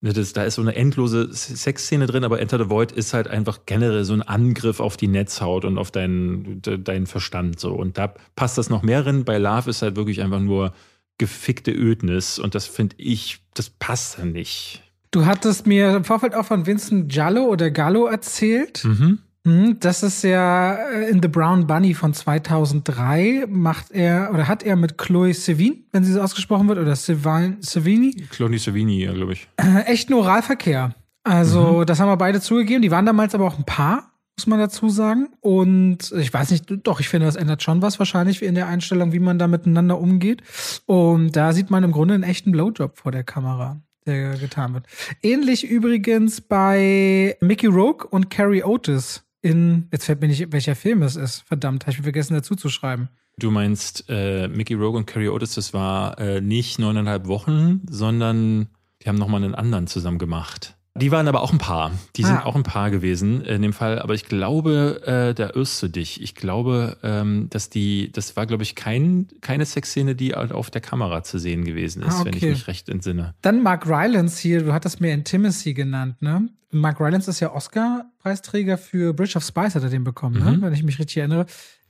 [0.00, 3.28] ne, das, da ist so eine endlose Sexszene drin, aber Enter the Void ist halt
[3.28, 7.72] einfach generell so ein Angriff auf die Netzhaut und auf deinen, deinen Verstand so.
[7.72, 9.24] Und da passt das noch mehr drin.
[9.24, 10.72] Bei Love ist halt wirklich einfach nur
[11.18, 14.82] gefickte Ödnis und das finde ich, das passt dann nicht.
[15.10, 18.84] Du hattest mir im Vorfeld auch von Vincent Giallo oder Gallo erzählt.
[18.84, 19.18] Mhm.
[19.44, 24.62] Hm, das ist ja äh, in The Brown Bunny von 2003 macht er oder hat
[24.62, 28.26] er mit Chloe Sevigny, wenn sie so ausgesprochen wird, oder Sevigny?
[28.30, 29.48] Chloe Sevigny, ja, glaube ich.
[29.56, 30.94] Äh, echten Oralverkehr.
[31.24, 31.86] Also, mhm.
[31.86, 32.82] das haben wir beide zugegeben.
[32.82, 34.07] Die waren damals aber auch ein Paar,
[34.38, 35.30] muss man dazu sagen.
[35.40, 39.12] Und ich weiß nicht, doch, ich finde, das ändert schon was wahrscheinlich in der Einstellung,
[39.12, 40.42] wie man da miteinander umgeht.
[40.86, 44.86] Und da sieht man im Grunde einen echten Blowjob vor der Kamera der getan wird.
[45.22, 51.02] Ähnlich übrigens bei Mickey Rogue und Carrie Otis in, jetzt fällt mir nicht, welcher Film
[51.02, 51.42] es ist.
[51.46, 53.08] Verdammt, habe ich vergessen dazu zu schreiben.
[53.38, 58.68] Du meinst äh, Mickey Rogue und Carrie Otis, das war äh, nicht neuneinhalb Wochen, sondern
[59.02, 60.77] die haben nochmal einen anderen zusammen gemacht.
[60.98, 61.92] Die waren aber auch ein Paar.
[62.16, 62.44] Die sind ah.
[62.44, 63.98] auch ein Paar gewesen in dem Fall.
[63.98, 66.22] Aber ich glaube, äh, da irrst du dich.
[66.22, 70.80] Ich glaube, ähm, dass die, das war, glaube ich, kein, keine Sexszene, die auf der
[70.80, 72.24] Kamera zu sehen gewesen ist, ah, okay.
[72.26, 73.34] wenn ich mich recht entsinne.
[73.42, 76.48] Dann Mark Rylance hier, du hattest mir Intimacy genannt, ne?
[76.70, 80.44] Mark Rylance ist ja Oscar-Preisträger für Bridge of Spice, hat er den bekommen, ne?
[80.44, 80.56] mhm.
[80.56, 80.62] ne?
[80.62, 81.46] wenn ich mich richtig erinnere.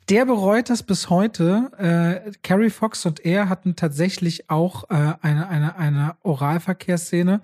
[0.09, 1.70] Der bereut das bis heute.
[1.76, 7.43] Äh, Carrie Fox und er hatten tatsächlich auch äh, eine, eine, eine Oralverkehrsszene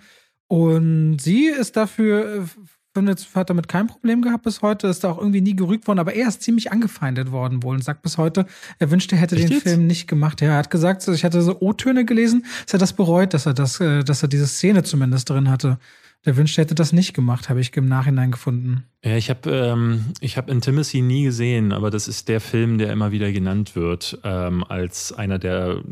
[0.54, 2.48] und sie ist dafür,
[2.94, 5.98] findet, hat damit kein Problem gehabt bis heute, ist da auch irgendwie nie gerügt worden,
[5.98, 8.46] aber er ist ziemlich angefeindet worden wohl und sagt bis heute,
[8.78, 9.62] er wünschte, er hätte Echt den jetzt?
[9.64, 10.40] Film nicht gemacht.
[10.40, 13.54] Ja, er hat gesagt, ich hatte so O-Töne gelesen, dass er das bereut, dass er
[13.54, 15.80] das, äh, dass er diese Szene zumindest drin hatte.
[16.24, 18.84] Der wünschte, er hätte das nicht gemacht, habe ich im Nachhinein gefunden.
[19.04, 22.92] Ja, ich habe ähm, ich hab Intimacy nie gesehen, aber das ist der Film, der
[22.92, 25.82] immer wieder genannt wird, ähm, als einer, der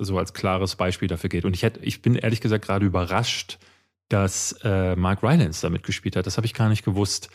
[0.00, 1.44] so als klares Beispiel dafür geht.
[1.44, 3.58] Und ich, hätte, ich bin ehrlich gesagt gerade überrascht,
[4.08, 6.26] dass äh, Mark Rylance da mitgespielt hat.
[6.26, 7.28] Das habe ich gar nicht gewusst.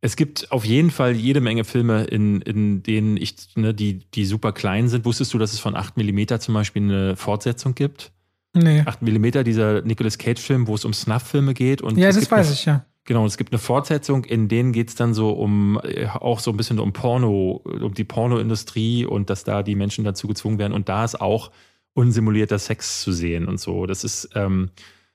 [0.00, 4.26] Es gibt auf jeden Fall jede Menge Filme, in, in denen ich, ne, die, die
[4.26, 5.04] super klein sind.
[5.04, 8.12] Wusstest du, dass es von 8 mm zum Beispiel eine Fortsetzung gibt?
[8.52, 8.82] Nee.
[8.84, 11.82] 8 mm, dieser Nicolas Cage-Film, wo es um Snuff-Filme geht.
[11.82, 12.84] Und ja, das weiß eine, ich, ja.
[13.06, 16.50] Genau, es gibt eine Fortsetzung, in denen geht es dann so um äh, auch so
[16.50, 20.72] ein bisschen um Porno, um die Pornoindustrie und dass da die Menschen dazu gezwungen werden.
[20.72, 21.50] Und da ist auch
[21.94, 23.86] unsimulierter Sex zu sehen und so.
[23.86, 24.70] Das ist, ähm,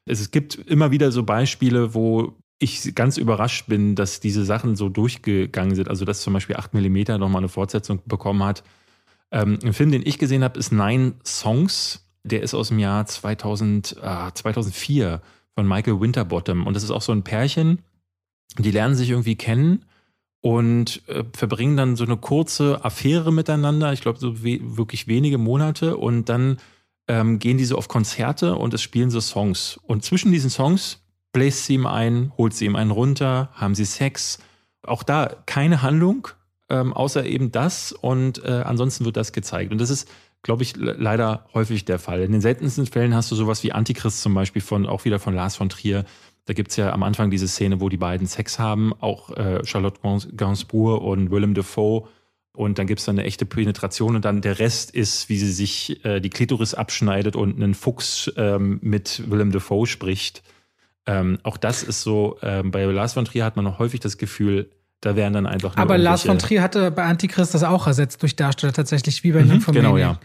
[0.09, 4.89] es gibt immer wieder so Beispiele, wo ich ganz überrascht bin, dass diese Sachen so
[4.89, 5.87] durchgegangen sind.
[5.87, 8.63] Also, dass zum Beispiel 8 mm nochmal eine Fortsetzung bekommen hat.
[9.31, 12.09] Ähm, ein Film, den ich gesehen habe, ist Nine Songs.
[12.23, 15.21] Der ist aus dem Jahr 2000, äh, 2004
[15.55, 16.67] von Michael Winterbottom.
[16.67, 17.79] Und das ist auch so ein Pärchen,
[18.57, 19.85] die lernen sich irgendwie kennen
[20.41, 23.93] und äh, verbringen dann so eine kurze Affäre miteinander.
[23.93, 25.95] Ich glaube, so we wirklich wenige Monate.
[25.95, 26.57] Und dann
[27.09, 29.79] ähm, gehen die so auf Konzerte und es spielen so Songs.
[29.83, 31.01] Und zwischen diesen Songs
[31.33, 34.37] bläst sie ihm ein, holt sie ihm einen runter, haben sie Sex.
[34.83, 36.29] Auch da keine Handlung,
[36.69, 37.91] ähm, außer eben das.
[37.91, 39.71] Und äh, ansonsten wird das gezeigt.
[39.71, 40.07] Und das ist,
[40.43, 42.21] glaube ich, leider häufig der Fall.
[42.21, 45.33] In den seltensten Fällen hast du sowas wie Antichrist zum Beispiel von, auch wieder von
[45.33, 46.05] Lars von Trier.
[46.45, 49.65] Da gibt es ja am Anfang diese Szene, wo die beiden Sex haben, auch äh,
[49.65, 49.99] Charlotte
[50.35, 52.07] Gainsbourg und Willem Dafoe
[52.59, 55.53] und dann gibt es dann eine echte Penetration und dann der Rest ist, wie sie
[55.53, 60.43] sich äh, die Klitoris abschneidet und einen Fuchs ähm, mit Willem Dafoe spricht.
[61.05, 64.17] Ähm, auch das ist so, ähm, bei Lars von Trier hat man noch häufig das
[64.17, 64.69] Gefühl,
[65.01, 68.21] da wären dann einfach nur Aber Lars von Trier hatte bei Antichrist das auch ersetzt
[68.21, 70.19] durch Darsteller tatsächlich, wie bei mhm, Genau, ja.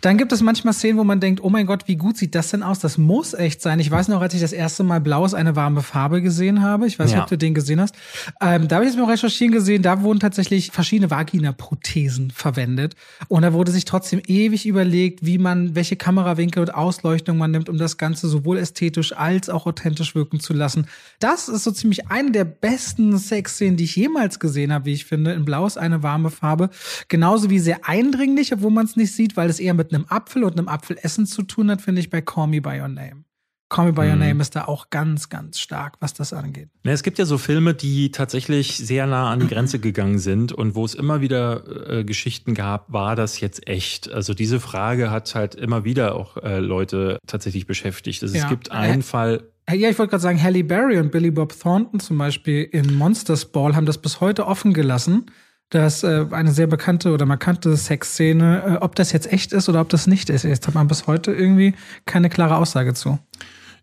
[0.00, 2.50] Dann gibt es manchmal Szenen, wo man denkt, oh mein Gott, wie gut sieht das
[2.50, 2.80] denn aus?
[2.80, 3.78] Das muss echt sein.
[3.78, 6.88] Ich weiß noch, als ich das erste Mal Blau ist eine warme Farbe gesehen habe.
[6.88, 7.22] Ich weiß nicht, ja.
[7.22, 7.94] ob du den gesehen hast.
[8.40, 12.96] Ähm, da habe ich jetzt mal recherchieren gesehen, da wurden tatsächlich verschiedene Vagina-Prothesen verwendet.
[13.28, 17.68] Und da wurde sich trotzdem ewig überlegt, wie man, welche Kamerawinkel und Ausleuchtung man nimmt,
[17.68, 20.88] um das Ganze sowohl ästhetisch als auch authentisch wirken zu lassen.
[21.20, 24.92] Das ist so ziemlich eine der besten Sexszenen, die ich jemals jemals gesehen habe, wie
[24.92, 25.32] ich finde.
[25.32, 26.70] In Blau ist eine warme Farbe.
[27.08, 30.44] Genauso wie sehr eindringlich, obwohl man es nicht sieht, weil es eher mit einem Apfel
[30.44, 33.24] und einem Apfelessen zu tun hat, finde ich bei Call Me By Your Name.
[33.68, 34.20] Call Me By Your mhm.
[34.20, 36.68] Name ist da auch ganz, ganz stark, was das angeht.
[36.84, 40.52] Ja, es gibt ja so Filme, die tatsächlich sehr nah an die Grenze gegangen sind
[40.52, 44.10] und wo es immer wieder äh, Geschichten gab, war das jetzt echt?
[44.10, 48.22] Also diese Frage hat halt immer wieder auch äh, Leute tatsächlich beschäftigt.
[48.22, 48.44] Also ja.
[48.44, 52.00] Es gibt einen Fall, ja, ich wollte gerade sagen, Halle Berry und Billy Bob Thornton
[52.00, 55.26] zum Beispiel in Monsters Ball haben das bis heute offen gelassen.
[55.70, 59.80] Das äh, eine sehr bekannte oder markante Sexszene, äh, ob das jetzt echt ist oder
[59.80, 60.44] ob das nicht ist.
[60.44, 61.74] Jetzt hat man bis heute irgendwie
[62.04, 63.18] keine klare Aussage zu.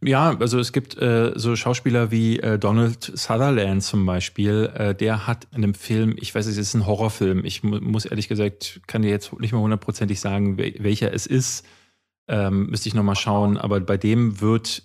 [0.01, 5.27] Ja, also es gibt äh, so Schauspieler wie äh, Donald Sutherland zum Beispiel, äh, der
[5.27, 8.81] hat in einem Film, ich weiß, es ist ein Horrorfilm, ich mu muss ehrlich gesagt,
[8.87, 11.65] kann dir jetzt nicht mal hundertprozentig sagen, welcher es ist,
[12.27, 14.83] ähm, müsste ich nochmal schauen, aber bei dem wird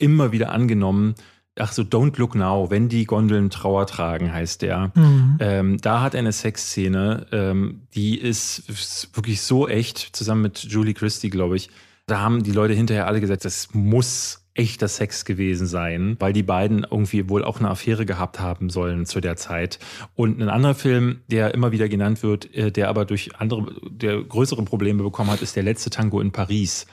[0.00, 1.14] immer wieder angenommen.
[1.56, 4.92] Ach so, Don't Look Now, wenn die Gondeln Trauer tragen, heißt der.
[4.94, 5.36] Mhm.
[5.40, 10.58] Ähm, da hat er eine Sexszene, ähm, die ist, ist wirklich so echt, zusammen mit
[10.58, 11.70] Julie Christie, glaube ich.
[12.06, 16.42] Da haben die Leute hinterher alle gesagt, das muss echter Sex gewesen sein, weil die
[16.42, 19.78] beiden irgendwie wohl auch eine Affäre gehabt haben sollen zu der Zeit.
[20.16, 24.22] Und ein anderer Film, der immer wieder genannt wird, äh, der aber durch andere, der
[24.22, 26.86] größere Probleme bekommen hat, ist der letzte Tango in Paris.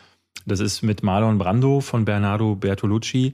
[0.46, 3.34] Das ist mit Marlon Brando von Bernardo Bertolucci.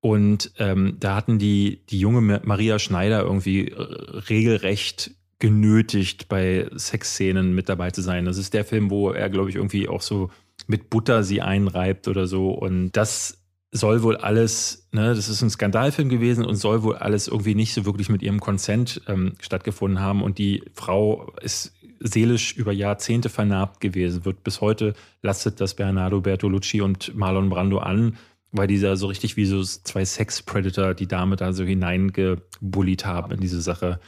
[0.00, 3.82] Und ähm, da hatten die, die junge Maria Schneider irgendwie äh,
[4.28, 5.10] regelrecht
[5.40, 8.24] genötigt, bei Sexszenen mit dabei zu sein.
[8.24, 10.30] Das ist der Film, wo er, glaube ich, irgendwie auch so
[10.66, 12.50] mit Butter sie einreibt oder so.
[12.50, 13.38] Und das
[13.70, 17.74] soll wohl alles, ne, das ist ein Skandalfilm gewesen und soll wohl alles irgendwie nicht
[17.74, 20.22] so wirklich mit ihrem Konsent ähm, stattgefunden haben.
[20.22, 26.20] Und die Frau ist seelisch über Jahrzehnte vernarbt gewesen, wird bis heute lastet das Bernardo
[26.20, 28.16] Bertolucci und Marlon Brando an,
[28.52, 33.32] weil die da so richtig wie so zwei Sex-Predator die Dame da so hineingebullied haben
[33.32, 34.00] in diese Sache.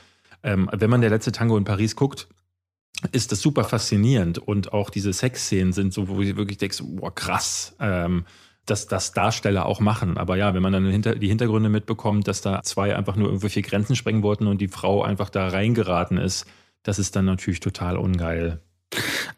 [0.43, 2.29] Ähm, wenn man der letzte Tango in Paris guckt,
[3.13, 7.15] ist das super faszinierend und auch diese Sexszenen sind so, wo ich wirklich denkst, boah,
[7.15, 8.25] krass, ähm,
[8.67, 10.17] dass das Darsteller auch machen.
[10.19, 13.97] Aber ja, wenn man dann die Hintergründe mitbekommt, dass da zwei einfach nur irgendwelche Grenzen
[13.97, 16.47] sprengen wollten und die Frau einfach da reingeraten ist,
[16.83, 18.61] das ist dann natürlich total ungeil.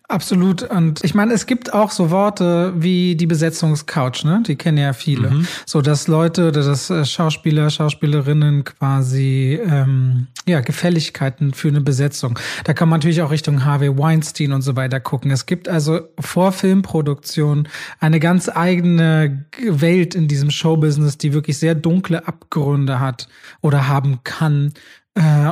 [0.08, 0.62] Absolut.
[0.62, 4.42] Und ich meine, es gibt auch so Worte wie die Besetzungscouch, ne?
[4.46, 5.30] Die kennen ja viele.
[5.30, 5.46] Mhm.
[5.64, 12.38] So, dass Leute oder dass äh, Schauspieler, Schauspielerinnen quasi ähm, ja Gefälligkeiten für eine Besetzung.
[12.64, 15.30] Da kann man natürlich auch Richtung Harvey Weinstein und so weiter gucken.
[15.30, 21.74] Es gibt also vor Filmproduktion eine ganz eigene Welt in diesem Showbusiness, die wirklich sehr
[21.74, 23.28] dunkle Abgründe hat
[23.62, 24.74] oder haben kann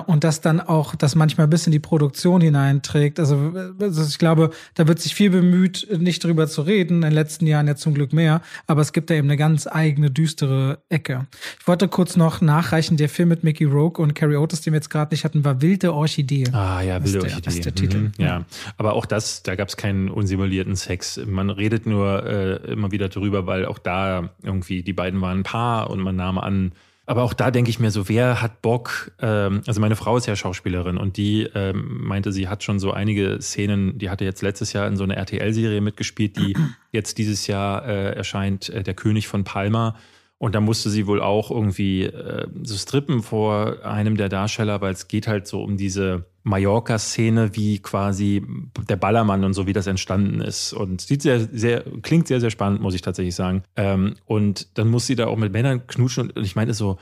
[0.06, 3.20] und das dann auch das manchmal bis in die Produktion hineinträgt.
[3.20, 6.96] Also, also ich glaube, da wird sich viel bemüht, nicht drüber zu reden.
[6.96, 8.40] In den letzten Jahren ja zum Glück mehr.
[8.66, 11.26] Aber es gibt da eben eine ganz eigene, düstere Ecke.
[11.60, 14.78] Ich wollte kurz noch nachreichen, der Film mit Mickey Rogue und Carrie Otis, den wir
[14.78, 16.44] jetzt gerade nicht hatten, war Wilde Orchidee.
[16.52, 17.42] Ah ja, Wilde Orchidee.
[17.42, 17.98] Das ist der Titel.
[17.98, 18.46] Mhm, ja,
[18.78, 21.20] aber auch das, da gab es keinen unsimulierten Sex.
[21.26, 25.42] Man redet nur äh, immer wieder drüber, weil auch da irgendwie die beiden waren ein
[25.42, 26.72] Paar und man nahm an,
[27.10, 29.10] aber auch da denke ich mir so, wer hat Bock?
[29.20, 32.92] Ähm, also meine Frau ist ja Schauspielerin und die ähm, meinte, sie hat schon so
[32.92, 36.56] einige Szenen, die hatte jetzt letztes Jahr in so einer RTL-Serie mitgespielt, die
[36.92, 39.96] jetzt dieses Jahr äh, erscheint, äh, Der König von Palma.
[40.42, 44.94] Und da musste sie wohl auch irgendwie äh, so strippen vor einem der Darsteller, weil
[44.94, 48.42] es geht halt so um diese Mallorca-Szene, wie quasi
[48.88, 50.72] der Ballermann und so, wie das entstanden ist.
[50.72, 53.64] Und sieht sehr, sehr, klingt sehr, sehr spannend, muss ich tatsächlich sagen.
[53.76, 56.30] Ähm, und dann muss sie da auch mit Männern knutschen.
[56.30, 56.96] Und ich meine so,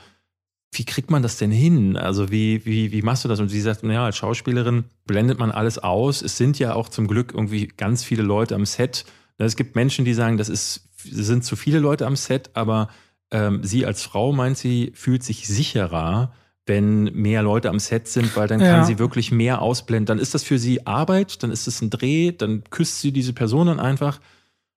[0.73, 1.95] wie kriegt man das denn hin?
[1.95, 3.39] Also wie, wie, wie machst du das?
[3.39, 6.21] Und sie sagt, naja, als Schauspielerin blendet man alles aus.
[6.21, 9.05] Es sind ja auch zum Glück irgendwie ganz viele Leute am Set.
[9.37, 12.89] Es gibt Menschen, die sagen, das ist, sind zu viele Leute am Set, aber
[13.31, 16.33] ähm, sie als Frau meint sie, fühlt sich sicherer,
[16.65, 18.71] wenn mehr Leute am Set sind, weil dann ja.
[18.71, 20.05] kann sie wirklich mehr ausblenden.
[20.05, 23.33] Dann ist das für sie Arbeit, dann ist es ein Dreh, dann küsst sie diese
[23.33, 24.19] Person dann einfach.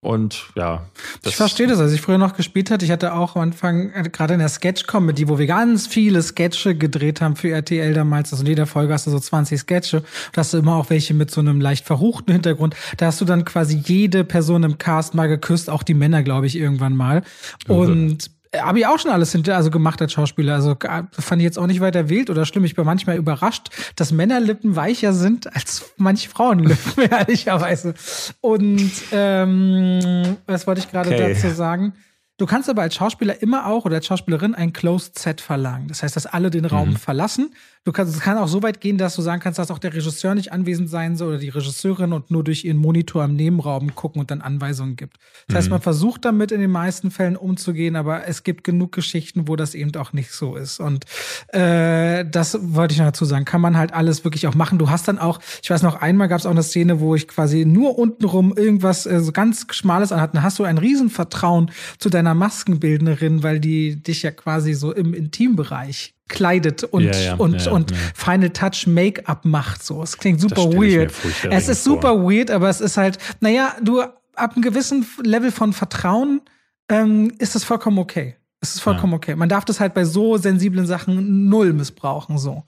[0.03, 0.85] Und ja.
[1.23, 1.79] Ich verstehe das.
[1.79, 4.49] Als ich früher noch gespielt hatte, ich hatte auch am Anfang, äh, gerade in der
[4.49, 8.33] Sketch-Comedy, wo wir ganz viele Sketche gedreht haben für RTL damals.
[8.33, 10.03] Also in jeder Folge hast du so 20 Sketche.
[10.33, 12.75] Da hast du immer auch welche mit so einem leicht verruchten Hintergrund.
[12.97, 16.47] Da hast du dann quasi jede Person im Cast mal geküsst, auch die Männer, glaube
[16.47, 17.23] ich, irgendwann mal.
[17.69, 20.55] Und habe ich auch schon alles hinter, also gemacht als Schauspieler.
[20.55, 20.75] Also
[21.11, 22.65] fand ich jetzt auch nicht weiter wild oder schlimm.
[22.65, 27.93] Ich bin manchmal überrascht, dass Männerlippen weicher sind als manche Frauenlippen, ehrlicherweise.
[28.41, 31.33] Und ähm, was wollte ich gerade okay.
[31.33, 31.93] dazu sagen?
[32.37, 35.87] Du kannst aber als Schauspieler immer auch oder als Schauspielerin ein Closed Set verlangen.
[35.87, 36.95] Das heißt, dass alle den Raum mhm.
[36.95, 37.53] verlassen
[37.85, 39.93] Du kannst, es kann auch so weit gehen, dass du sagen kannst, dass auch der
[39.93, 43.93] Regisseur nicht anwesend sein soll oder die Regisseurin und nur durch ihren Monitor im Nebenraum
[43.93, 45.17] gucken und dann Anweisungen gibt.
[45.47, 45.57] Das mhm.
[45.57, 49.57] heißt, man versucht damit in den meisten Fällen umzugehen, aber es gibt genug Geschichten, wo
[49.57, 50.79] das eben auch nicht so ist.
[50.79, 51.03] Und
[51.49, 53.43] äh, das wollte ich noch dazu sagen.
[53.43, 54.79] Kann man halt alles wirklich auch machen.
[54.79, 57.27] Du hast dann auch, ich weiß noch, einmal gab es auch eine Szene, wo ich
[57.27, 60.35] quasi nur untenrum irgendwas äh, so ganz Schmales anhatte.
[60.35, 61.69] Dann hast du ein Riesenvertrauen
[61.99, 67.35] zu deiner Maskenbildnerin, weil die dich ja quasi so im Intimbereich kleidet und, ja, ja,
[67.35, 69.83] und, ja, und Final Touch Make-up macht.
[69.83, 71.13] So, es klingt super weird.
[71.49, 72.29] Es ist super vor.
[72.29, 76.41] weird, aber es ist halt, naja, du ab einem gewissen Level von Vertrauen
[76.89, 78.35] ähm, ist das vollkommen okay.
[78.63, 79.35] Es ist vollkommen okay.
[79.35, 82.37] Man darf das halt bei so sensiblen Sachen null missbrauchen.
[82.37, 82.63] So.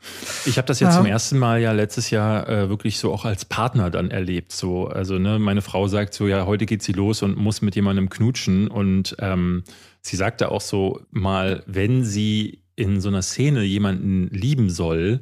[0.45, 3.45] Ich habe das jetzt zum ersten Mal ja letztes Jahr äh, wirklich so auch als
[3.45, 4.51] Partner dann erlebt.
[4.51, 7.75] So, also ne, meine Frau sagt so, ja, heute geht sie los und muss mit
[7.75, 9.63] jemandem knutschen und ähm,
[10.01, 15.21] sie sagte auch so mal, wenn sie in so einer Szene jemanden lieben soll,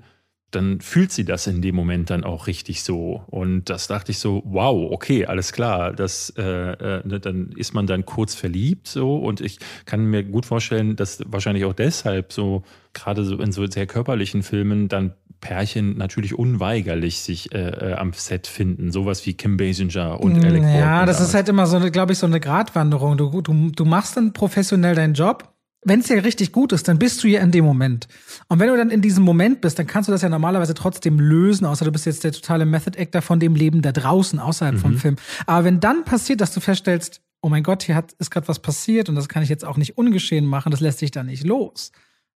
[0.56, 3.24] dann fühlt sie das in dem Moment dann auch richtig so.
[3.28, 5.94] Und das dachte ich so, wow, okay, alles klar.
[5.94, 9.18] Das, äh, äh, ne, dann ist man dann kurz verliebt so.
[9.18, 12.64] Und ich kann mir gut vorstellen, dass wahrscheinlich auch deshalb so,
[12.94, 18.14] gerade so in so sehr körperlichen Filmen, dann Pärchen natürlich unweigerlich sich äh, äh, am
[18.14, 18.92] Set finden.
[18.92, 20.80] Sowas wie Kim Basinger und Alec Baldwin.
[20.80, 23.18] Ja, das ist halt immer so, glaube ich, so eine Gratwanderung.
[23.18, 25.53] Du, du, du machst dann professionell deinen Job.
[25.86, 28.08] Wenn es ja richtig gut ist, dann bist du ja in dem Moment.
[28.48, 31.20] Und wenn du dann in diesem Moment bist, dann kannst du das ja normalerweise trotzdem
[31.20, 34.76] lösen, außer du bist jetzt der totale Method Actor von dem Leben da draußen, außerhalb
[34.76, 34.80] mhm.
[34.80, 35.16] vom Film.
[35.46, 38.60] Aber wenn dann passiert, dass du feststellst, oh mein Gott, hier hat, ist gerade was
[38.60, 41.44] passiert und das kann ich jetzt auch nicht ungeschehen machen, das lässt sich da nicht
[41.44, 41.92] los.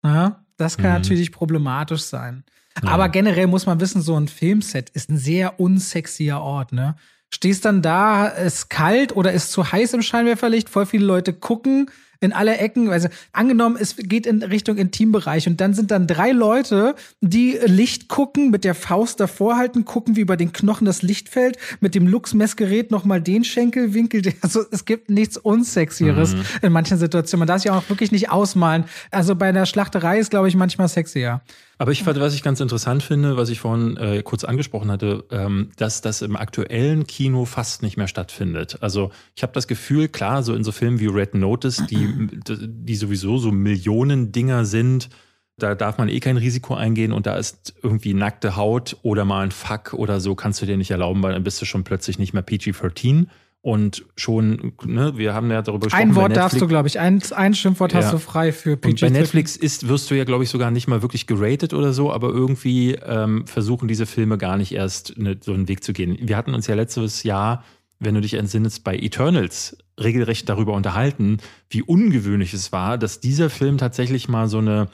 [0.02, 0.96] Ja, das kann mhm.
[0.96, 2.44] natürlich problematisch sein.
[2.82, 2.90] Ja.
[2.90, 6.96] Aber generell muss man wissen, so ein Filmset ist ein sehr unsexier Ort, ne?
[7.30, 11.90] Stehst dann da, ist kalt oder ist zu heiß im Scheinwerferlicht, voll viele Leute gucken,
[12.24, 12.90] in alle Ecken.
[12.90, 18.08] Also angenommen, es geht in Richtung Intimbereich und dann sind dann drei Leute, die Licht
[18.08, 21.94] gucken, mit der Faust davor halten, gucken, wie über den Knochen das Licht fällt, mit
[21.94, 24.22] dem Lux-Messgerät nochmal den Schenkelwinkel.
[24.40, 26.44] Also es gibt nichts Unsexieres mhm.
[26.62, 27.40] in manchen Situationen.
[27.40, 28.84] Man darf sich auch wirklich nicht ausmalen.
[29.10, 31.40] Also bei einer Schlachterei ist, glaube ich, manchmal sexier.
[31.78, 35.70] Aber ich was ich ganz interessant finde, was ich vorhin äh, kurz angesprochen hatte, ähm,
[35.76, 38.78] dass das im aktuellen Kino fast nicht mehr stattfindet.
[38.80, 42.96] Also ich habe das Gefühl, klar, so in so Filmen wie Red Notice, die, die
[42.96, 45.08] sowieso so Millionen Dinger sind,
[45.56, 49.44] da darf man eh kein Risiko eingehen und da ist irgendwie nackte Haut oder mal
[49.44, 52.18] ein Fuck oder so, kannst du dir nicht erlauben, weil dann bist du schon plötzlich
[52.18, 53.26] nicht mehr PG-13.
[53.64, 56.10] Und schon, ne, wir haben ja darüber gesprochen.
[56.10, 58.00] Ein Wort darfst du, glaube ich, ein, ein Schimpfwort ja.
[58.00, 58.90] hast du frei für PG.
[58.90, 61.94] Und bei Netflix ist, wirst du ja, glaube ich, sogar nicht mal wirklich geratet oder
[61.94, 65.94] so, aber irgendwie ähm, versuchen diese Filme gar nicht erst ne, so einen Weg zu
[65.94, 66.18] gehen.
[66.20, 67.64] Wir hatten uns ja letztes Jahr,
[68.00, 71.38] wenn du dich entsinnest, bei Eternals regelrecht darüber unterhalten,
[71.70, 74.88] wie ungewöhnlich es war, dass dieser Film tatsächlich mal so eine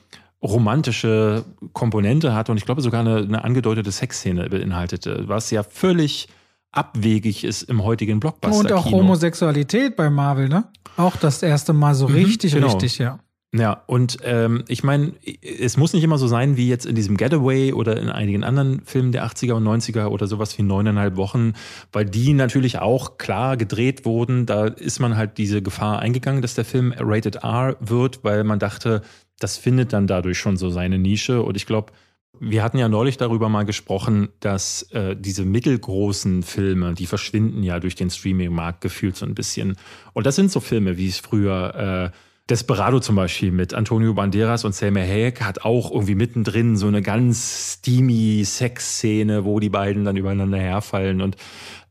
[0.45, 6.29] romantische Komponente hatte und ich glaube sogar eine, eine angedeutete Sexszene beinhaltete, was ja völlig
[6.73, 8.59] abwegig ist im heutigen Blockbuster.
[8.59, 10.65] Und auch Homosexualität bei Marvel, ne?
[10.97, 12.67] Auch das erste Mal so mhm, richtig, genau.
[12.67, 13.19] richtig, ja.
[13.53, 17.17] Ja, und ähm, ich meine, es muss nicht immer so sein wie jetzt in diesem
[17.17, 21.55] Getaway oder in einigen anderen Filmen der 80er und 90er oder sowas wie neuneinhalb Wochen,
[21.91, 24.47] weil die natürlich auch klar gedreht wurden.
[24.47, 28.61] Da ist man halt diese Gefahr eingegangen, dass der Film Rated R wird, weil man
[28.61, 29.03] dachte,
[29.41, 31.43] das findet dann dadurch schon so seine Nische.
[31.43, 31.93] Und ich glaube,
[32.41, 37.79] wir hatten ja neulich darüber mal gesprochen, dass äh, diese mittelgroßen Filme, die verschwinden ja
[37.79, 39.77] durch den Streaming-Markt gefühlt so ein bisschen.
[40.15, 42.17] Und das sind so Filme, wie es früher äh,
[42.49, 47.03] Desperado zum Beispiel mit Antonio Banderas und Selma Hayek hat auch irgendwie mittendrin so eine
[47.03, 51.21] ganz steamy Sexszene, wo die beiden dann übereinander herfallen.
[51.21, 51.37] Und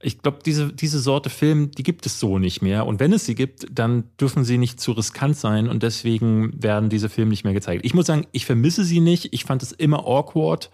[0.02, 2.86] ich glaube, diese, diese Sorte Film, die gibt es so nicht mehr.
[2.86, 6.90] Und wenn es sie gibt, dann dürfen sie nicht zu riskant sein und deswegen werden
[6.90, 7.86] diese Filme nicht mehr gezeigt.
[7.86, 9.34] Ich muss sagen, ich vermisse sie nicht.
[9.34, 10.70] Ich fand es immer awkward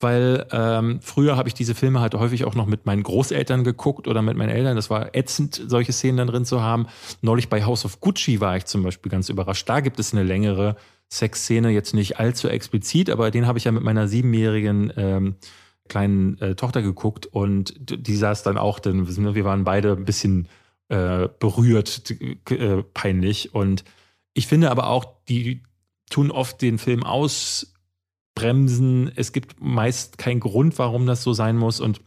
[0.00, 4.08] weil ähm, früher habe ich diese Filme halt häufig auch noch mit meinen Großeltern geguckt
[4.08, 4.74] oder mit meinen Eltern.
[4.74, 6.86] Das war ätzend, solche Szenen dann drin zu haben.
[7.20, 9.68] Neulich bei House of Gucci war ich zum Beispiel ganz überrascht.
[9.68, 10.76] Da gibt es eine längere
[11.10, 15.34] Sexszene, jetzt nicht allzu explizit, aber den habe ich ja mit meiner siebenjährigen ähm,
[15.90, 20.48] kleinen äh, Tochter geguckt und die saß dann auch, denn wir waren beide ein bisschen
[20.88, 22.10] äh, berührt,
[22.50, 23.54] äh, peinlich.
[23.54, 23.84] Und
[24.32, 25.62] ich finde aber auch, die
[26.08, 27.74] tun oft den Film aus
[28.34, 29.12] bremsen.
[29.14, 31.80] Es gibt meist keinen Grund, warum das so sein muss.
[31.80, 32.00] Und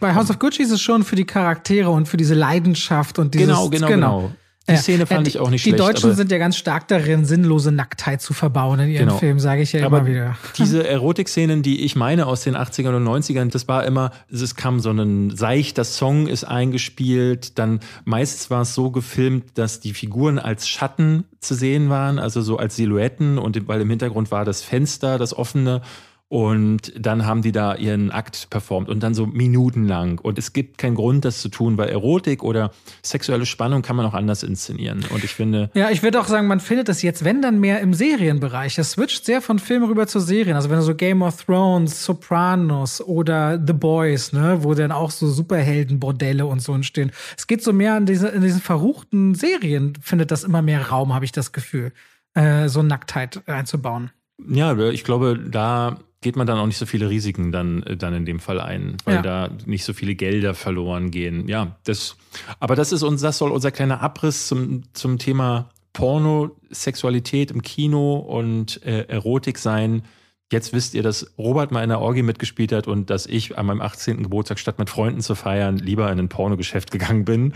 [0.00, 3.34] bei House of Gucci ist es schon für die Charaktere und für diese Leidenschaft und
[3.34, 4.20] dieses genau, genau, genau.
[4.20, 4.32] genau.
[4.68, 5.82] Die Szene fand ja, die, ich auch nicht die schlecht.
[5.82, 9.18] Die Deutschen sind ja ganz stark darin, sinnlose Nacktheit zu verbauen in ihren genau.
[9.18, 10.36] Filmen, sage ich ja aber immer wieder.
[10.58, 14.80] Diese Erotik-Szenen, die ich meine aus den 80ern und 90ern, das war immer, es kam
[14.80, 20.38] so ein seichter Song ist eingespielt, dann meistens war es so gefilmt, dass die Figuren
[20.38, 24.62] als Schatten zu sehen waren, also so als Silhouetten und weil im Hintergrund war das
[24.62, 25.82] Fenster, das offene
[26.28, 30.18] und dann haben die da ihren Akt performt und dann so minutenlang.
[30.18, 34.04] Und es gibt keinen Grund, das zu tun, weil Erotik oder sexuelle Spannung kann man
[34.06, 35.04] auch anders inszenieren.
[35.10, 35.70] Und ich finde.
[35.74, 38.76] Ja, ich würde auch sagen, man findet das jetzt, wenn dann mehr im Serienbereich.
[38.76, 40.56] Es switcht sehr von Filmen rüber zu Serien.
[40.56, 45.12] Also wenn du so Game of Thrones, Sopranos oder The Boys, ne, wo dann auch
[45.12, 47.12] so Superheldenbordelle und so entstehen.
[47.38, 51.14] Es geht so mehr in, diese, in diesen verruchten Serien, findet das immer mehr Raum,
[51.14, 51.92] habe ich das Gefühl,
[52.34, 54.10] äh, so Nacktheit einzubauen.
[54.48, 58.12] Ja, ich glaube, da geht man dann auch nicht so viele Risiken dann, äh, dann
[58.12, 59.22] in dem Fall ein, weil ja.
[59.22, 61.46] da nicht so viele Gelder verloren gehen.
[61.46, 62.16] Ja, das,
[62.58, 67.62] aber das ist uns, das soll unser kleiner Abriss zum, zum Thema Porno, Sexualität im
[67.62, 70.02] Kino und äh, Erotik sein.
[70.50, 73.66] Jetzt wisst ihr, dass Robert mal in der Orgie mitgespielt hat und dass ich an
[73.66, 74.24] meinem 18.
[74.24, 77.52] Geburtstag statt mit Freunden zu feiern lieber in ein Pornogeschäft gegangen bin.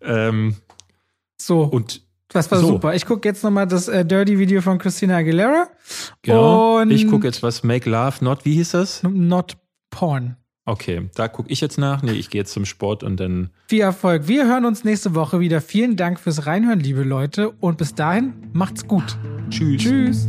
[0.00, 0.56] Ähm,
[1.36, 1.60] so.
[1.60, 2.68] Und das war so.
[2.68, 2.94] super.
[2.94, 5.68] Ich gucke jetzt nochmal das äh, Dirty-Video von Christina Aguilera.
[6.22, 6.80] Genau.
[6.80, 9.02] Und ich gucke jetzt was Make Love Not, wie hieß das?
[9.02, 9.56] Not
[9.90, 10.36] Porn.
[10.66, 12.02] Okay, da gucke ich jetzt nach.
[12.02, 13.50] Nee, ich gehe jetzt zum Sport und dann.
[13.68, 14.28] Viel Erfolg.
[14.28, 15.60] Wir hören uns nächste Woche wieder.
[15.60, 17.50] Vielen Dank fürs Reinhören, liebe Leute.
[17.50, 19.18] Und bis dahin, macht's gut.
[19.50, 19.82] Tschüss.
[19.82, 20.28] Tschüss.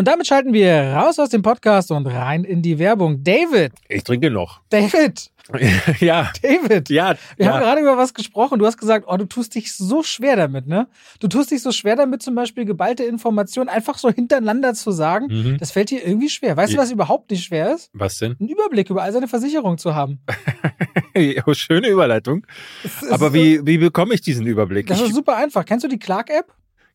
[0.00, 3.22] Und damit schalten wir raus aus dem Podcast und rein in die Werbung.
[3.22, 3.72] David.
[3.86, 4.62] Ich trinke noch.
[4.70, 5.30] David.
[6.00, 6.32] ja.
[6.40, 6.88] David.
[6.88, 7.16] Ja.
[7.36, 7.52] Wir ja.
[7.52, 8.58] haben gerade über was gesprochen.
[8.58, 10.88] Du hast gesagt, oh, du tust dich so schwer damit, ne?
[11.18, 15.26] Du tust dich so schwer damit, zum Beispiel geballte Informationen einfach so hintereinander zu sagen.
[15.28, 15.58] Mhm.
[15.58, 16.56] Das fällt dir irgendwie schwer.
[16.56, 16.82] Weißt du, Ja.
[16.82, 17.90] was überhaupt nicht schwer ist?
[17.92, 18.36] Was denn?
[18.40, 20.20] Einen Überblick über all seine Versicherungen zu haben.
[21.44, 22.46] Oh, Schöne Überleitung.
[23.10, 24.86] Aber wie, wie bekomme ich diesen Überblick?
[24.86, 25.66] Das ist super einfach.
[25.66, 26.46] Kennst du die Clark-App?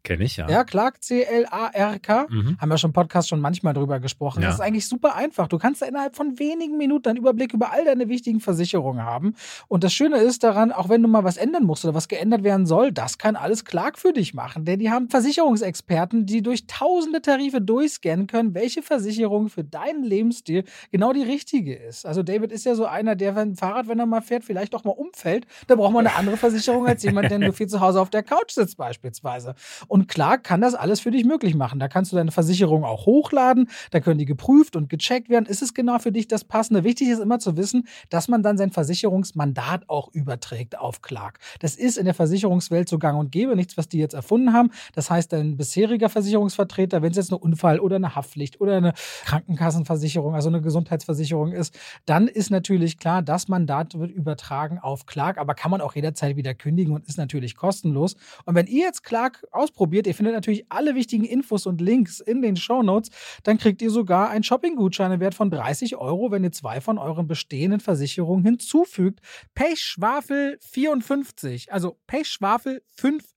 [0.06, 0.48] Kenne ich, ja.
[0.50, 2.28] Ja, Clark, C-L-A-R-K.
[2.30, 2.58] Mhm.
[2.60, 4.42] Haben wir schon im Podcast schon manchmal drüber gesprochen.
[4.42, 4.48] Ja.
[4.48, 5.48] Das ist eigentlich super einfach.
[5.48, 9.36] Du kannst da innerhalb von wenigen Minuten einen Überblick über all deine wichtigen Versicherungen haben.
[9.68, 12.44] Und das Schöne ist daran, auch wenn du mal was ändern musst oder was geändert
[12.44, 14.64] werden soll, das kann alles Clark für dich machen.
[14.64, 20.64] Denn die haben Versicherungsexperten, die durch tausende Tarife durchscannen können, welche Versicherung für deinen Lebensstil
[20.92, 22.06] genau die richtige ist.
[22.06, 24.76] Also David ist ja so einer, der wenn ein Fahrrad, wenn er mal fährt, vielleicht
[24.76, 25.48] auch mal umfällt.
[25.68, 28.22] Da braucht man eine andere Versicherung als jemand, der nur viel zu Hause auf der
[28.22, 29.56] Couch sitzt beispielsweise.
[29.88, 31.80] Und klar kann das alles für dich möglich machen.
[31.80, 35.46] Da kannst du deine Versicherung auch hochladen, da können die geprüft und gecheckt werden.
[35.46, 36.84] Ist es genau für dich das Passende?
[36.84, 41.40] Wichtig ist immer zu wissen, dass man dann sein Versicherungsmandat auch überträgt auf Clark.
[41.60, 44.72] Das ist in der Versicherungswelt so gang und gäbe, nichts, was die jetzt erfunden haben.
[44.94, 48.94] Das heißt, dein bisheriger Versicherungsvertreter, wenn es jetzt eine Unfall- oder eine Haftpflicht oder eine
[49.26, 55.38] Krankenkassenversicherung, also eine Gesundheitsversicherung ist, dann ist natürlich klar, das Mandat wird übertragen auf Clark,
[55.38, 58.16] aber kann man auch jederzeit wieder kündigen und ist natürlich kostenlos.
[58.46, 62.42] Und wenn ihr jetzt Clark ausprobiert, ihr findet natürlich alle wichtigen Infos und Links in
[62.42, 63.10] den Shownotes,
[63.44, 66.98] dann kriegt ihr sogar einen Shopping-Gutschein im Wert von 30 Euro, wenn ihr zwei von
[66.98, 69.20] euren bestehenden Versicherungen hinzufügt.
[69.54, 73.36] Pechschwafel 54, also Pechschwafel 54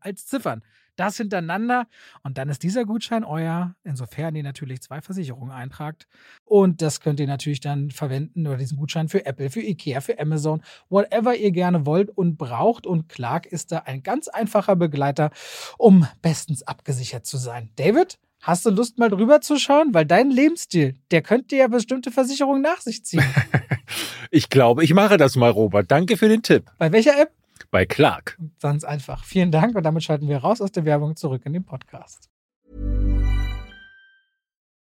[0.00, 0.62] als Ziffern.
[0.96, 1.86] Das hintereinander
[2.22, 6.06] und dann ist dieser Gutschein euer, insofern ihr natürlich zwei Versicherungen eintragt.
[6.44, 10.18] Und das könnt ihr natürlich dann verwenden oder diesen Gutschein für Apple, für Ikea, für
[10.18, 12.86] Amazon, whatever ihr gerne wollt und braucht.
[12.86, 15.30] Und Clark ist da ein ganz einfacher Begleiter,
[15.78, 17.70] um bestens abgesichert zu sein.
[17.76, 19.92] David, hast du Lust mal drüber zu schauen?
[19.92, 23.24] Weil dein Lebensstil, der könnte ja bestimmte Versicherungen nach sich ziehen.
[24.30, 25.90] Ich glaube, ich mache das mal, Robert.
[25.90, 26.64] Danke für den Tipp.
[26.78, 27.30] Bei welcher App?
[27.70, 28.38] Bei Clark.
[28.60, 29.24] Ganz einfach.
[29.24, 32.30] Vielen Dank und damit schalten wir raus aus der Werbung zurück in den Podcast.